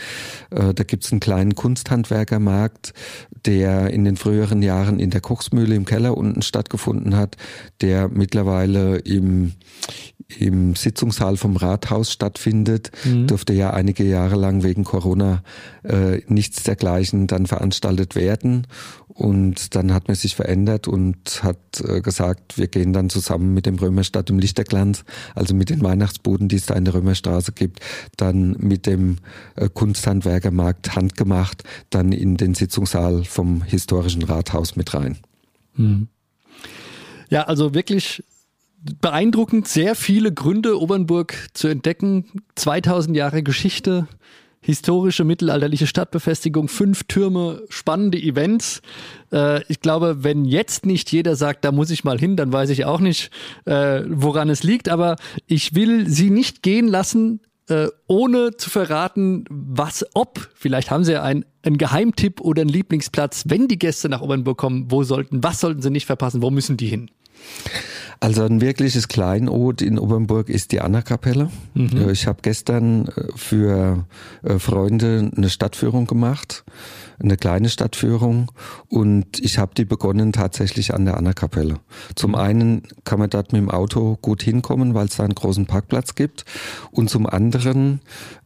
Äh, 0.51 0.73
da 0.73 0.84
gibt's 0.84 1.11
einen 1.11 1.19
kleinen 1.19 1.55
Kunsthandwerkermarkt, 1.55 2.93
der 3.45 3.89
in 3.89 4.05
den 4.05 4.17
früheren 4.17 4.61
Jahren 4.61 4.99
in 4.99 5.09
der 5.09 5.21
Kochsmühle 5.21 5.75
im 5.75 5.86
Keller 5.86 6.15
unten 6.15 6.41
stattgefunden 6.41 7.15
hat, 7.15 7.38
der 7.82 8.07
mittlerweile 8.07 8.97
im 8.97 9.53
im 10.38 10.75
Sitzungssaal 10.75 11.38
vom 11.38 11.55
Rathaus 11.55 12.11
stattfindet, 12.11 12.91
mhm. 13.03 13.27
durfte 13.27 13.53
ja 13.53 13.71
einige 13.71 14.03
Jahre 14.03 14.36
lang 14.36 14.63
wegen 14.63 14.84
Corona 14.84 15.43
äh, 15.84 16.21
nichts 16.27 16.63
dergleichen 16.63 17.27
dann 17.27 17.47
veranstaltet 17.47 18.15
werden. 18.15 18.67
Und 19.07 19.75
dann 19.75 19.93
hat 19.93 20.07
man 20.07 20.15
sich 20.15 20.36
verändert 20.36 20.88
und 20.88 21.43
hat 21.43 21.82
äh, 21.84 21.99
gesagt, 21.99 22.57
wir 22.57 22.67
gehen 22.67 22.93
dann 22.93 23.09
zusammen 23.09 23.53
mit 23.53 23.65
dem 23.65 23.75
Römerstadt 23.75 24.30
im 24.30 24.39
Lichterglanz, 24.39 25.03
also 25.36 25.53
mit 25.53 25.69
den 25.69 25.84
Weihnachtsbuden, 25.84 26.47
die 26.47 26.55
es 26.55 26.67
da 26.67 26.75
in 26.75 26.86
der 26.86 26.93
Römerstraße 26.93 27.51
gibt, 27.51 27.82
dann 28.15 28.55
mit 28.59 28.86
dem 28.86 29.17
äh, 29.55 29.67
Kunsthandwerkermarkt 29.67 30.95
handgemacht, 30.95 31.63
dann 31.89 32.13
in 32.13 32.38
den 32.38 32.53
Sitzungssaal 32.53 33.25
vom 33.25 33.61
historischen 33.63 34.23
Rathaus 34.23 34.77
mit 34.77 34.93
rein. 34.93 35.17
Mhm. 35.75 36.07
Ja, 37.30 37.43
also 37.43 37.73
wirklich 37.73 38.23
beeindruckend, 39.01 39.67
sehr 39.67 39.95
viele 39.95 40.34
Gründe, 40.34 40.80
Obernburg 40.80 41.36
zu 41.53 41.67
entdecken. 41.67 42.25
2000 42.55 43.15
Jahre 43.15 43.43
Geschichte, 43.43 44.07
historische 44.61 45.23
mittelalterliche 45.23 45.88
Stadtbefestigung, 45.88 46.67
fünf 46.67 47.03
Türme, 47.05 47.63
spannende 47.69 48.17
Events. 48.17 48.82
Äh, 49.32 49.63
ich 49.71 49.80
glaube, 49.80 50.23
wenn 50.23 50.45
jetzt 50.45 50.86
nicht 50.86 51.11
jeder 51.11 51.36
sagt, 51.36 51.65
da 51.65 51.71
muss 51.71 51.91
ich 51.91 52.03
mal 52.03 52.19
hin, 52.19 52.36
dann 52.36 52.51
weiß 52.51 52.69
ich 52.69 52.86
auch 52.86 52.99
nicht, 52.99 53.32
äh, 53.65 54.03
woran 54.07 54.49
es 54.49 54.63
liegt. 54.63 54.89
Aber 54.89 55.15
ich 55.47 55.75
will 55.75 56.07
Sie 56.09 56.30
nicht 56.30 56.61
gehen 56.61 56.88
lassen, 56.88 57.41
äh, 57.69 57.88
ohne 58.07 58.57
zu 58.57 58.69
verraten, 58.69 59.45
was, 59.49 60.05
ob, 60.13 60.49
vielleicht 60.55 60.91
haben 60.91 61.03
Sie 61.03 61.13
ja 61.13 61.23
einen, 61.23 61.45
einen 61.63 61.77
Geheimtipp 61.77 62.41
oder 62.41 62.61
einen 62.61 62.69
Lieblingsplatz, 62.69 63.43
wenn 63.47 63.67
die 63.67 63.80
Gäste 63.80 64.09
nach 64.09 64.21
Obernburg 64.21 64.57
kommen, 64.57 64.91
wo 64.91 65.03
sollten, 65.03 65.43
was 65.43 65.59
sollten 65.59 65.82
Sie 65.82 65.89
nicht 65.89 66.05
verpassen, 66.05 66.41
wo 66.41 66.49
müssen 66.49 66.77
die 66.77 66.88
hin? 66.88 67.11
Also 68.22 68.43
ein 68.43 68.59
wirkliches 68.59 69.07
Kleinod 69.07 69.82
in 69.82 69.97
Obernburg 69.97 70.49
ist 70.49 70.74
die 70.74 70.82
Anna-Kapelle. 70.82 71.49
Mhm. 71.74 71.97
Äh, 71.97 72.11
ich 72.11 72.28
habe 72.28 72.39
gestern 72.41 73.07
äh, 73.07 73.28
für 73.36 74.05
äh, 74.43 74.59
Freunde 74.59 75.32
eine 75.36 75.49
Stadtführung 75.49 76.05
gemacht 76.05 76.65
eine 77.20 77.38
kleine 77.38 77.70
Stadtführung 77.70 78.51
und 78.88 79.39
ich 79.39 79.57
habe 79.57 79.74
die 79.76 79.86
begonnen 79.86 80.32
tatsächlich 80.32 80.93
an 80.93 81.05
der 81.05 81.17
Anna-Kapelle. 81.17 81.80
Zum 82.15 82.36
einen 82.36 82.84
kann 83.03 83.20
man 83.20 83.30
dort 83.30 83.51
mit 83.53 83.61
dem 83.61 83.70
Auto 83.70 84.17
gut 84.22 84.41
hinkommen, 84.43 84.93
weil 84.93 85.07
es 85.07 85.17
da 85.17 85.24
einen 85.24 85.36
großen 85.36 85.65
Parkplatz 85.65 86.15
gibt 86.15 86.45
und 86.91 87.09
zum 87.09 87.26
anderen 87.28 88.01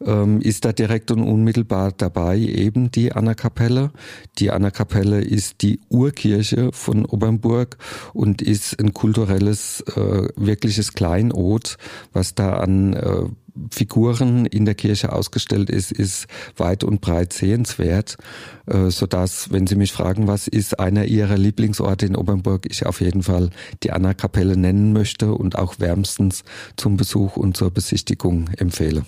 ähm, 0.05 0.41
ist 0.41 0.65
da 0.65 0.73
direkt 0.73 1.11
und 1.11 1.23
unmittelbar 1.23 1.91
dabei 1.91 2.37
eben 2.37 2.91
die 2.91 3.11
Anna-Kapelle. 3.11 3.91
Die 4.39 4.51
Anna-Kapelle 4.51 5.21
ist 5.21 5.61
die 5.61 5.79
Urkirche 5.89 6.71
von 6.73 7.05
Obernburg 7.05 7.77
und 8.13 8.41
ist 8.41 8.79
ein 8.79 8.93
kulturelles, 8.93 9.81
äh, 9.81 10.27
wirkliches 10.35 10.93
Kleinod, 10.93 11.77
was 12.11 12.35
da 12.35 12.53
an 12.53 12.93
äh, 12.93 13.23
Figuren 13.71 14.45
in 14.45 14.65
der 14.65 14.75
Kirche 14.75 15.13
ausgestellt 15.13 15.69
ist, 15.69 15.91
ist 15.91 16.27
weit 16.57 16.83
und 16.83 17.01
breit 17.01 17.33
sehenswert, 17.33 18.17
äh, 18.65 18.89
so 18.89 19.05
dass, 19.05 19.51
wenn 19.51 19.67
Sie 19.67 19.75
mich 19.75 19.91
fragen, 19.91 20.27
was 20.27 20.47
ist 20.47 20.79
einer 20.79 21.05
Ihrer 21.05 21.37
Lieblingsorte 21.37 22.05
in 22.05 22.15
Obernburg, 22.15 22.65
ich 22.69 22.85
auf 22.85 23.01
jeden 23.01 23.23
Fall 23.23 23.49
die 23.83 23.91
Anna-Kapelle 23.91 24.57
nennen 24.57 24.93
möchte 24.93 25.33
und 25.33 25.57
auch 25.57 25.79
wärmstens 25.79 26.43
zum 26.77 26.97
Besuch 26.97 27.37
und 27.37 27.55
zur 27.55 27.71
Besichtigung 27.71 28.49
empfehle. 28.57 29.05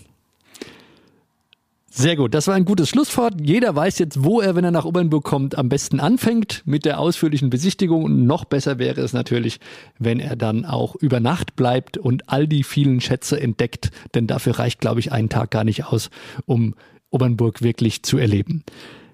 Sehr 1.97 2.17
gut, 2.17 2.33
das 2.33 2.47
war 2.47 2.55
ein 2.55 2.65
gutes 2.65 2.89
Schlusswort. 2.89 3.35
Jeder 3.39 3.73
weiß 3.73 3.99
jetzt, 3.99 4.21
wo 4.21 4.41
er, 4.41 4.53
wenn 4.53 4.65
er 4.65 4.71
nach 4.71 4.83
Obernburg 4.83 5.23
kommt, 5.23 5.57
am 5.57 5.69
besten 5.69 6.01
anfängt 6.01 6.61
mit 6.65 6.83
der 6.83 6.99
ausführlichen 6.99 7.49
Besichtigung. 7.49 8.03
Und 8.03 8.25
noch 8.25 8.43
besser 8.43 8.79
wäre 8.79 8.99
es 8.99 9.13
natürlich, 9.13 9.61
wenn 9.97 10.19
er 10.19 10.35
dann 10.35 10.65
auch 10.65 10.95
über 10.97 11.21
Nacht 11.21 11.55
bleibt 11.55 11.97
und 11.97 12.27
all 12.27 12.49
die 12.49 12.65
vielen 12.65 12.99
Schätze 12.99 13.39
entdeckt. 13.39 13.91
Denn 14.13 14.27
dafür 14.27 14.59
reicht, 14.59 14.81
glaube 14.81 14.99
ich, 14.99 15.13
ein 15.13 15.29
Tag 15.29 15.51
gar 15.51 15.63
nicht 15.63 15.85
aus, 15.85 16.09
um 16.45 16.75
Obernburg 17.11 17.61
wirklich 17.61 18.03
zu 18.03 18.17
erleben. 18.17 18.65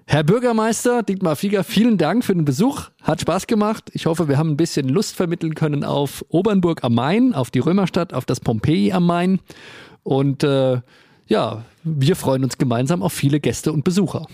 Herr 0.04 0.24
Bürgermeister 0.24 1.04
Dietmar 1.04 1.36
Fieger, 1.36 1.62
vielen 1.62 1.98
Dank 1.98 2.24
für 2.24 2.34
den 2.34 2.44
Besuch. 2.44 2.90
Hat 3.00 3.20
Spaß 3.20 3.46
gemacht. 3.46 3.92
Ich 3.92 4.06
hoffe, 4.06 4.26
wir 4.26 4.38
haben 4.38 4.50
ein 4.50 4.56
bisschen 4.56 4.88
Lust 4.88 5.14
vermitteln 5.14 5.54
können 5.54 5.84
auf 5.84 6.24
Obernburg 6.30 6.82
am 6.82 6.96
Main, 6.96 7.32
auf 7.32 7.52
die 7.52 7.60
Römerstadt, 7.60 8.12
auf 8.12 8.24
das 8.24 8.40
Pompeji 8.40 8.90
am 8.90 9.06
Main. 9.06 9.38
Und 10.02 10.42
äh, 10.42 10.80
ja, 11.32 11.64
wir 11.82 12.14
freuen 12.14 12.44
uns 12.44 12.58
gemeinsam 12.58 13.02
auf 13.02 13.12
viele 13.14 13.40
Gäste 13.40 13.72
und 13.72 13.84
Besucher. 13.84 14.26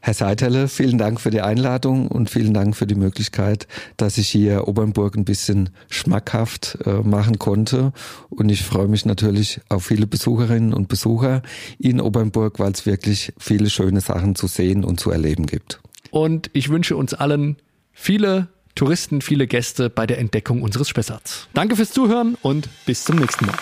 Herr 0.00 0.12
Seiterle, 0.14 0.68
vielen 0.68 0.98
Dank 0.98 1.20
für 1.20 1.30
die 1.30 1.40
Einladung 1.40 2.08
und 2.08 2.28
vielen 2.28 2.52
Dank 2.52 2.76
für 2.76 2.86
die 2.86 2.96
Möglichkeit, 2.96 3.66
dass 3.96 4.18
ich 4.18 4.28
hier 4.28 4.68
Obernburg 4.68 5.16
ein 5.16 5.24
bisschen 5.24 5.70
schmackhaft 5.88 6.76
äh, 6.84 6.96
machen 6.96 7.38
konnte. 7.38 7.92
Und 8.28 8.50
ich 8.50 8.62
freue 8.62 8.88
mich 8.88 9.06
natürlich 9.06 9.60
auf 9.70 9.86
viele 9.86 10.06
Besucherinnen 10.06 10.74
und 10.74 10.88
Besucher 10.88 11.40
in 11.78 12.00
Obernburg, 12.00 12.58
weil 12.58 12.72
es 12.72 12.84
wirklich 12.84 13.32
viele 13.38 13.70
schöne 13.70 14.00
Sachen 14.02 14.34
zu 14.34 14.48
sehen 14.48 14.84
und 14.84 15.00
zu 15.00 15.10
erleben 15.10 15.46
gibt. 15.46 15.80
Und 16.10 16.50
ich 16.52 16.68
wünsche 16.68 16.96
uns 16.96 17.14
allen 17.14 17.56
viele 17.92 18.48
Touristen, 18.74 19.22
viele 19.22 19.46
Gäste 19.46 19.88
bei 19.88 20.06
der 20.06 20.18
Entdeckung 20.18 20.62
unseres 20.62 20.90
Spessarts. 20.90 21.48
Danke 21.54 21.76
fürs 21.76 21.92
Zuhören 21.92 22.36
und 22.42 22.68
bis 22.84 23.04
zum 23.04 23.16
nächsten 23.16 23.46
Mal. 23.46 23.56